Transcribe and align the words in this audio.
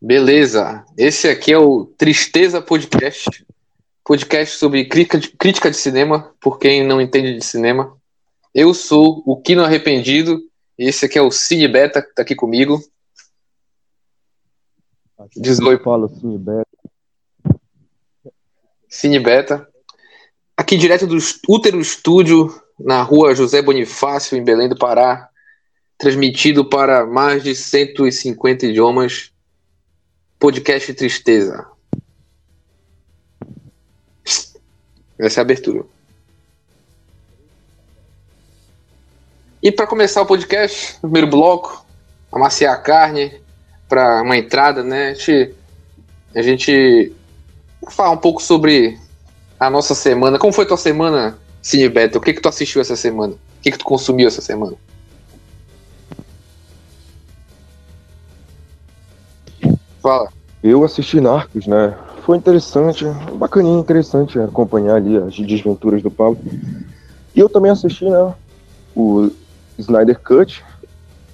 Beleza. 0.00 0.82
Esse 0.96 1.28
aqui 1.28 1.52
é 1.52 1.58
o 1.58 1.84
Tristeza 1.84 2.62
Podcast. 2.62 3.44
Podcast 4.02 4.56
sobre 4.56 4.86
crítica 4.86 5.18
de, 5.70 5.76
cinema, 5.76 6.34
por 6.40 6.58
quem 6.58 6.82
não 6.82 7.02
entende 7.02 7.34
de 7.34 7.44
cinema. 7.44 7.94
Eu 8.54 8.72
sou 8.72 9.22
o 9.26 9.36
Kino 9.36 9.62
Arrependido. 9.62 10.40
E 10.78 10.88
esse 10.88 11.04
aqui 11.04 11.18
é 11.18 11.22
o 11.22 11.30
Cine 11.30 11.68
Beta, 11.68 12.00
que 12.00 12.14
tá 12.14 12.22
aqui 12.22 12.34
comigo. 12.34 12.82
Diz 15.36 15.60
oi. 15.60 15.78
Fala, 15.78 16.08
Cine 16.08 16.38
Beta. 16.38 16.66
Cine 18.88 19.20
Beta. 19.20 19.68
Aqui 20.56 20.78
direto 20.78 21.06
do 21.06 21.18
Útero 21.46 21.78
Estúdio, 21.78 22.58
na 22.78 23.02
rua 23.02 23.34
José 23.34 23.60
Bonifácio, 23.60 24.38
em 24.38 24.42
Belém 24.42 24.68
do 24.68 24.78
Pará. 24.78 25.28
Transmitido 25.98 26.64
para 26.64 27.04
mais 27.04 27.42
de 27.42 27.54
150 27.54 28.64
idiomas. 28.64 29.29
Podcast 30.40 30.94
Tristeza. 30.94 31.66
Essa 35.18 35.38
é 35.38 35.40
a 35.40 35.42
abertura. 35.42 35.84
E 39.62 39.70
para 39.70 39.86
começar 39.86 40.22
o 40.22 40.26
podcast, 40.26 40.98
primeiro 40.98 41.26
bloco, 41.26 41.84
amaciar 42.32 42.74
a 42.74 42.78
carne 42.78 43.38
para 43.86 44.22
uma 44.22 44.34
entrada, 44.34 44.82
né? 44.82 45.10
A 45.10 45.14
gente, 45.14 45.54
a 46.34 46.40
gente 46.42 47.12
um 47.82 48.16
pouco 48.16 48.42
sobre 48.42 48.98
a 49.58 49.68
nossa 49.68 49.94
semana. 49.94 50.38
Como 50.38 50.54
foi 50.54 50.64
tua 50.64 50.78
semana, 50.78 51.38
Cine 51.60 51.90
Beto? 51.90 52.16
O 52.16 52.20
que 52.20 52.32
que 52.32 52.40
tu 52.40 52.48
assistiu 52.48 52.80
essa 52.80 52.96
semana? 52.96 53.34
O 53.34 53.60
que 53.60 53.72
que 53.72 53.78
tu 53.78 53.84
consumiu 53.84 54.26
essa 54.26 54.40
semana? 54.40 54.74
Fala. 60.02 60.28
Eu 60.62 60.84
assisti 60.84 61.20
Narcos, 61.20 61.66
né? 61.66 61.96
Foi 62.22 62.36
interessante, 62.36 63.04
bacaninha, 63.34 63.80
interessante 63.80 64.38
acompanhar 64.38 64.96
ali 64.96 65.16
as 65.16 65.34
desventuras 65.38 66.02
do 66.02 66.10
Pablo. 66.10 66.38
E 67.34 67.40
eu 67.40 67.48
também 67.48 67.70
assisti, 67.70 68.04
né? 68.04 68.34
O 68.94 69.30
Snyder 69.78 70.18
Cut. 70.20 70.62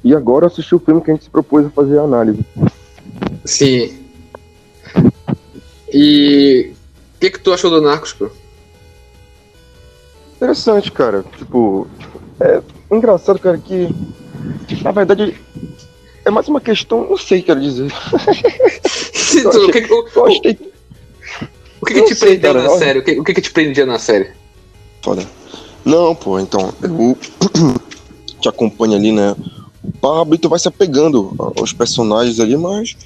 E 0.04 0.14
agora 0.14 0.46
assisti 0.46 0.74
o 0.74 0.78
filme 0.78 1.00
que 1.00 1.10
a 1.10 1.14
gente 1.14 1.24
se 1.24 1.30
propôs 1.30 1.66
a 1.66 1.70
fazer 1.70 1.98
a 1.98 2.02
análise. 2.02 2.44
Sim. 3.44 4.06
E 5.92 6.72
o 7.16 7.18
que, 7.18 7.30
que 7.30 7.40
tu 7.40 7.52
achou 7.52 7.70
do 7.70 7.80
Narcos, 7.80 8.12
pô? 8.12 8.30
Interessante, 10.36 10.92
cara. 10.92 11.24
Tipo, 11.36 11.88
é 12.38 12.62
engraçado, 12.90 13.38
cara, 13.38 13.58
que 13.58 13.88
na 14.82 14.92
verdade 14.92 15.34
é 16.26 16.30
mais 16.30 16.48
uma 16.48 16.60
questão, 16.60 17.08
não 17.08 17.16
sei, 17.16 17.40
quero 17.42 17.60
dizer. 17.60 17.90
Sim, 19.14 19.42
tu, 19.44 19.66
o 19.66 19.70
que, 19.72 19.78
o, 19.78 20.08
Eu 20.14 20.26
achei. 20.26 20.58
o 21.80 21.86
que, 21.86 21.94
que 21.94 22.02
te 22.02 22.14
sei, 22.14 22.28
prendeu 22.38 22.52
cara, 22.52 22.64
na 22.64 22.70
olha. 22.70 22.78
série? 22.78 22.98
O 22.98 23.04
que, 23.04 23.20
o 23.20 23.24
que 23.24 23.34
que 23.34 23.40
te 23.40 23.50
prendia 23.52 23.86
na 23.86 23.98
série? 23.98 24.30
Foda. 25.02 25.26
Não, 25.84 26.14
pô, 26.14 26.38
então, 26.40 26.74
eu 26.82 27.16
te 28.40 28.48
acompanho 28.48 28.94
ali, 28.96 29.12
né? 29.12 29.34
O 29.82 29.92
Pablo, 29.92 30.34
e 30.34 30.38
tu 30.38 30.48
vai 30.48 30.58
se 30.58 30.66
apegando 30.66 31.32
aos 31.56 31.72
personagens 31.72 32.40
ali, 32.40 32.56
mas. 32.56 32.96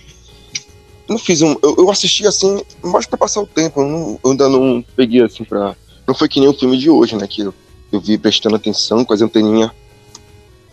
Não 1.09 1.19
fiz 1.19 1.43
um. 1.43 1.57
Eu, 1.63 1.75
eu 1.77 1.91
assisti 1.91 2.27
assim, 2.27 2.63
mais 2.83 3.05
pra 3.05 3.19
passar 3.19 3.41
o 3.43 3.47
tempo. 3.47 3.81
Eu, 3.83 3.87
não- 3.89 4.19
eu 4.25 4.31
ainda 4.31 4.49
não 4.49 4.83
peguei 4.97 5.23
assim 5.23 5.45
pra. 5.45 5.77
Não 6.07 6.15
foi 6.15 6.29
que 6.29 6.41
nem 6.41 6.49
o 6.49 6.55
filme 6.55 6.79
de 6.79 6.89
hoje, 6.89 7.17
né? 7.17 7.27
Que 7.27 7.43
eu, 7.43 7.53
eu 7.93 8.01
vi 8.01 8.17
prestando 8.17 8.57
atenção, 8.57 9.05
com 9.05 9.13
as 9.13 9.21
anteninhas 9.21 9.71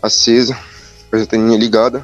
acesa, 0.01 0.57
com 1.09 1.15
as 1.17 1.23
anteninhas 1.23 1.59
ligadas. 1.59 2.03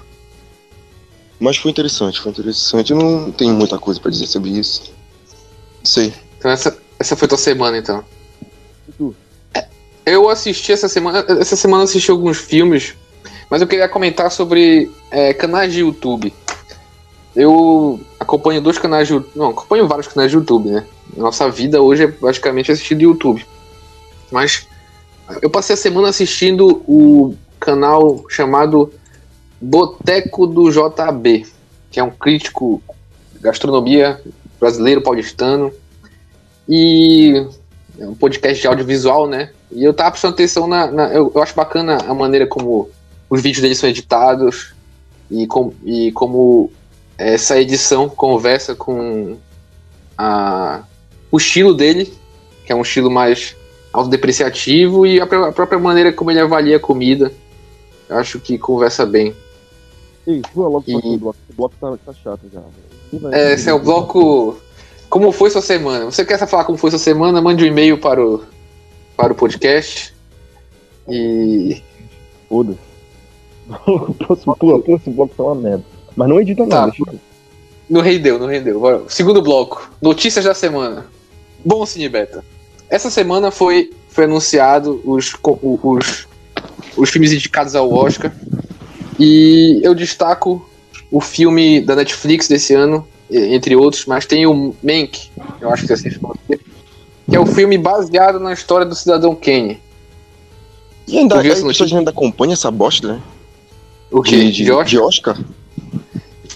Mas 1.44 1.58
foi 1.58 1.72
interessante, 1.72 2.22
foi 2.22 2.32
interessante. 2.32 2.94
Eu 2.94 2.98
não 2.98 3.30
tenho 3.30 3.54
muita 3.54 3.78
coisa 3.78 4.00
pra 4.00 4.10
dizer 4.10 4.28
sobre 4.28 4.52
isso. 4.52 4.94
Não 5.80 5.86
sei. 5.86 6.14
Então 6.40 6.50
essa, 6.50 6.78
essa 6.98 7.18
foi 7.18 7.28
tua 7.28 7.38
semana, 7.38 7.78
então. 7.78 8.02
E 8.88 8.92
tu? 8.94 9.14
Eu 10.06 10.30
assisti 10.30 10.72
essa 10.72 10.88
semana. 10.88 11.26
Essa 11.28 11.58
semana 11.58 11.82
eu 11.82 11.84
assisti 11.84 12.10
alguns 12.10 12.38
filmes, 12.38 12.96
mas 13.50 13.62
eu 13.62 13.68
queria 13.68 13.90
comentar 13.90 14.32
sobre 14.32 14.90
é, 15.12 15.34
canais 15.34 15.74
de 15.74 15.82
YouTube. 15.82 16.34
Eu 17.36 18.00
acompanho 18.18 18.62
dois 18.62 18.78
canais 18.78 19.10
de 19.10 19.16
YouTube. 19.16 19.32
Não, 19.36 19.50
acompanho 19.50 19.86
vários 19.86 20.08
canais 20.08 20.32
de 20.32 20.38
YouTube, 20.38 20.70
né? 20.70 20.86
Nossa 21.18 21.50
vida 21.50 21.82
hoje 21.82 22.04
é 22.04 22.08
basicamente 22.08 22.72
assistir 22.72 22.96
do 22.96 23.02
YouTube. 23.04 23.46
Mas 24.32 24.66
eu 25.42 25.50
passei 25.50 25.74
a 25.74 25.78
semana 25.78 26.08
assistindo 26.08 26.82
o 26.88 27.36
canal 27.60 28.24
chamado 28.30 28.94
Boteco 29.64 30.46
do 30.46 30.70
JB, 30.70 31.46
que 31.90 32.00
é 32.00 32.04
um 32.04 32.12
crítico 32.12 32.82
de 33.34 33.40
gastronomia 33.40 34.20
brasileiro 34.60 35.02
paulistano. 35.02 35.72
E 36.68 37.46
é 37.98 38.06
um 38.06 38.14
podcast 38.14 38.62
de 38.62 38.68
audiovisual, 38.68 39.26
né? 39.28 39.52
E 39.72 39.84
eu 39.84 39.94
tava 39.94 40.12
prestando 40.12 40.34
atenção 40.34 40.68
na. 40.68 40.88
na- 40.92 41.08
eu, 41.14 41.32
eu 41.34 41.42
acho 41.42 41.56
bacana 41.56 41.98
a 42.08 42.14
maneira 42.14 42.46
como 42.46 42.90
os 43.30 43.42
vídeos 43.42 43.62
dele 43.62 43.76
são 43.76 43.90
editados 43.90 44.74
e, 45.32 45.48
com, 45.48 45.74
e 45.86 46.12
como 46.12 46.70
essa 47.18 47.60
edição 47.60 48.10
conversa 48.10 48.76
com 48.76 49.38
a, 50.18 50.84
o 51.32 51.38
estilo 51.38 51.74
dele, 51.74 52.14
que 52.66 52.72
é 52.72 52.76
um 52.76 52.82
estilo 52.82 53.10
mais 53.10 53.56
autodepreciativo, 53.94 55.06
e 55.06 55.22
a, 55.22 55.24
a 55.24 55.52
própria 55.52 55.80
maneira 55.80 56.12
como 56.12 56.32
ele 56.32 56.40
avalia 56.42 56.78
a 56.78 56.80
comida. 56.80 57.32
Eu 58.10 58.18
acho 58.18 58.40
que 58.40 58.58
conversa 58.58 59.06
bem. 59.06 59.34
Ei, 60.26 60.42
voa 60.54 60.70
logo 60.70 60.86
E- 60.88 60.96
aquele 60.96 61.18
bloco. 61.18 61.38
O 61.50 61.54
bloco 61.54 61.76
tá, 61.80 61.98
tá 62.06 62.14
chato 62.14 62.42
já. 62.52 62.62
É, 63.32 63.54
Esse 63.54 63.70
é 63.70 63.74
o 63.74 63.80
bloco. 63.80 64.58
Como 65.10 65.32
foi 65.32 65.50
sua 65.50 65.62
semana? 65.62 66.06
Você 66.06 66.26
quer 66.26 66.38
falar 66.48 66.64
como 66.66 66.78
foi 66.78 66.90
sua 66.90 67.00
semana? 67.00 67.42
Mande 67.42 67.64
um 67.64 67.68
e-mail 67.68 67.98
para 67.98 68.26
o, 68.26 68.44
para 69.16 69.34
o 69.34 69.36
podcast. 69.36 70.14
E. 71.08 71.82
Foda. 72.50 72.76
o 73.88 74.14
próximo, 74.14 74.56
pô, 74.56 74.76
o 74.76 74.82
próximo 74.82 75.16
bloco 75.16 75.36
tá 75.36 75.44
uma 75.44 75.56
merda. 75.56 75.84
Mas 76.16 76.30
não 76.30 76.40
edita 76.40 76.66
Tá. 76.68 76.88
nada. 76.88 76.94
Não 77.90 78.02
rendeu, 78.02 78.40
não 78.40 78.48
rendeu. 78.48 78.80
Bora. 78.80 79.04
Segundo 79.08 79.42
bloco. 79.42 79.92
Notícias 80.02 80.46
da 80.46 80.54
semana. 80.54 81.06
Bom, 81.64 81.86
Cine 81.86 82.10
Beta. 82.10 82.44
Essa 82.90 83.10
semana 83.10 83.52
foi, 83.52 83.92
foi 84.10 84.24
anunciado 84.26 85.02
os, 85.06 85.34
os, 85.62 86.28
os 86.98 87.10
filmes 87.10 87.32
indicados 87.32 87.76
ao 87.76 87.92
Oscar. 87.92 88.32
E 89.20 89.80
eu 89.84 89.94
destaco 89.94 90.68
o 91.12 91.22
filme 91.22 91.82
da 91.82 91.96
Netflix 91.96 92.48
desse 92.48 92.74
ano, 92.74 93.08
entre 93.30 93.76
outros, 93.76 94.06
mas 94.06 94.26
tem 94.26 94.46
o 94.46 94.76
Mank, 94.84 95.30
eu 95.62 95.70
acho 95.72 95.86
que 95.86 95.92
é 95.92 95.96
assim 95.96 96.10
que 96.10 96.20
que 97.30 97.36
é 97.36 97.40
o 97.40 97.46
filme 97.46 97.78
baseado 97.78 98.40
na 98.40 98.52
história 98.52 98.86
do 98.86 98.96
cidadão 98.96 99.34
Kane. 99.36 99.80
E 101.08 101.18
ainda, 101.18 101.36
Tu 101.36 101.42
viu 101.42 101.52
a 101.52 101.54
essa 101.54 101.66
pessoa 101.66 101.86
notícia? 101.86 101.98
ainda 101.98 102.12
acompanha 102.12 102.54
essa 102.54 102.70
bosta, 102.70 103.14
né? 103.14 103.22
O 104.12 104.22
que? 104.22 104.38
De, 104.52 104.52
de, 104.52 104.84
De 104.86 105.00
Oscar? 105.00 105.38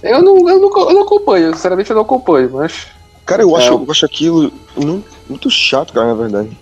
Eu, 0.04 0.22
não, 0.22 0.50
eu, 0.50 0.60
não, 0.60 0.90
eu 0.90 0.94
não 0.94 1.02
acompanho, 1.02 1.54
sinceramente 1.56 1.90
eu 1.90 1.96
não 1.96 2.04
acompanho, 2.04 2.52
mas. 2.54 2.88
Cara, 3.26 3.42
eu 3.42 3.56
acho, 3.56 3.68
É. 3.68 3.74
eu 3.74 3.86
acho 3.90 4.06
aquilo 4.06 4.52
muito, 4.76 5.06
muito 5.28 5.50
chato, 5.50 5.92
cara, 5.94 6.08
na 6.08 6.14
verdade. 6.14 6.58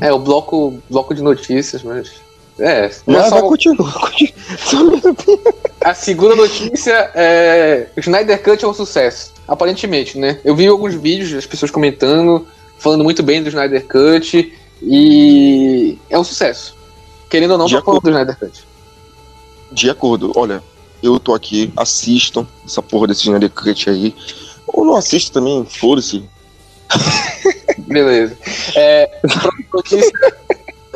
É, 0.00 0.12
o 0.12 0.18
bloco, 0.18 0.78
bloco 0.90 1.14
de 1.14 1.22
notícias, 1.22 1.82
mas. 1.82 2.10
É, 2.58 2.90
Mas 3.06 3.28
só, 3.30 3.40
continua. 3.42 3.92
Só- 4.58 4.78
a 5.80 5.94
segunda 5.94 6.34
notícia 6.34 7.10
é. 7.14 7.88
O 7.96 8.00
Snyder 8.00 8.42
Cut 8.42 8.64
é 8.64 8.68
um 8.68 8.74
sucesso. 8.74 9.32
Aparentemente, 9.46 10.18
né? 10.18 10.40
Eu 10.44 10.54
vi 10.56 10.66
alguns 10.66 10.94
vídeos 10.94 11.30
das 11.32 11.46
pessoas 11.46 11.70
comentando, 11.70 12.46
falando 12.78 13.04
muito 13.04 13.22
bem 13.22 13.42
do 13.42 13.48
Snyder 13.48 13.86
Cut, 13.86 14.52
e 14.82 15.98
é 16.10 16.18
um 16.18 16.24
sucesso. 16.24 16.76
Querendo 17.30 17.52
ou 17.52 17.58
não, 17.58 17.66
De 17.66 17.76
tô 17.76 17.82
falando 17.82 18.02
do 18.02 18.10
Snyder 18.10 18.36
Cut. 18.38 18.64
De 19.70 19.88
acordo, 19.90 20.32
olha, 20.34 20.62
eu 21.02 21.20
tô 21.20 21.34
aqui, 21.34 21.72
assistam 21.76 22.46
essa 22.64 22.82
porra 22.82 23.06
desse 23.06 23.22
Snyder 23.22 23.50
Cut 23.50 23.88
aí. 23.88 24.14
Ou 24.66 24.84
não 24.84 24.96
assista 24.96 25.34
também, 25.34 25.64
foda-se. 25.64 26.24
Beleza. 27.78 28.36
É, 28.74 29.06
próxima 29.20 29.52
notícia. 29.72 30.12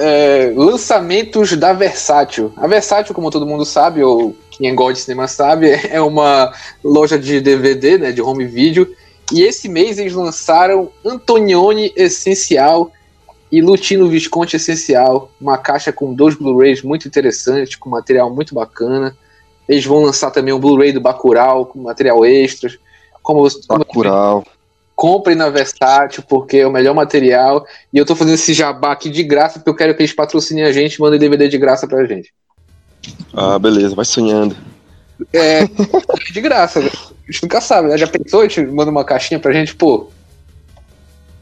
É, 0.03 0.53
lançamentos 0.57 1.57
da 1.57 1.73
Versátil. 1.73 2.53
A 2.57 2.67
Versátil, 2.67 3.15
como 3.15 3.31
todo 3.31 3.47
mundo 3.47 3.65
sabe, 3.65 4.03
ou 4.03 4.35
quem 4.51 4.75
gosta 4.75 4.95
de 4.95 5.01
cinema 5.01 5.29
sabe, 5.29 5.71
é 5.89 6.01
uma 6.01 6.53
loja 6.83 7.17
de 7.17 7.41
DVD, 7.41 7.99
né, 7.99 8.13
de 8.13 8.21
home 8.21 8.45
video. 8.45 8.93
E 9.33 9.43
esse 9.43 9.69
mês 9.69 9.99
eles 9.99 10.13
lançaram 10.13 10.91
Antonioni 11.05 11.93
Essencial 11.95 12.91
e 13.51 13.63
Lutino 13.63 14.09
Visconti 14.09 14.57
Essencial, 14.57 15.31
uma 15.41 15.57
caixa 15.57 15.93
com 15.93 16.13
dois 16.13 16.35
Blu-rays 16.35 16.83
muito 16.83 17.07
interessantes, 17.07 17.77
com 17.77 17.89
material 17.89 18.35
muito 18.35 18.55
bacana. 18.55 19.17
Eles 19.69 19.85
vão 19.85 20.03
lançar 20.03 20.33
também 20.33 20.53
um 20.53 20.59
Blu-ray 20.59 20.93
do 20.93 21.01
Bacurau, 21.01 21.67
com 21.67 21.79
material 21.79 22.27
extras. 22.27 22.77
Como, 23.23 23.49
como 23.69 23.79
Bacurau. 23.79 24.45
Comprem 25.03 25.35
na 25.35 25.51
Versátil, 25.51 26.23
porque 26.29 26.59
é 26.59 26.67
o 26.67 26.71
melhor 26.71 26.95
material. 26.95 27.67
E 27.93 27.99
eu 27.99 28.07
tô 28.07 28.15
fazendo 28.15 28.35
esse 28.35 28.55
jabá 28.55 28.93
aqui 28.93 29.11
de 29.11 29.25
graça, 29.25 29.59
porque 29.59 29.69
eu 29.71 29.75
quero 29.75 29.97
que 29.97 30.03
eles 30.03 30.13
patrocinem 30.13 30.63
a 30.63 30.71
gente 30.71 30.95
e 30.95 31.01
mandem 31.01 31.19
DVD 31.19 31.49
de 31.49 31.59
graça 31.59 31.89
pra 31.89 32.05
gente. 32.05 32.33
Ah, 33.35 33.59
beleza, 33.59 33.97
vai 33.97 34.05
sonhando. 34.05 34.57
é, 35.33 35.65
de 36.33 36.41
graça. 36.41 36.79
né? 36.79 36.87
A 36.87 37.33
gente 37.33 37.43
nunca 37.43 37.61
sabe, 37.61 37.89
né? 37.89 37.99
Já 37.99 38.07
pensou? 38.07 38.43
A 38.43 38.47
gente 38.47 38.65
manda 38.67 38.93
uma 38.93 39.05
caixinha 39.05 39.41
pra 39.41 39.53
gente, 39.53 39.75
pô. 39.75 40.09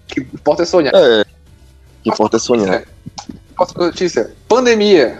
Que 0.09 0.21
importa 0.21 0.63
é 0.63 0.67
sonhar. 0.67 0.95
É. 0.95 1.25
Que 2.03 2.09
importa 2.09 2.39
é 2.39 2.41
sonhar. 2.41 2.85
Próxima 3.55 3.85
notícia. 3.85 4.31
Pandemia. 4.49 5.19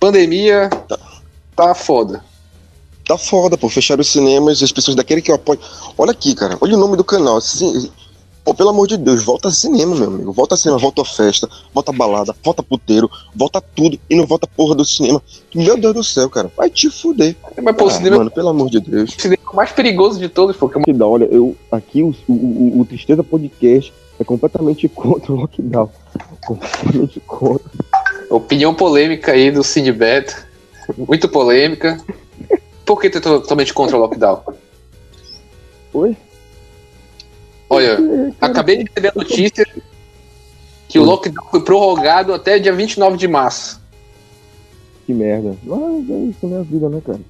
Pandemia 0.00 0.70
tá 1.54 1.72
foda. 1.72 2.24
Tá 3.06 3.16
foda, 3.16 3.56
pô. 3.56 3.68
Fecharam 3.68 4.00
os 4.00 4.08
cinemas, 4.08 4.62
as 4.62 4.72
pessoas 4.72 4.96
daquele 4.96 5.22
que 5.22 5.30
eu 5.30 5.34
apoio. 5.36 5.58
Olha 5.96 6.10
aqui, 6.10 6.34
cara. 6.34 6.56
Olha 6.60 6.74
o 6.76 6.80
nome 6.80 6.96
do 6.96 7.04
canal. 7.04 7.40
Ci- 7.40 7.90
Pô, 8.44 8.54
pelo 8.54 8.68
amor 8.70 8.86
de 8.86 8.96
Deus, 8.96 9.24
volta 9.24 9.48
a 9.48 9.50
cinema, 9.50 9.96
meu 9.96 10.06
amigo. 10.06 10.32
Volta 10.32 10.54
a 10.54 10.56
cinema, 10.56 10.78
volta 10.78 11.02
a 11.02 11.04
festa, 11.04 11.48
volta 11.74 11.90
a 11.90 11.94
balada, 11.94 12.32
volta 12.44 12.62
puteiro, 12.62 13.10
volta 13.34 13.60
tudo 13.60 13.98
e 14.08 14.14
não 14.14 14.24
volta 14.24 14.46
a 14.46 14.56
porra 14.56 14.72
do 14.76 14.84
cinema. 14.84 15.20
Meu 15.52 15.76
Deus 15.76 15.94
do 15.94 16.04
céu, 16.04 16.30
cara. 16.30 16.48
Vai 16.56 16.70
te 16.70 16.88
fuder. 16.88 17.34
Mas, 17.60 17.74
pô, 17.76 17.86
o 17.86 17.88
Ah, 17.88 17.90
cinema 17.90 18.18
Mano, 18.18 18.30
pelo 18.30 18.48
amor 18.50 18.70
de 18.70 18.78
Deus. 18.78 19.10
o 19.16 19.20
cinema 19.20 19.42
é 19.44 19.52
o 19.52 19.56
mais 19.56 19.72
perigoso 19.72 20.20
de 20.20 20.28
todos, 20.28 20.54
porque 20.56 20.80
que 20.80 20.92
dá. 20.92 21.04
Olha, 21.08 21.24
eu 21.24 21.56
aqui 21.72 22.04
o, 22.04 22.14
o, 22.28 22.32
o- 22.32 22.80
o 22.82 22.84
Tristeza 22.84 23.24
Podcast 23.24 23.92
é 24.20 24.22
completamente 24.22 24.86
contra 24.94 25.32
o 25.32 25.36
lockdown. 25.40 25.90
Completamente 26.46 27.18
contra. 27.26 27.68
opinião 28.30 28.72
polêmica 28.74 29.32
aí 29.32 29.50
do 29.50 29.64
Cinebeto. 29.64 30.36
Muito 30.96 31.28
polêmica. 31.28 32.00
Por 32.86 33.00
que 33.00 33.10
tu 33.10 33.18
é 33.18 33.20
totalmente 33.20 33.74
contra 33.74 33.96
o 33.96 34.00
lockdown? 34.00 34.42
Oi? 35.92 36.16
Olha, 37.68 37.98
acabei 38.40 38.76
de 38.76 38.84
receber 38.84 39.08
a 39.08 39.12
notícia 39.16 39.66
que 40.88 40.96
o 40.96 41.02
lockdown 41.02 41.48
foi 41.50 41.60
prorrogado 41.62 42.32
até 42.32 42.60
dia 42.60 42.72
29 42.72 43.16
de 43.16 43.26
março. 43.26 43.82
Que 45.04 45.12
merda. 45.12 45.56
Mas 45.64 46.10
é 46.10 46.14
isso, 46.14 46.46
né? 46.46 46.60
A 46.60 46.62
vida, 46.62 46.88
né, 46.88 47.02
cara? 47.04 47.20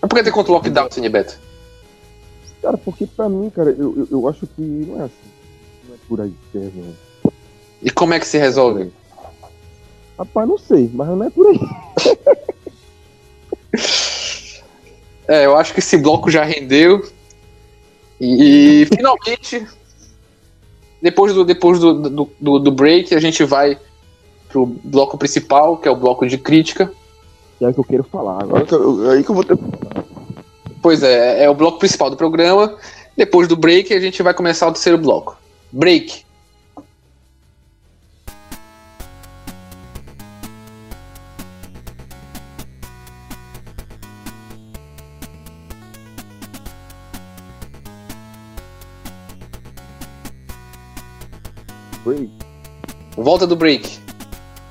Mas 0.00 0.08
por 0.08 0.22
que 0.22 0.28
é 0.28 0.32
contra 0.32 0.52
o 0.52 0.54
lockdown, 0.54 0.90
Cinebeto? 0.90 1.38
Cara, 2.62 2.78
porque 2.78 3.06
pra 3.06 3.28
mim, 3.28 3.50
cara, 3.50 3.70
eu, 3.70 3.98
eu, 3.98 4.08
eu 4.10 4.28
acho 4.28 4.46
que 4.46 4.62
não 4.62 5.02
é 5.02 5.04
assim. 5.04 5.30
Não 5.86 5.94
é 5.94 5.98
por 6.08 6.20
aí 6.22 6.32
que 6.52 6.58
não. 6.58 7.32
E 7.82 7.90
como 7.90 8.14
é 8.14 8.18
que 8.18 8.26
se 8.26 8.38
resolve? 8.38 8.90
Rapaz, 10.18 10.48
não 10.48 10.56
sei, 10.56 10.90
mas 10.94 11.06
não 11.06 11.22
é 11.22 11.28
por 11.28 11.48
aí. 11.48 11.60
É, 15.28 15.44
eu 15.46 15.56
acho 15.56 15.72
que 15.72 15.80
esse 15.80 15.96
bloco 15.96 16.30
já 16.30 16.44
rendeu. 16.44 17.06
E, 18.20 18.82
e, 18.82 18.86
finalmente, 18.94 19.66
depois 21.02 21.34
do, 21.34 21.44
depois 21.44 21.78
do, 21.78 21.94
do, 22.08 22.30
do, 22.40 22.58
do 22.58 22.70
break, 22.72 23.14
a 23.14 23.20
gente 23.20 23.44
vai 23.44 23.78
pro 24.48 24.66
bloco 24.66 25.18
principal, 25.18 25.76
que 25.76 25.88
é 25.88 25.90
o 25.90 25.96
bloco 25.96 26.26
de 26.26 26.38
crítica. 26.38 26.90
Que 27.58 27.64
é 27.64 27.68
o 27.68 27.74
que 27.74 27.80
eu 27.80 27.84
quero 27.84 28.04
falar 28.04 28.42
agora. 28.42 28.64
Que 28.64 28.74
eu- 28.74 29.10
aí 29.10 29.24
que 29.24 29.30
eu 29.30 29.34
vou 29.34 29.44
ter. 29.44 29.58
Pois 30.82 31.02
é, 31.02 31.44
é 31.44 31.50
o 31.50 31.54
bloco 31.54 31.78
principal 31.78 32.10
do 32.10 32.16
programa. 32.16 32.76
Depois 33.16 33.48
do 33.48 33.56
break, 33.56 33.92
a 33.94 34.00
gente 34.00 34.22
vai 34.22 34.34
começar 34.34 34.68
o 34.68 34.72
terceiro 34.72 34.98
bloco. 34.98 35.36
Break. 35.72 36.25
Break. 52.06 52.30
Volta 53.16 53.46
do 53.46 53.56
break. 53.56 53.98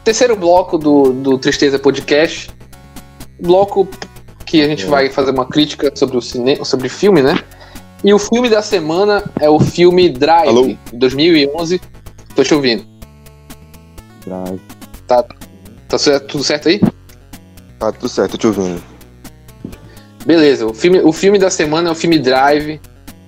Terceiro 0.03 0.35
bloco 0.35 0.77
do, 0.77 1.11
do 1.11 1.37
Tristeza 1.37 1.77
Podcast. 1.77 2.49
Bloco 3.41 3.87
que 4.45 4.61
a 4.61 4.67
gente 4.67 4.85
É. 4.85 4.87
vai 4.87 5.09
fazer 5.09 5.31
uma 5.31 5.45
crítica 5.45 5.91
sobre 5.95 6.15
o 6.17 6.21
cinema, 6.21 6.63
sobre 6.63 6.87
filme, 6.87 7.21
né? 7.21 7.37
E 8.03 8.13
o 8.13 8.19
filme 8.19 8.49
da 8.49 8.61
semana 8.61 9.23
é 9.39 9.49
o 9.49 9.59
filme 9.59 10.07
Drive, 10.09 10.47
Alô? 10.47 10.67
de 10.67 10.77
2011. 10.93 11.81
Tô 12.35 12.43
te 12.43 12.53
ouvindo. 12.53 12.85
Drive. 14.25 14.61
Tá 15.07 15.97
certo- 15.97 16.27
tudo 16.27 16.43
certo 16.43 16.69
aí? 16.69 16.79
Tá 17.79 17.91
tudo 17.91 18.07
certo, 18.09 18.31
tô 18.31 18.37
te 18.37 18.47
ouvindo. 18.47 18.81
Beleza. 20.25 20.65
O 20.65 20.73
filme, 20.73 20.99
o 21.01 21.11
filme 21.11 21.37
da 21.39 21.49
semana 21.49 21.89
é 21.89 21.91
o 21.91 21.95
filme 21.95 22.17
Drive, 22.19 22.79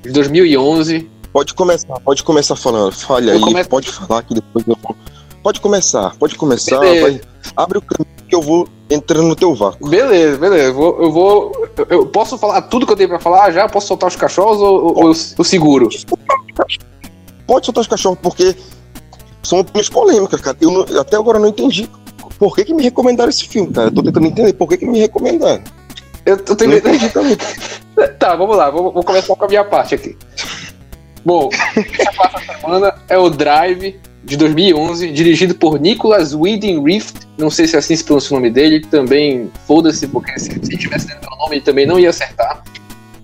de 0.04 0.12
2011. 0.12 1.10
Pode 1.34 1.54
começar, 1.54 2.00
pode 2.00 2.24
começar 2.24 2.56
falando. 2.56 2.92
Fale 2.94 3.30
Eu 3.30 3.36
aí, 3.36 3.40
começo- 3.42 3.70
pode 3.70 3.92
falar 3.92 4.24
que 4.24 4.34
depois 4.34 4.66
eu 4.68 4.78
vou. 4.82 4.96
Pode 5.44 5.62
começar, 5.62 6.16
pode 6.18 6.36
começar. 6.36 6.78
Vai- 6.80 7.22
Abre 7.56 7.78
o 7.78 7.82
caminho 7.82 8.18
que 8.28 8.36
eu 8.36 8.42
vou 8.42 8.68
entrando 8.90 9.28
no 9.28 9.36
teu 9.36 9.54
vácuo. 9.56 9.88
Beleza, 9.88 10.38
beleza. 10.38 10.64
Eu 10.66 10.74
vou, 10.74 11.02
eu 11.02 11.12
vou. 11.12 11.68
eu- 11.90 12.06
posso 12.08 12.38
falar 12.38 12.62
tudo 12.64 12.86
que 12.86 12.92
eu 12.92 12.98
tenho 12.98 13.10
pra 13.10 13.20
falar 13.20 13.52
já? 13.52 13.70
Posso 13.70 13.88
soltar 13.88 14.10
os 14.10 14.16
cachorros 14.16 14.58
ou, 14.60 14.84
ou- 14.84 14.98
ou 15.04 15.08
eu, 15.38 15.44
seguro? 15.44 15.88
Pode 17.46 17.66
soltar 17.66 17.82
os 17.82 17.88
cachorros, 17.88 18.20
porque 18.22 18.56
são 19.44 19.60
opiniões 19.60 19.90
polêmicas, 19.90 20.42
cara. 20.42 20.58
Eu 20.60 20.72
não- 20.72 21.00
até 21.00 21.16
agora 21.16 21.40
não 21.40 21.48
entendi 21.48 21.90
por 22.38 22.54
que, 22.56 22.66
que 22.66 22.74
me 22.74 22.84
recomendaram 22.84 23.30
esse 23.30 23.48
filme, 23.48 23.72
cara. 23.72 23.88
Eu 23.88 23.94
tô 23.94 24.04
tentando 24.04 24.26
entender 24.28 24.54
por 24.54 24.68
que, 24.68 24.78
que 24.78 24.86
me 24.86 25.00
recomendaram. 25.00 25.64
Eu, 26.26 26.36
eu 26.46 26.56
tenho 26.56 26.72
Não 26.72 26.78
entendi 26.78 27.10
também. 27.10 27.38
Tá, 28.20 28.36
vamos 28.36 28.56
lá, 28.56 28.70
vou, 28.70 28.94
vou 28.94 29.04
começar 29.04 29.36
com 29.36 29.46
a 29.46 29.48
minha 29.48 29.64
parte 29.64 29.96
aqui. 29.96 30.16
Bom, 31.28 31.50
essa 31.52 32.12
quarta 32.14 32.40
semana 32.40 32.96
é 33.10 33.18
o 33.18 33.30
Drive 33.30 34.00
de 34.24 34.38
2011, 34.38 35.12
dirigido 35.12 35.56
por 35.56 35.78
Nicholas 35.78 36.34
Winding 36.34 36.82
Rift. 36.82 37.28
Não 37.38 37.50
sei 37.50 37.68
se 37.68 37.76
assim 37.76 37.98
se 37.98 38.04
pronuncia 38.06 38.32
o 38.38 38.40
nome 38.40 38.50
dele, 38.50 38.80
também 38.80 39.52
foda-se, 39.68 40.08
porque 40.08 40.40
se, 40.40 40.52
se 40.52 40.78
tivesse 40.78 41.06
dentro 41.08 41.30
do 41.30 41.36
nome 41.36 41.58
ele 41.58 41.66
também 41.66 41.86
não 41.86 42.00
ia 42.00 42.12
acertar. 42.12 42.64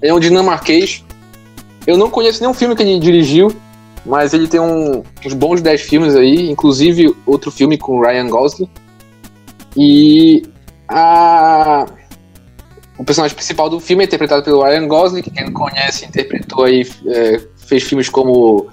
Ele 0.02 0.12
é 0.12 0.14
um 0.14 0.20
dinamarquês. 0.20 1.02
Eu 1.88 1.98
não 1.98 2.10
conheço 2.10 2.42
nenhum 2.42 2.54
filme 2.54 2.76
que 2.76 2.84
ele 2.84 3.00
dirigiu, 3.00 3.56
mas 4.06 4.34
ele 4.34 4.50
tem 4.50 4.60
um- 4.60 5.02
uns 5.26 5.34
bons 5.34 5.62
10 5.62 5.80
filmes 5.80 6.14
aí, 6.14 6.50
inclusive 6.52 7.16
outro 7.26 7.50
filme 7.52 7.78
com 7.78 8.02
Ryan 8.02 8.28
Gosling. 8.28 8.70
E 9.78 10.44
a 10.90 11.86
o 12.98 13.04
personagem 13.04 13.36
principal 13.36 13.70
do 13.70 13.80
filme 13.80 14.04
é 14.04 14.08
interpretado 14.08 14.44
pelo 14.44 14.62
Ryan 14.64 14.88
Gosling, 14.88 15.22
que 15.24 15.32
quem 15.32 15.46
não 15.46 15.54
conhece 15.54 16.06
interpretou 16.06 16.64
aí, 16.66 16.88
é, 17.08 17.42
fez 17.66 17.84
filmes 17.84 18.10
como 18.10 18.68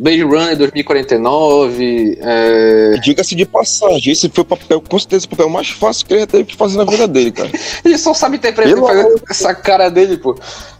Blade 0.00 0.22
Runner 0.22 0.56
2049, 0.56 2.18
é... 2.22 2.98
Diga-se 3.02 3.34
de 3.34 3.44
passagem, 3.44 4.12
esse 4.12 4.30
foi 4.30 4.42
o 4.42 4.46
papel, 4.46 4.80
com 4.80 4.98
certeza, 4.98 5.26
o 5.26 5.28
papel 5.28 5.48
mais 5.50 5.68
fácil 5.68 6.06
que 6.06 6.14
ele 6.14 6.26
teve 6.26 6.44
que 6.44 6.56
fazer 6.56 6.78
na 6.78 6.84
vida 6.84 7.06
dele, 7.06 7.30
cara. 7.30 7.50
ele 7.84 7.98
só 7.98 8.14
sabe 8.14 8.36
interpretar 8.38 8.80
essa 9.28 9.54
cara 9.54 9.90
dele, 9.90 10.16
pô. 10.16 10.34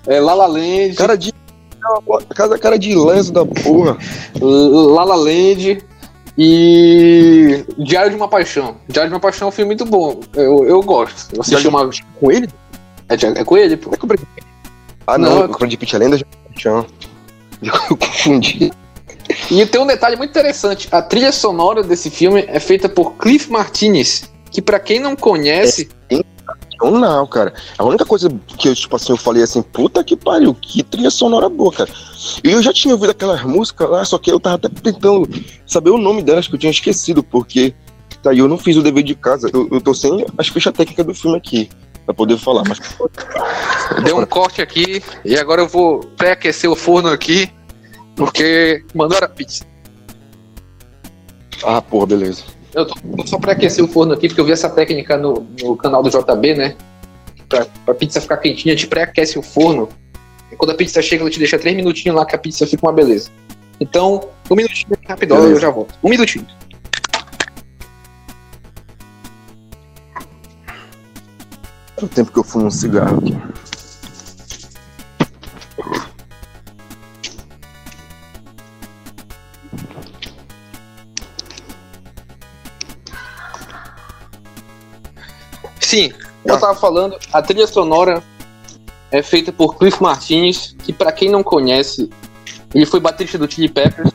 É, 0.07 0.19
La 0.21 0.33
La 0.33 0.47
Land, 0.47 0.95
Cara 0.95 1.17
de. 1.17 1.33
Cara, 2.35 2.59
cara 2.59 2.79
de 2.79 2.95
leso 2.95 3.33
da 3.33 3.45
porra. 3.45 3.99
La 4.41 5.05
La 5.05 5.17
Land 5.17 5.83
e 6.39 7.65
Diário 7.77 8.11
de 8.11 8.17
uma 8.17 8.29
Paixão. 8.29 8.77
Diário 8.89 9.11
de 9.11 9.15
uma 9.15 9.21
Paixão 9.21 9.49
é 9.49 9.51
um 9.51 9.53
filme 9.53 9.69
muito 9.69 9.85
bom, 9.85 10.21
eu, 10.35 10.65
eu 10.65 10.83
gosto. 10.83 11.35
Eu 11.35 11.43
assisti 11.43 11.69
uma... 11.69 11.91
Com 12.19 12.33
ele? 12.33 12.49
É, 13.11 13.41
é 13.41 13.45
com 13.45 13.57
ele, 13.59 13.77
pô. 13.77 13.91
É 13.93 13.97
que 13.99 14.05
o 14.05 14.07
Brad 14.07 14.21
Ah, 15.07 15.19
Não, 15.19 15.35
não, 15.35 15.43
é 15.43 15.45
o 15.45 15.49
Brad 15.49 15.75
Pitt 15.75 15.95
é 15.95 15.99
lenda 15.99 16.17
de 16.17 16.25
paixão. 16.25 16.87
Eu 17.63 17.97
confundi. 17.97 18.73
E 19.51 19.65
tem 19.67 19.81
um 19.81 19.87
detalhe 19.87 20.17
muito 20.17 20.31
interessante. 20.31 20.89
A 20.91 21.03
trilha 21.03 21.33
sonora 21.33 21.83
desse 21.83 22.11
filme 22.11 22.45
é 22.49 22.59
feita 22.59 22.89
por 22.89 23.15
Cliff 23.17 23.51
Martinez, 23.51 24.31
que 24.51 24.61
pra 24.61 24.81
quem 24.81 24.99
não 24.99 25.15
conhece, 25.15 25.89
Não, 26.83 26.93
não, 26.93 27.27
cara. 27.27 27.53
A 27.77 27.85
única 27.85 28.05
coisa 28.05 28.29
que 28.57 28.69
eu, 28.69 28.75
tipo 28.75 28.97
assim, 28.97 29.13
eu 29.13 29.17
falei 29.17 29.43
assim, 29.43 29.63
puta 29.63 30.03
que 30.03 30.17
pariu, 30.17 30.55
que 30.55 30.83
trilha 30.83 31.11
sonora 31.11 31.49
boa, 31.49 31.73
cara. 31.73 31.91
E 32.43 32.51
eu 32.51 32.63
já 32.63 32.73
tinha 32.73 32.95
ouvido 32.95 33.11
aquelas 33.11 33.43
músicas 33.43 33.89
lá, 33.89 34.05
só 34.05 34.19
que 34.19 34.33
eu 34.33 34.41
tava 34.41 34.57
até 34.57 34.69
tentando 34.69 35.29
saber 35.67 35.91
o 35.91 35.99
nome 35.99 36.23
delas, 36.23 36.49
que 36.49 36.55
eu 36.55 36.59
tinha 36.59 36.71
esquecido, 36.71 37.23
porque 37.23 37.75
tá 38.23 38.35
eu 38.35 38.49
não 38.49 38.59
fiz 38.59 38.77
o 38.77 38.83
dever 38.83 39.03
de 39.03 39.15
casa. 39.15 39.51
Eu, 39.53 39.69
eu 39.71 39.81
tô 39.81 39.95
sem 39.95 40.25
as 40.37 40.49
fichas 40.49 40.73
técnicas 40.73 41.07
do 41.07 41.15
filme 41.15 41.37
aqui, 41.37 41.69
pra 42.11 42.15
poder 42.15 42.39
falar, 42.39 42.65
mas 42.69 42.81
deu 44.05 44.19
um 44.19 44.27
corte 44.27 44.61
aqui 44.61 45.03
e 45.25 45.37
agora 45.37 45.63
eu 45.63 45.69
vou 45.69 46.01
pré-aquecer 46.17 46.71
o 46.71 46.77
forno 46.77 47.09
aqui, 47.09 47.51
porque 48.17 48.85
mandaram 48.95 49.27
a 49.27 49.31
pizza. 49.31 49.65
Ah, 51.65 51.81
porra, 51.81 52.07
beleza. 52.07 52.45
Eu 52.75 52.87
tô, 52.87 52.95
tô 52.95 53.27
só 53.27 53.39
pré-aquecer 53.39 53.85
o 53.85 53.89
forno 53.89 54.13
aqui, 54.13 54.29
porque 54.29 54.41
eu 54.41 54.45
vi 54.45 54.53
essa 54.53 54.69
técnica 54.69 55.17
no, 55.17 55.47
no 55.61 55.77
canal 55.77 56.03
do 56.03 56.11
JB, 56.11 56.55
né? 56.55 56.77
Pra, 57.49 57.67
pra 57.85 57.95
pizza 57.95 58.21
ficar 58.21 58.37
quentinha, 58.39 58.75
a 58.75 58.77
gente 58.77 58.89
pré-aquece 58.89 59.39
o 59.39 59.43
forno. 59.43 59.89
E 60.51 60.57
quando 60.57 60.71
a 60.71 60.75
pizza 60.75 61.01
chega, 61.03 61.23
ela 61.23 61.31
te 61.31 61.39
deixa 61.39 61.59
três 61.59 61.77
minutinhos 61.77 62.17
lá 62.17 62.25
que 62.25 62.35
a 62.35 62.39
pizza 62.39 62.67
fica 62.67 62.87
uma 62.87 62.93
beleza. 62.93 63.31
Então, 63.81 64.29
um 64.51 64.55
minutinho 64.55 64.97
rapidão, 65.09 65.43
eu 65.45 65.59
já 65.59 65.71
volto. 65.71 65.95
Um 66.03 66.11
minutinho. 66.11 66.47
O 72.05 72.09
tempo 72.09 72.33
que 72.33 72.39
eu 72.39 72.45
fumo 72.45 72.67
um 72.67 72.71
cigarro 72.71 73.19
aqui. 73.19 73.37
Sim, 85.81 86.13
Como 86.43 86.55
eu 86.55 86.61
tava 86.61 86.79
falando, 86.79 87.19
a 87.33 87.43
trilha 87.43 87.67
sonora 87.67 88.23
é 89.11 89.23
feita 89.23 89.51
por 89.51 89.77
Cliff 89.77 90.01
Martinez, 90.01 90.77
que 90.85 90.93
para 90.93 91.11
quem 91.11 91.29
não 91.29 91.43
conhece, 91.43 92.09
ele 92.73 92.87
foi 92.87 93.01
baterista 93.01 93.37
do 93.37 93.51
Chili 93.51 93.69
Peppers, 93.69 94.13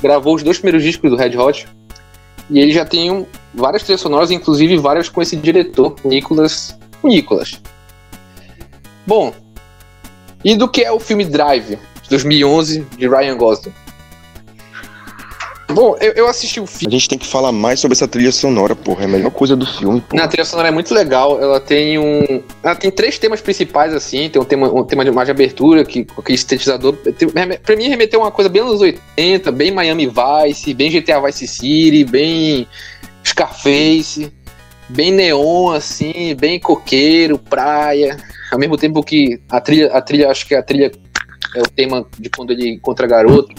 gravou 0.00 0.36
os 0.36 0.44
dois 0.44 0.58
primeiros 0.58 0.84
discos 0.84 1.10
do 1.10 1.16
Red 1.16 1.36
Hot, 1.36 1.66
e 2.48 2.60
ele 2.60 2.70
já 2.70 2.84
tem 2.84 3.10
um, 3.10 3.26
várias 3.52 3.82
trilhas 3.82 4.02
sonoras, 4.02 4.30
inclusive 4.30 4.76
várias 4.76 5.08
com 5.08 5.20
esse 5.20 5.34
diretor, 5.34 5.96
Nicolas 6.04 6.78
Nicolas. 7.06 7.60
Bom, 9.06 9.32
e 10.44 10.54
do 10.56 10.68
que 10.68 10.82
é 10.82 10.92
o 10.92 10.98
filme 11.00 11.24
Drive, 11.24 11.78
de 12.02 12.08
2011, 12.10 12.86
de 12.98 13.08
Ryan 13.08 13.36
Gosling? 13.36 13.72
Bom, 15.68 15.96
eu, 16.00 16.12
eu 16.12 16.28
assisti 16.28 16.60
o 16.60 16.64
A 16.64 16.66
filme. 16.66 16.92
gente 16.94 17.08
tem 17.08 17.18
que 17.18 17.26
falar 17.26 17.50
mais 17.50 17.80
sobre 17.80 17.94
essa 17.94 18.06
trilha 18.06 18.30
sonora, 18.30 18.76
porra. 18.76 19.02
É 19.02 19.04
a 19.04 19.08
melhor 19.08 19.30
coisa 19.32 19.56
do 19.56 19.66
filme, 19.66 20.00
porra. 20.00 20.22
Na 20.22 20.28
trilha 20.28 20.44
sonora 20.44 20.68
é 20.68 20.70
muito 20.70 20.94
legal. 20.94 21.42
Ela 21.42 21.58
tem 21.58 21.98
um. 21.98 22.40
Ela 22.62 22.76
tem 22.76 22.88
três 22.90 23.18
temas 23.18 23.40
principais, 23.40 23.92
assim. 23.92 24.28
Tem 24.30 24.40
um 24.40 24.44
tema, 24.44 24.72
um 24.72 24.84
tema 24.84 25.04
de 25.04 25.10
mais 25.10 25.26
de 25.26 25.32
abertura, 25.32 25.84
que, 25.84 26.04
com 26.04 26.20
aquele 26.20 26.38
sintetizador. 26.38 26.94
Tem- 26.96 27.28
Pra 27.58 27.76
mim, 27.76 27.88
remeteu 27.88 28.20
uma 28.20 28.30
coisa 28.30 28.48
bem 28.48 28.62
anos 28.62 28.80
80, 28.80 29.50
bem 29.50 29.72
Miami 29.72 30.06
Vice, 30.08 30.72
bem 30.72 30.88
GTA 30.88 31.20
Vice 31.20 31.48
City, 31.48 32.04
bem 32.04 32.66
Scarface, 33.24 34.32
bem 34.88 35.12
neon, 35.12 35.72
assim, 35.72 36.34
bem 36.34 36.58
coqueiro, 36.58 37.38
praia. 37.38 38.16
Ao 38.52 38.58
mesmo 38.58 38.76
tempo 38.76 39.02
que 39.02 39.40
a 39.50 39.60
trilha, 39.60 39.92
a 39.92 40.00
trilha, 40.00 40.30
acho 40.30 40.46
que 40.46 40.54
a 40.54 40.62
trilha 40.62 40.90
é 41.54 41.60
o 41.60 41.68
tema 41.68 42.06
de 42.18 42.30
quando 42.30 42.52
ele 42.52 42.70
encontra 42.70 43.06
a 43.06 43.08
garota. 43.08 43.52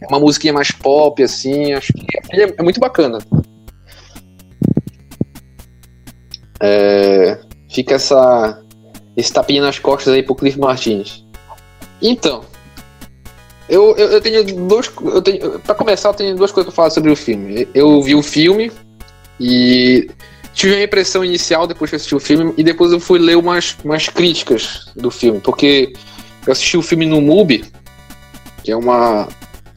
É 0.00 0.06
uma 0.08 0.20
musiquinha 0.20 0.52
mais 0.52 0.70
pop, 0.70 1.22
assim. 1.22 1.72
Acho 1.72 1.92
que 1.92 2.18
a 2.18 2.22
trilha 2.22 2.54
é 2.58 2.62
muito 2.62 2.80
bacana. 2.80 3.18
É, 6.60 7.38
fica 7.70 7.94
essa, 7.94 8.62
esse 9.16 9.32
tapinha 9.32 9.62
nas 9.62 9.78
costas 9.78 10.14
aí 10.14 10.22
pro 10.22 10.34
Cliff 10.34 10.58
Martins. 10.58 11.24
Então, 12.00 12.44
eu, 13.68 13.96
eu, 13.96 14.12
eu 14.12 14.20
tenho 14.20 14.44
dois. 14.66 14.90
Eu 15.02 15.22
tenho, 15.22 15.58
pra 15.60 15.74
começar, 15.74 16.10
eu 16.10 16.14
tenho 16.14 16.36
duas 16.36 16.52
coisas 16.52 16.72
pra 16.72 16.76
falar 16.76 16.90
sobre 16.90 17.10
o 17.10 17.16
filme. 17.16 17.68
Eu 17.74 18.00
vi 18.02 18.14
o 18.14 18.22
filme 18.22 18.70
e 19.40 20.08
tive 20.56 20.74
a 20.74 20.82
impressão 20.82 21.22
inicial 21.22 21.66
depois 21.66 21.90
que 21.90 21.94
eu 21.94 21.98
assisti 21.98 22.14
o 22.14 22.18
filme, 22.18 22.52
e 22.56 22.64
depois 22.64 22.90
eu 22.90 22.98
fui 22.98 23.18
ler 23.18 23.36
umas, 23.36 23.76
umas 23.84 24.08
críticas 24.08 24.86
do 24.96 25.10
filme, 25.10 25.38
porque 25.38 25.92
eu 26.46 26.52
assisti 26.52 26.78
o 26.78 26.82
filme 26.82 27.04
no 27.04 27.20
MUBI, 27.20 27.66
que 28.64 28.72
é 28.72 28.76
uma. 28.76 29.28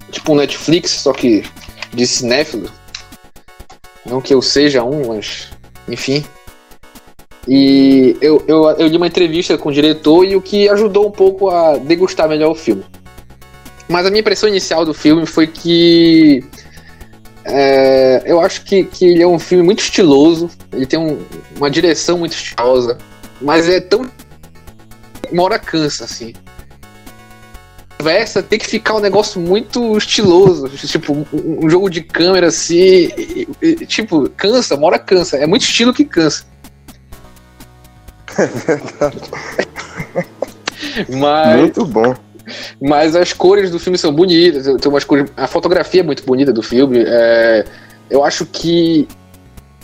tipo 0.10 0.32
um 0.32 0.36
Netflix, 0.38 0.92
só 0.92 1.12
que 1.12 1.44
de 1.94 2.08
cinéfilo. 2.08 2.72
Não 4.06 4.22
que 4.22 4.34
eu 4.34 4.42
seja 4.42 4.84
um, 4.84 5.10
mas. 5.10 5.50
enfim. 5.88 6.24
E 7.48 8.16
eu, 8.22 8.44
eu, 8.48 8.70
eu 8.72 8.88
li 8.88 8.96
uma 8.96 9.08
entrevista 9.08 9.58
com 9.58 9.70
o 9.70 9.74
diretor 9.74 10.24
e 10.24 10.36
o 10.36 10.42
que 10.42 10.70
ajudou 10.70 11.08
um 11.08 11.12
pouco 11.12 11.50
a 11.50 11.78
degustar 11.78 12.30
melhor 12.30 12.52
o 12.52 12.56
filme. 12.56 12.86
Mas 13.90 14.06
a 14.06 14.10
minha 14.10 14.22
impressão 14.22 14.48
inicial 14.48 14.86
do 14.86 14.94
filme 14.94 15.26
foi 15.26 15.46
que. 15.46 16.44
É, 17.52 18.24
eu 18.26 18.40
acho 18.42 18.64
que, 18.64 18.84
que 18.84 19.06
ele 19.06 19.22
é 19.22 19.28
um 19.28 19.40
filme 19.40 19.64
muito 19.64 19.80
estiloso, 19.82 20.50
ele 20.72 20.86
tem 20.86 21.00
um- 21.00 21.20
uma 21.58 21.70
direção 21.70 22.18
muito 22.18 22.34
estilosa, 22.34 22.98
mas 23.42 23.68
é 23.70 23.80
tão. 23.80 24.10
Uma 25.32 25.44
hora 25.44 25.60
cansa, 25.60 26.06
assim. 26.06 26.34
Conversa 27.98 28.42
tem 28.42 28.58
que 28.58 28.66
ficar 28.66 28.96
um 28.96 29.00
negócio 29.00 29.42
muito 29.42 29.98
estiloso, 29.98 30.70
tipo, 30.70 31.26
um, 31.34 31.70
jogo 31.70 31.90
de 31.90 32.02
câmera 32.02 32.48
assim, 32.48 32.76
e- 33.18 33.48
e- 33.62 33.86
tipo, 33.86 34.30
cansa, 34.30 34.76
uma 34.76 34.88
hora 34.88 34.98
cansa, 35.00 35.38
é 35.38 35.46
muito 35.46 35.64
estilo 35.64 35.94
que 35.94 36.06
cansa. 36.06 36.46
Mas, 41.10 41.60
Muito 41.60 41.86
bom. 41.86 42.16
Mas 42.82 43.16
as 43.16 43.34
cores 43.34 43.72
do 43.72 43.80
filme 43.80 43.98
são 43.98 44.14
bonitas. 44.14 44.66
Tem 44.82 44.92
umas 44.92 45.04
cores, 45.04 45.32
a 45.38 45.48
fotografia 45.48 46.02
é 46.02 46.04
muito 46.04 46.24
bonita 46.26 46.52
do 46.54 46.62
filme. 46.62 47.04
é, 47.06 47.66
eu 48.10 48.24
acho 48.24 48.46
que 48.46 49.08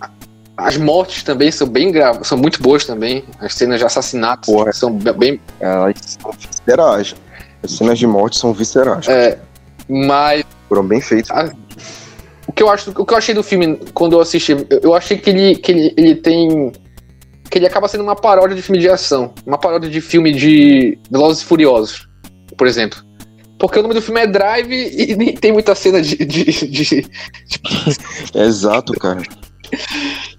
a- 0.02 0.10
as 0.58 0.78
mortes 0.78 1.24
também 1.24 1.52
são 1.52 1.68
bem 1.68 1.92
gra- 1.92 2.24
são 2.24 2.38
muito 2.38 2.62
boas 2.62 2.86
também. 2.86 3.24
As 3.40 3.54
cenas 3.54 3.80
de 3.80 3.86
assassinato 3.86 4.52
Porra. 4.52 4.74
são 4.74 4.92
be- 4.92 5.14
bem. 5.14 5.40
Elas 5.60 6.18
são 6.22 6.32
viscerais. 6.32 7.16
As 7.64 7.72
cenas 7.72 7.98
de 8.00 8.08
morte 8.08 8.38
são 8.38 8.54
viscerais. 8.54 9.08
é, 9.08 9.38
mas 9.88 10.44
Foram 10.70 10.84
bem 10.86 11.00
feitas. 11.02 11.52
o 12.48 12.52
que 12.52 12.62
eu 12.64 12.70
acho, 12.70 12.92
o 12.96 13.06
que 13.06 13.14
eu 13.14 13.18
achei 13.18 13.34
do 13.36 13.44
filme 13.44 13.80
quando 13.94 14.14
eu 14.14 14.20
assisti, 14.22 14.52
eu- 14.52 14.80
eu 14.82 14.94
achei 14.96 15.18
que 15.18 15.30
ele, 15.30 15.56
que 15.58 15.72
ele, 15.72 15.94
ele 15.98 16.16
tem 16.16 16.72
que 17.50 17.60
ele 17.60 17.68
acaba 17.68 17.88
sendo 17.88 18.04
uma 18.04 18.16
paródia 18.16 18.56
de 18.56 18.62
filme 18.62 18.80
de 18.80 18.90
ação, 18.90 19.34
uma 19.46 19.58
paródia 19.58 19.90
de 19.90 20.02
filme 20.02 20.32
de 20.34 20.98
Velozes 21.10 21.44
e 21.44 21.46
Furiosos, 21.46 22.08
por 22.58 22.68
exemplo. 22.68 23.04
Porque 23.58 23.80
o 23.80 23.82
nome 23.82 23.94
do 23.94 24.02
filme 24.02 24.22
é 24.22 24.28
Drive 24.28 24.72
e 24.72 25.16
nem 25.18 25.34
tem 25.34 25.52
muita 25.52 25.74
cena 25.76 26.02
de- 26.02 26.18
de- 26.18 26.68
de, 26.68 27.08
Exato, 28.36 28.94
cara. 28.94 29.22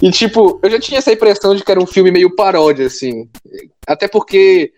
E, 0.01 0.11
tipo, 0.11 0.61
eu 0.63 0.71
já 0.71 0.79
tinha 0.79 0.99
essa 0.99 1.13
impressão 1.13 1.55
de 1.55 1.65
que 1.65 1.71
era 1.71 1.81
um 1.81 1.87
filme 1.87 2.11
meio 2.11 2.35
paródia, 2.35 2.87
assim. 2.87 3.29
Até 3.87 4.07
porque 4.07 4.73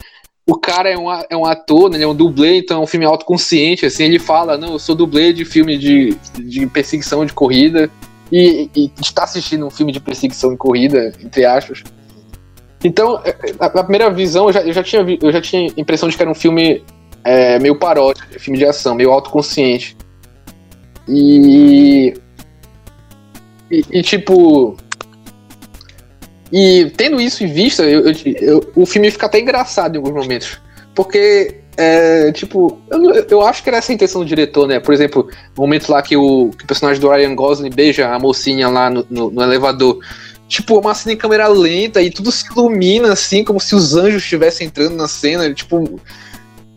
o 0.47 0.57
cara 0.59 0.88
é 0.88 0.97
um, 0.97 1.12
é 1.12 1.37
um 1.37 1.45
ator, 1.45 1.90
né? 1.90 1.97
Ele 1.97 2.04
é 2.04 2.09
um 2.09 2.14
dublê, 2.14 2.59
então 2.59 2.80
é 2.80 2.83
um 2.83 2.87
filme 2.87 3.04
autoconsciente, 3.04 3.85
assim. 3.85 4.04
Ele 4.04 4.18
fala, 4.18 4.57
não, 4.57 4.73
eu 4.73 4.78
sou 4.78 4.95
dublê 4.95 5.33
de 5.33 5.45
filme 5.45 5.76
de, 5.76 6.16
de 6.38 6.66
perseguição 6.66 7.26
de 7.26 7.33
corrida. 7.33 7.90
E, 8.30 8.71
e 8.75 8.90
está 9.00 9.25
assistindo 9.25 9.66
um 9.66 9.71
filme 9.71 9.90
de 9.92 10.00
perseguição 10.00 10.50
de 10.50 10.57
corrida, 10.57 11.12
entre 11.23 11.45
aspas. 11.45 11.83
Então, 12.85 13.21
é, 13.25 13.30
é, 13.30 13.54
a, 13.59 13.66
a 13.66 13.83
primeira 13.83 14.11
visão, 14.11 14.47
eu 14.47 14.52
já, 14.52 14.61
eu 14.62 14.73
já 14.73 14.83
tinha, 14.83 15.18
eu 15.21 15.33
já 15.33 15.40
tinha 15.40 15.68
a 15.68 15.80
impressão 15.80 16.09
de 16.09 16.16
que 16.16 16.23
era 16.23 16.30
um 16.30 16.35
filme 16.35 16.83
é, 17.28 17.58
meio 17.58 17.76
paródia, 17.76 18.25
filme 18.38 18.58
de 18.58 18.64
ação, 18.64 18.94
meio 18.94 19.11
autoconsciente. 19.12 19.97
E 21.06 22.14
e, 23.70 23.82
e, 23.90 24.02
tipo. 24.02 24.76
E 26.50 26.90
tendo 26.97 27.20
isso 27.20 27.44
em 27.44 27.52
vista, 27.52 27.82
eu- 27.82 28.08
eu- 28.08 28.14
eu- 28.40 28.73
o 28.75 28.87
filme 28.87 29.11
fica 29.11 29.26
até 29.26 29.38
engraçado 29.38 29.94
em 29.94 29.99
alguns 29.99 30.14
momentos. 30.14 30.58
Porque, 30.94 31.61
é, 31.76 32.32
tipo, 32.32 32.78
eu, 32.90 33.14
eu 33.30 33.42
acho 33.42 33.62
que 33.62 33.68
era 33.68 33.76
essa 33.78 33.92
a 33.92 33.94
intenção 33.94 34.23
do 34.23 34.26
diretor, 34.26 34.66
né? 34.66 34.80
Por 34.80 34.94
exemplo, 34.94 35.28
o 35.56 35.61
momento 35.61 35.90
lá 35.92 36.00
que 36.02 36.16
o, 36.16 36.50
que 36.56 36.64
o 36.64 36.66
personagem 36.66 37.00
do 37.00 37.11
Ryan 37.11 37.35
Gosling 37.35 37.70
beija 37.70 38.08
a 38.08 38.18
mocinha 38.18 38.68
lá 38.68 38.88
no, 38.88 39.06
no- 39.11 39.30
no 39.30 39.42
elevador. 39.42 39.99
Tipo, 40.49 40.78
uma 40.80 40.94
cena 40.94 41.12
em 41.12 41.16
câmera 41.18 41.47
lenta 41.47 42.00
e 42.00 42.11
tudo 42.11 42.32
se 42.32 42.47
ilumina 42.50 43.12
assim, 43.12 43.44
como 43.44 43.61
se 43.61 43.75
os 43.75 43.94
anjos 43.94 44.23
estivessem 44.23 44.66
entrando 44.66 44.97
na 44.97 45.06
cena. 45.06 45.52
Tipo, 45.52 46.00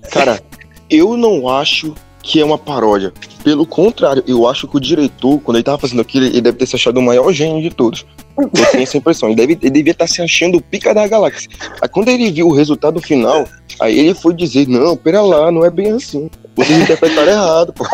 Cara, 0.09 0.41
eu 0.89 1.15
não 1.15 1.47
acho 1.47 1.93
que 2.23 2.39
é 2.39 2.45
uma 2.45 2.57
paródia. 2.57 3.11
Pelo 3.43 3.65
contrário, 3.65 4.23
eu 4.27 4.47
acho 4.47 4.67
que 4.67 4.77
o 4.77 4.79
diretor, 4.79 5.39
quando 5.39 5.57
ele 5.57 5.63
tava 5.63 5.79
fazendo 5.79 6.01
aquilo, 6.01 6.25
ele 6.25 6.41
deve 6.41 6.57
ter 6.57 6.65
se 6.65 6.75
achado 6.75 6.99
o 6.99 7.01
maior 7.01 7.31
gênio 7.31 7.61
de 7.61 7.75
todos. 7.75 8.05
Eu 8.37 8.49
tenho 8.49 8.83
essa 8.83 8.97
impressão. 8.97 9.29
Ele, 9.29 9.35
deve, 9.35 9.57
ele 9.61 9.71
devia 9.71 9.91
estar 9.91 10.07
se 10.07 10.21
achando 10.21 10.57
o 10.57 10.61
pica 10.61 10.93
da 10.93 11.07
galáxia. 11.07 11.49
Aí 11.81 11.89
quando 11.89 12.09
ele 12.09 12.31
viu 12.31 12.47
o 12.47 12.53
resultado 12.53 13.01
final, 13.01 13.47
aí 13.79 13.97
ele 13.97 14.13
foi 14.13 14.33
dizer, 14.33 14.67
não, 14.67 14.95
pera 14.95 15.21
lá, 15.21 15.51
não 15.51 15.65
é 15.65 15.69
bem 15.69 15.91
assim. 15.91 16.29
Vocês 16.55 16.79
interpretaram 16.79 17.31
errado, 17.31 17.73
pô. 17.73 17.85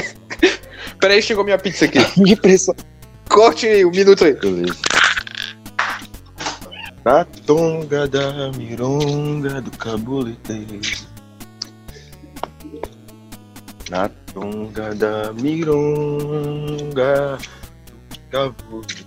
peraí, 1.00 1.22
chegou 1.22 1.44
minha 1.44 1.58
pizza 1.58 1.86
aqui. 1.86 1.98
Que 2.12 2.32
impressão. 2.32 2.74
Corte 3.28 3.66
aí, 3.66 3.84
um 3.84 3.90
minuto 3.90 4.24
aí. 4.24 4.34
Beleza. 4.34 4.76
Na 7.04 7.24
tonga 7.24 8.06
da 8.06 8.52
mironga 8.52 9.62
do 9.62 9.70
cabulete. 9.70 11.08
Na 13.90 14.08
tonga 14.32 14.94
da 14.94 15.32
mironga 15.32 17.36
cabulete. 18.30 19.04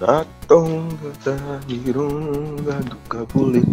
Na 0.00 0.24
tonga 0.46 1.12
da 1.24 1.34
mironga 1.66 2.74
do 2.86 2.96
cabulete. 3.08 3.66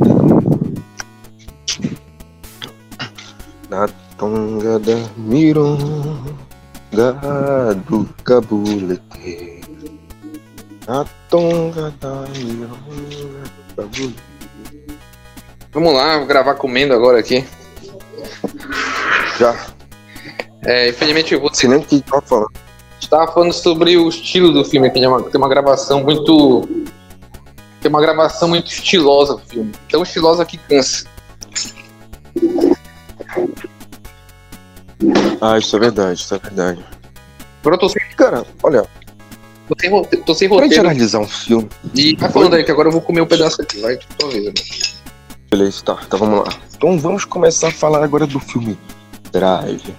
Na 3.69 3.87
tonga 4.17 4.79
da 4.79 4.95
mironga 5.15 5.83
do 7.85 8.09
cabulete. 8.23 9.61
Na 10.87 11.05
tonga 11.29 11.93
da 12.01 12.25
mironga 12.33 13.45
do 13.45 13.75
cabulete. 13.75 14.23
Vamos 15.71 15.93
lá, 15.93 16.17
vou 16.17 16.25
gravar 16.25 16.55
comendo 16.55 16.95
agora 16.95 17.19
aqui. 17.19 17.45
Já, 19.39 19.55
É, 20.65 20.89
infelizmente 20.89 21.33
eu 21.33 21.39
vou 21.41 21.53
sei 21.53 21.69
nem 21.69 21.81
que 21.81 22.01
tá 22.01 22.21
falando. 22.21 22.51
estava 22.99 23.31
falando 23.31 23.53
sobre 23.53 23.95
o 23.97 24.09
estilo 24.09 24.51
do 24.51 24.65
filme, 24.65 24.89
que 24.89 24.95
tem 24.99 25.07
uma, 25.07 25.21
tem 25.23 25.39
uma 25.39 25.49
gravação 25.49 26.01
muito. 26.03 26.67
Tem 27.81 27.89
uma 27.89 28.01
gravação 28.01 28.47
muito 28.49 28.67
estilosa 28.71 29.35
do 29.35 29.41
filme. 29.45 29.71
Tão 29.89 30.01
estilosa 30.03 30.43
que 30.45 30.57
cansa. 30.57 31.05
Ah, 35.39 35.57
isso 35.57 35.75
é 35.75 35.79
verdade, 35.79 36.19
isso 36.19 36.33
é 36.33 36.39
verdade. 36.39 36.83
Agora 37.61 37.75
eu 37.75 37.79
tô 37.79 37.89
sem. 37.89 38.01
Cara, 38.15 38.45
olha, 38.63 38.83
Tô 39.67 39.75
sem, 39.79 39.91
tô 40.23 40.33
sem 40.33 40.47
Pra 40.47 40.57
gente 40.59 40.63
roteiro. 40.77 40.87
analisar 40.89 41.19
um 41.19 41.27
filme. 41.27 41.69
E 41.93 42.15
vai 42.15 42.31
falando 42.31 42.53
aí, 42.55 42.63
que 42.63 42.71
agora 42.71 42.87
eu 42.87 42.91
vou 42.93 43.01
comer 43.01 43.19
um 43.21 43.25
pedaço 43.27 43.61
aqui. 43.61 43.79
Vai, 43.81 43.99
vez, 44.31 44.45
né? 44.45 44.53
Beleza, 45.49 45.83
tá. 45.83 45.99
Então 46.05 46.19
vamos 46.19 46.39
lá. 46.39 46.53
Então 46.75 46.99
vamos 46.99 47.25
começar 47.25 47.69
a 47.69 47.71
falar 47.71 48.03
agora 48.03 48.27
do 48.27 48.39
filme 48.39 48.77
Drive. 49.31 49.95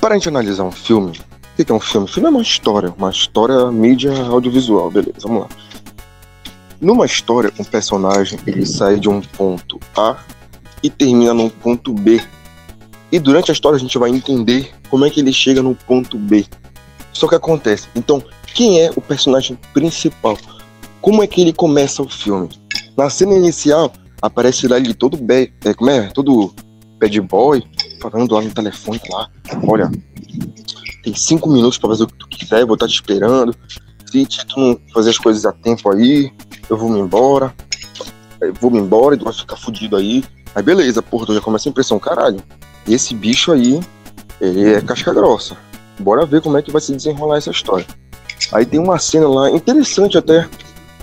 Para 0.00 0.14
a 0.14 0.18
gente 0.18 0.28
analisar 0.28 0.64
um 0.64 0.72
filme, 0.72 1.20
o 1.58 1.64
que 1.64 1.70
é 1.70 1.74
um 1.74 1.80
filme? 1.80 2.08
filme 2.08 2.26
é 2.28 2.30
uma 2.30 2.42
história, 2.42 2.92
uma 2.98 3.10
história 3.10 3.70
mídia 3.70 4.12
audiovisual, 4.24 4.90
beleza, 4.90 5.20
vamos 5.22 5.42
lá. 5.42 5.48
Numa 6.80 7.06
história, 7.06 7.52
um 7.58 7.62
personagem 7.62 8.38
ele 8.44 8.66
sai 8.66 8.98
de 8.98 9.08
um 9.08 9.20
ponto 9.20 9.78
A 9.96 10.16
e 10.82 10.90
termina 10.90 11.32
num 11.32 11.48
ponto 11.48 11.94
B. 11.94 12.20
E 13.12 13.20
durante 13.20 13.52
a 13.52 13.54
história 13.54 13.76
a 13.76 13.80
gente 13.80 13.96
vai 13.96 14.10
entender 14.10 14.74
como 14.90 15.04
é 15.04 15.10
que 15.10 15.20
ele 15.20 15.32
chega 15.32 15.62
no 15.62 15.76
ponto 15.76 16.18
B. 16.18 16.44
Só 17.12 17.28
que 17.28 17.36
acontece. 17.36 17.86
Então, 17.94 18.20
quem 18.54 18.80
é 18.80 18.90
o 18.96 19.00
personagem 19.00 19.56
principal? 19.72 20.36
Como 21.00 21.22
é 21.22 21.26
que 21.26 21.40
ele 21.40 21.52
começa 21.52 22.02
o 22.02 22.08
filme? 22.08 22.48
Na 22.96 23.08
cena 23.08 23.34
inicial, 23.34 23.92
aparece 24.22 24.68
lá 24.68 24.78
ele 24.78 24.94
todo 24.94 25.16
bad, 25.16 25.52
é, 25.64 25.74
como 25.74 25.90
é? 25.90 26.08
Todo 26.08 26.54
bad 26.98 27.20
boy, 27.22 27.62
falando 28.00 28.34
lá 28.34 28.40
no 28.40 28.54
telefone 28.54 29.00
lá. 29.10 29.28
Olha, 29.66 29.90
tem 31.02 31.14
cinco 31.14 31.50
minutos 31.50 31.76
pra 31.76 31.90
fazer 31.90 32.04
o 32.04 32.06
que 32.06 32.14
tu 32.14 32.28
quiser, 32.28 32.60
eu 32.60 32.66
vou 32.66 32.74
estar 32.74 32.86
te 32.86 32.94
esperando. 32.94 33.54
Se 34.06 34.46
tu 34.46 34.60
não 34.60 34.78
fazer 34.94 35.10
as 35.10 35.18
coisas 35.18 35.44
a 35.44 35.52
tempo 35.52 35.90
aí, 35.90 36.30
eu 36.70 36.76
vou 36.76 36.88
me 36.88 37.00
embora. 37.00 37.52
Eu 38.40 38.54
vou 38.54 38.70
me 38.70 38.78
embora 38.78 39.14
e 39.14 39.18
tu 39.18 39.24
vai 39.24 39.32
ficar 39.32 39.56
fudido 39.56 39.96
aí. 39.96 40.22
Aí 40.54 40.62
beleza, 40.62 41.02
porra, 41.02 41.26
tu 41.26 41.34
já 41.34 41.40
começa 41.40 41.68
a 41.68 41.70
impressão, 41.70 41.98
caralho. 41.98 42.42
Esse 42.86 43.14
bicho 43.14 43.52
aí, 43.52 43.80
ele 44.40 44.74
é 44.74 44.80
casca 44.82 45.12
grossa. 45.14 45.56
Bora 45.98 46.26
ver 46.26 46.42
como 46.42 46.58
é 46.58 46.62
que 46.62 46.70
vai 46.70 46.80
se 46.80 46.94
desenrolar 46.94 47.38
essa 47.38 47.50
história. 47.50 47.86
Aí 48.52 48.66
tem 48.66 48.78
uma 48.78 48.98
cena 48.98 49.28
lá, 49.28 49.50
interessante 49.50 50.18
até, 50.18 50.46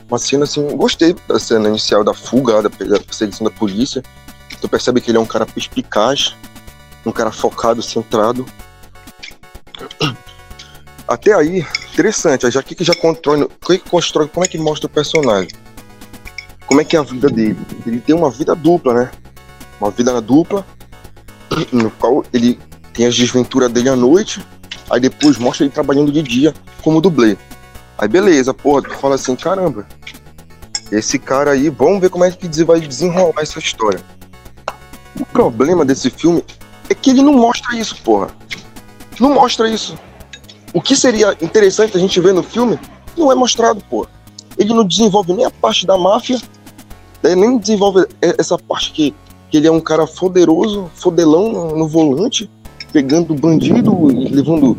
uma 0.09 0.17
cena 0.17 0.43
assim, 0.43 0.65
gostei 0.75 1.15
da 1.27 1.39
cena 1.39 1.69
inicial 1.69 2.03
da 2.03 2.13
fuga, 2.13 2.63
da 2.63 2.69
perseguição 2.69 3.45
da 3.45 3.51
polícia. 3.51 4.03
Tu 4.59 4.67
percebe 4.67 4.99
que 4.99 5.11
ele 5.11 5.17
é 5.17 5.21
um 5.21 5.25
cara 5.25 5.45
perspicaz, 5.45 6.35
um 7.05 7.11
cara 7.11 7.31
focado, 7.31 7.81
centrado. 7.81 8.45
Até 11.07 11.33
aí, 11.33 11.65
interessante. 11.93 12.49
Já 12.49 12.61
que 12.63 12.75
que 12.75 12.83
já 12.83 12.95
constrói, 12.95 13.47
que 13.61 13.77
que 13.77 13.89
constrói, 13.89 14.27
como 14.27 14.45
é 14.45 14.47
que 14.47 14.57
mostra 14.57 14.87
o 14.87 14.89
personagem? 14.89 15.49
Como 16.65 16.81
é 16.81 16.83
que 16.83 16.95
é 16.95 16.99
a 16.99 17.03
vida 17.03 17.29
dele? 17.29 17.59
Ele 17.85 17.99
tem 17.99 18.15
uma 18.15 18.29
vida 18.29 18.55
dupla, 18.55 18.93
né? 18.93 19.11
Uma 19.79 19.91
vida 19.91 20.19
dupla, 20.21 20.65
no 21.71 21.89
qual 21.91 22.25
ele 22.33 22.59
tem 22.93 23.05
as 23.05 23.15
desventuras 23.15 23.71
dele 23.71 23.89
à 23.89 23.95
noite, 23.95 24.43
aí 24.89 24.99
depois 24.99 25.37
mostra 25.37 25.65
ele 25.65 25.73
trabalhando 25.73 26.11
de 26.11 26.21
dia 26.21 26.53
como 26.81 26.99
dublê. 26.99 27.37
Aí 27.99 28.07
beleza, 28.07 28.53
porra, 28.53 28.81
tu 28.83 28.91
fala 28.91 29.15
assim, 29.15 29.35
caramba, 29.35 29.85
esse 30.89 31.19
cara 31.19 31.51
aí, 31.51 31.69
vamos 31.69 31.99
ver 31.99 32.09
como 32.09 32.23
é 32.23 32.31
que 32.31 32.63
vai 32.63 32.79
desenrolar 32.79 33.41
essa 33.41 33.59
história. 33.59 33.99
O 35.19 35.25
problema 35.25 35.83
desse 35.83 36.09
filme 36.09 36.41
é 36.89 36.93
que 36.95 37.09
ele 37.09 37.21
não 37.21 37.33
mostra 37.33 37.75
isso, 37.75 38.01
porra. 38.01 38.29
Não 39.19 39.33
mostra 39.33 39.69
isso. 39.69 39.97
O 40.73 40.81
que 40.81 40.95
seria 40.95 41.35
interessante 41.41 41.97
a 41.97 41.99
gente 41.99 42.21
ver 42.21 42.33
no 42.33 42.41
filme 42.41 42.79
não 43.17 43.29
é 43.31 43.35
mostrado, 43.35 43.83
porra. 43.89 44.07
Ele 44.57 44.73
não 44.73 44.85
desenvolve 44.85 45.33
nem 45.33 45.45
a 45.45 45.51
parte 45.51 45.85
da 45.85 45.97
máfia, 45.97 46.39
né, 47.21 47.35
nem 47.35 47.57
desenvolve 47.57 48.07
e- 48.21 48.35
essa 48.37 48.57
parte 48.57 48.91
que, 48.93 49.13
que 49.49 49.57
ele 49.57 49.67
é 49.67 49.71
um 49.71 49.81
cara 49.81 50.07
foderoso, 50.07 50.89
fodelão 50.95 51.51
no, 51.51 51.77
no 51.77 51.87
volante, 51.87 52.49
pegando 52.93 53.33
bandido 53.35 54.09
e 54.09 54.29
levando 54.29 54.77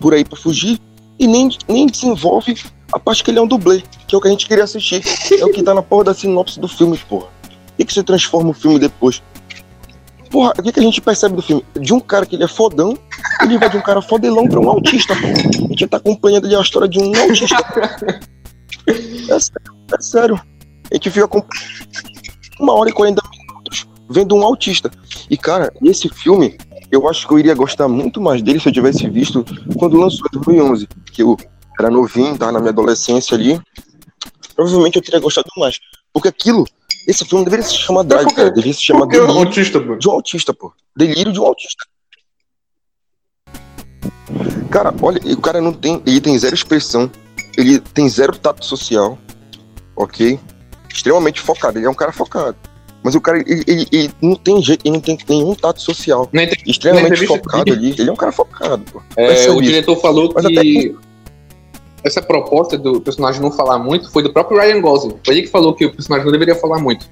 por 0.00 0.14
aí 0.14 0.24
pra 0.24 0.38
fugir, 0.38 0.80
e 1.18 1.26
nem, 1.26 1.50
nem 1.68 1.86
desenvolve 1.86 2.56
a 2.92 2.98
parte 2.98 3.24
que 3.24 3.30
ele 3.30 3.38
é 3.38 3.42
um 3.42 3.46
dublê, 3.46 3.82
que 4.06 4.14
é 4.14 4.18
o 4.18 4.20
que 4.20 4.28
a 4.28 4.30
gente 4.30 4.46
queria 4.46 4.64
assistir. 4.64 5.02
É 5.38 5.44
o 5.44 5.50
que 5.50 5.62
tá 5.62 5.74
na 5.74 5.82
porra 5.82 6.04
da 6.04 6.14
sinopse 6.14 6.60
do 6.60 6.68
filme, 6.68 6.96
porra. 7.08 7.26
O 7.26 7.76
que, 7.78 7.84
que 7.86 7.94
você 7.94 8.02
transforma 8.02 8.50
o 8.50 8.52
filme 8.52 8.78
depois? 8.78 9.22
Porra, 10.30 10.52
o 10.58 10.62
que, 10.62 10.72
que 10.72 10.80
a 10.80 10.82
gente 10.82 11.00
percebe 11.00 11.34
do 11.34 11.42
filme? 11.42 11.64
De 11.78 11.92
um 11.92 12.00
cara 12.00 12.26
que 12.26 12.36
ele 12.36 12.44
é 12.44 12.48
fodão, 12.48 12.96
ele 13.42 13.58
vai 13.58 13.68
de 13.68 13.76
um 13.76 13.82
cara 13.82 14.00
fodelão 14.00 14.46
pra 14.46 14.60
um 14.60 14.68
autista, 14.68 15.14
porra. 15.14 15.32
A 15.32 15.68
gente 15.68 15.86
tá 15.86 15.96
acompanhando 15.96 16.46
ali 16.46 16.54
a 16.54 16.60
história 16.60 16.88
de 16.88 16.98
um 16.98 17.14
autista. 17.16 17.56
É 18.86 19.40
sério, 19.40 19.72
é 19.92 20.02
sério. 20.02 20.42
A 20.90 20.94
gente 20.94 21.10
fica 21.10 21.28
com 21.28 21.42
uma 22.60 22.74
hora 22.74 22.90
e 22.90 22.92
40 22.92 23.22
minutos 23.30 23.86
vendo 24.08 24.34
um 24.34 24.42
autista. 24.42 24.90
E, 25.30 25.36
cara, 25.36 25.72
esse 25.82 26.08
filme, 26.08 26.56
eu 26.92 27.08
acho 27.08 27.26
que 27.26 27.32
eu 27.32 27.38
iria 27.38 27.54
gostar 27.54 27.88
muito 27.88 28.20
mais 28.20 28.42
dele 28.42 28.60
se 28.60 28.68
eu 28.68 28.72
tivesse 28.72 29.08
visto 29.08 29.42
quando 29.78 29.96
lançou 29.96 30.26
em 30.26 30.38
2011. 30.38 30.86
Que 31.10 31.22
eu 31.22 31.38
era 31.80 31.90
novinho, 31.90 32.36
tava 32.36 32.52
na 32.52 32.60
minha 32.60 32.70
adolescência 32.70 33.34
ali. 33.34 33.58
Provavelmente 34.54 34.96
eu 34.96 35.02
teria 35.02 35.18
gostado 35.18 35.48
mais. 35.56 35.80
Porque 36.12 36.28
aquilo, 36.28 36.66
esse 37.08 37.24
filme 37.24 37.44
deveria 37.44 37.64
se 37.64 37.74
chamar 37.74 38.02
Drive, 38.02 38.34
cara. 38.34 38.50
Deveria 38.50 38.74
se 38.74 38.84
chamar 38.84 39.06
Delírio 39.06 39.34
autista, 39.34 39.80
de 39.80 40.06
um 40.06 40.12
autista, 40.12 40.52
pô. 40.52 40.70
Delírio 40.94 41.32
de 41.32 41.40
um 41.40 41.46
autista. 41.46 41.86
Cara, 44.70 44.94
olha, 45.00 45.18
o 45.32 45.40
cara 45.40 45.62
não 45.62 45.72
tem. 45.72 46.02
Ele 46.06 46.20
tem 46.20 46.38
zero 46.38 46.54
expressão. 46.54 47.10
Ele 47.56 47.80
tem 47.80 48.06
zero 48.06 48.36
tato 48.36 48.66
social. 48.66 49.18
Ok? 49.96 50.38
Extremamente 50.92 51.40
focado. 51.40 51.78
Ele 51.78 51.86
é 51.86 51.90
um 51.90 51.94
cara 51.94 52.12
focado. 52.12 52.56
Mas 53.04 53.14
o 53.16 53.20
cara, 53.20 53.38
ele, 53.38 53.64
ele- 53.66 53.86
ele 53.90 54.10
não 54.22 54.36
tem 54.36 54.62
jeito, 54.62 54.82
ele 54.86 54.94
não 54.94 55.00
tem 55.00 55.18
nenhum 55.28 55.54
tato 55.54 55.80
social. 55.82 56.28
Na 56.32 56.44
entre- 56.44 56.62
Extremamente 56.70 57.08
Na 57.10 57.14
entrevista 57.16 57.36
focado 57.38 57.72
ali. 57.72 57.90
Ele 57.98 58.08
é 58.08 58.12
um 58.12 58.16
cara 58.16 58.30
focado, 58.32 58.84
pô. 58.92 59.02
É, 59.16 59.26
o 59.50 59.54
isso. 59.54 59.62
diretor 59.62 59.96
falou 59.96 60.32
Mas 60.34 60.46
que 60.46 60.94
essa 62.04 62.22
proposta 62.22 62.78
do 62.78 63.00
personagem 63.00 63.40
não 63.40 63.50
falar 63.50 63.78
muito 63.78 64.10
foi 64.12 64.22
do 64.22 64.32
próprio 64.32 64.58
Ryan 64.60 64.80
Gosling. 64.80 65.16
Foi 65.24 65.34
ele 65.34 65.42
que 65.42 65.48
falou 65.50 65.74
que 65.74 65.84
o 65.86 65.92
personagem 65.92 66.24
não 66.24 66.32
deveria 66.32 66.54
falar 66.54 66.78
muito. 66.80 67.08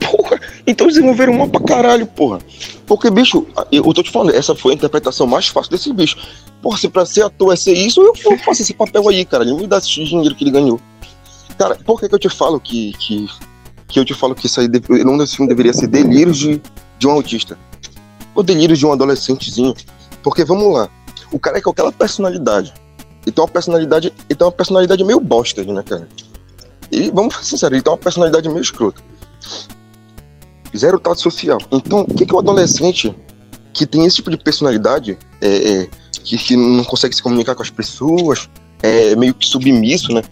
Porra, 0.00 0.40
então 0.66 0.86
desenvolveram 0.88 1.32
uma 1.32 1.48
pra 1.48 1.60
caralho, 1.60 2.06
porra. 2.06 2.40
Porque, 2.86 3.10
bicho, 3.10 3.46
eu 3.70 3.82
tô 3.94 4.02
te 4.02 4.10
falando, 4.10 4.34
essa 4.34 4.54
foi 4.54 4.72
a 4.72 4.74
interpretação 4.74 5.26
mais 5.26 5.46
fácil 5.48 5.70
desse 5.70 5.92
bicho. 5.92 6.16
Porra, 6.60 6.76
se 6.78 6.88
pra 6.88 7.06
ser 7.06 7.22
ator 7.22 7.52
é 7.52 7.56
ser 7.56 7.72
isso, 7.72 8.00
eu 8.24 8.38
faço 8.38 8.62
esse 8.62 8.74
papel 8.74 9.08
aí, 9.08 9.24
cara. 9.24 9.44
Ele 9.44 9.54
me 9.54 9.66
dá 9.66 9.78
esse 9.78 9.88
dinheiro 10.04 10.34
que 10.34 10.44
ele 10.44 10.50
ganhou. 10.50 10.80
Cara, 11.56 11.76
por 11.76 12.00
que, 12.00 12.08
que 12.08 12.14
eu 12.14 12.18
te 12.18 12.28
falo 12.28 12.58
que, 12.60 12.92
que. 12.98 13.26
Que 13.92 13.98
eu 14.00 14.04
te 14.04 14.14
falo 14.14 14.34
que 14.34 14.46
isso 14.46 14.58
aí, 14.58 14.66
deve- 14.68 15.02
o 15.02 15.04
nome 15.04 15.18
desse 15.18 15.36
filme 15.36 15.48
deveria 15.48 15.72
ser 15.74 15.86
Delírios 15.86 16.38
de, 16.38 16.62
de 16.98 17.06
um 17.06 17.10
autista. 17.10 17.58
Ou 18.34 18.42
Delírios 18.42 18.78
de 18.78 18.86
um 18.86 18.92
adolescentezinho. 18.92 19.74
Porque, 20.22 20.44
vamos 20.44 20.72
lá, 20.72 20.88
o 21.30 21.38
cara 21.38 21.58
é 21.58 21.60
com 21.60 21.70
aquela 21.70 21.92
personalidade. 21.92 22.72
Tem 23.22 23.34
uma 23.36 23.46
personalidade. 23.48 24.10
Tem 24.26 24.36
uma 24.40 24.50
personalidade 24.50 25.04
meio 25.04 25.20
bosta, 25.20 25.62
né, 25.62 25.82
cara? 25.82 26.08
E 26.90 27.10
vamos 27.10 27.36
ser 27.36 27.44
sinceros, 27.44 27.74
ele 27.74 27.82
tem 27.82 27.92
uma 27.92 27.98
personalidade 27.98 28.48
meio 28.48 28.60
escrota 28.62 29.00
zero 30.76 30.98
tato 30.98 31.20
social. 31.20 31.58
Então, 31.70 32.00
o 32.08 32.14
que, 32.14 32.24
que 32.24 32.34
o 32.34 32.38
adolescente 32.38 33.14
que 33.74 33.86
tem 33.86 34.04
esse 34.06 34.16
tipo 34.16 34.30
de 34.30 34.36
personalidade, 34.36 35.18
é, 35.40 35.72
é, 35.82 35.88
que, 36.24 36.36
que 36.38 36.56
não 36.56 36.84
consegue 36.84 37.14
se 37.14 37.22
comunicar 37.22 37.54
com 37.54 37.62
as 37.62 37.70
pessoas, 37.70 38.48
é 38.82 39.14
meio 39.16 39.34
que 39.34 39.46
submisso, 39.46 40.12
né? 40.12 40.22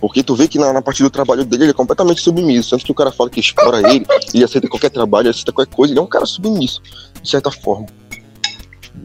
Porque 0.00 0.22
tu 0.22 0.34
vê 0.34 0.46
que 0.46 0.58
na, 0.58 0.72
na 0.72 0.82
parte 0.82 1.02
do 1.02 1.10
trabalho 1.10 1.44
dele 1.44 1.64
ele 1.64 1.70
é 1.70 1.74
completamente 1.74 2.20
submisso. 2.20 2.70
Tanto 2.70 2.84
que 2.84 2.92
o 2.92 2.94
cara 2.94 3.10
fala 3.10 3.28
que 3.28 3.40
explora 3.40 3.78
ele, 3.78 4.06
ele 4.32 4.44
aceita 4.44 4.68
qualquer 4.68 4.90
trabalho, 4.90 5.30
aceita 5.30 5.52
qualquer 5.52 5.74
coisa, 5.74 5.92
ele 5.92 6.00
é 6.00 6.02
um 6.02 6.06
cara 6.06 6.26
submisso, 6.26 6.80
de 7.20 7.28
certa 7.28 7.50
forma. 7.50 7.86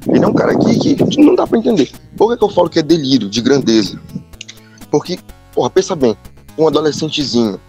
Ele 0.07 0.23
é 0.23 0.27
um 0.27 0.33
cara 0.33 0.57
que, 0.57 0.95
que, 0.95 1.21
não 1.21 1.35
dá 1.35 1.47
pra 1.47 1.57
entender. 1.57 1.91
Por 2.15 2.31
que, 2.31 2.37
que 2.37 2.43
eu 2.43 2.49
falo 2.49 2.69
que 2.69 2.79
é 2.79 2.83
delírio, 2.83 3.29
de 3.29 3.41
grandeza? 3.41 3.99
Porque, 4.91 5.17
porra, 5.53 5.69
pensa 5.69 5.95
bem, 5.95 6.15
um 6.57 6.67
adolescentezinho, 6.67 7.59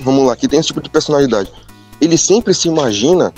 vamos 0.00 0.26
lá, 0.26 0.36
que 0.36 0.46
tem 0.46 0.60
esse 0.60 0.68
tipo 0.68 0.80
de 0.80 0.90
personalidade 0.90 1.50
ele 2.00 2.16
sempre 2.16 2.54
se 2.54 2.66
imagina, 2.66 3.32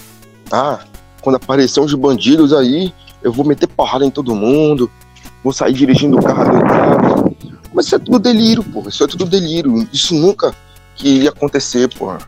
ah, 0.51 0.79
quando 1.21 1.37
aparecer 1.37 1.81
uns 1.81 1.95
bandidos 1.95 2.53
aí, 2.53 2.95
eu 3.23 3.33
vou 3.33 3.45
meter 3.45 3.67
porrada 3.67 4.05
em 4.05 4.11
todo 4.11 4.35
mundo, 4.35 4.91
vou 5.43 5.53
sair 5.53 5.73
dirigindo 5.73 6.19
o 6.19 6.23
carro. 6.23 6.52
Mas 7.83 7.87
isso 7.87 7.97
é 7.97 7.99
tudo 7.99 8.19
delírio, 8.21 8.63
porra. 8.63 8.89
Isso 8.91 9.03
é 9.03 9.07
tudo 9.09 9.25
delírio. 9.25 9.89
Isso 9.93 10.15
nunca 10.15 10.55
que 10.95 11.09
ia 11.23 11.31
acontecer, 11.31 11.89
porra. 11.89 12.19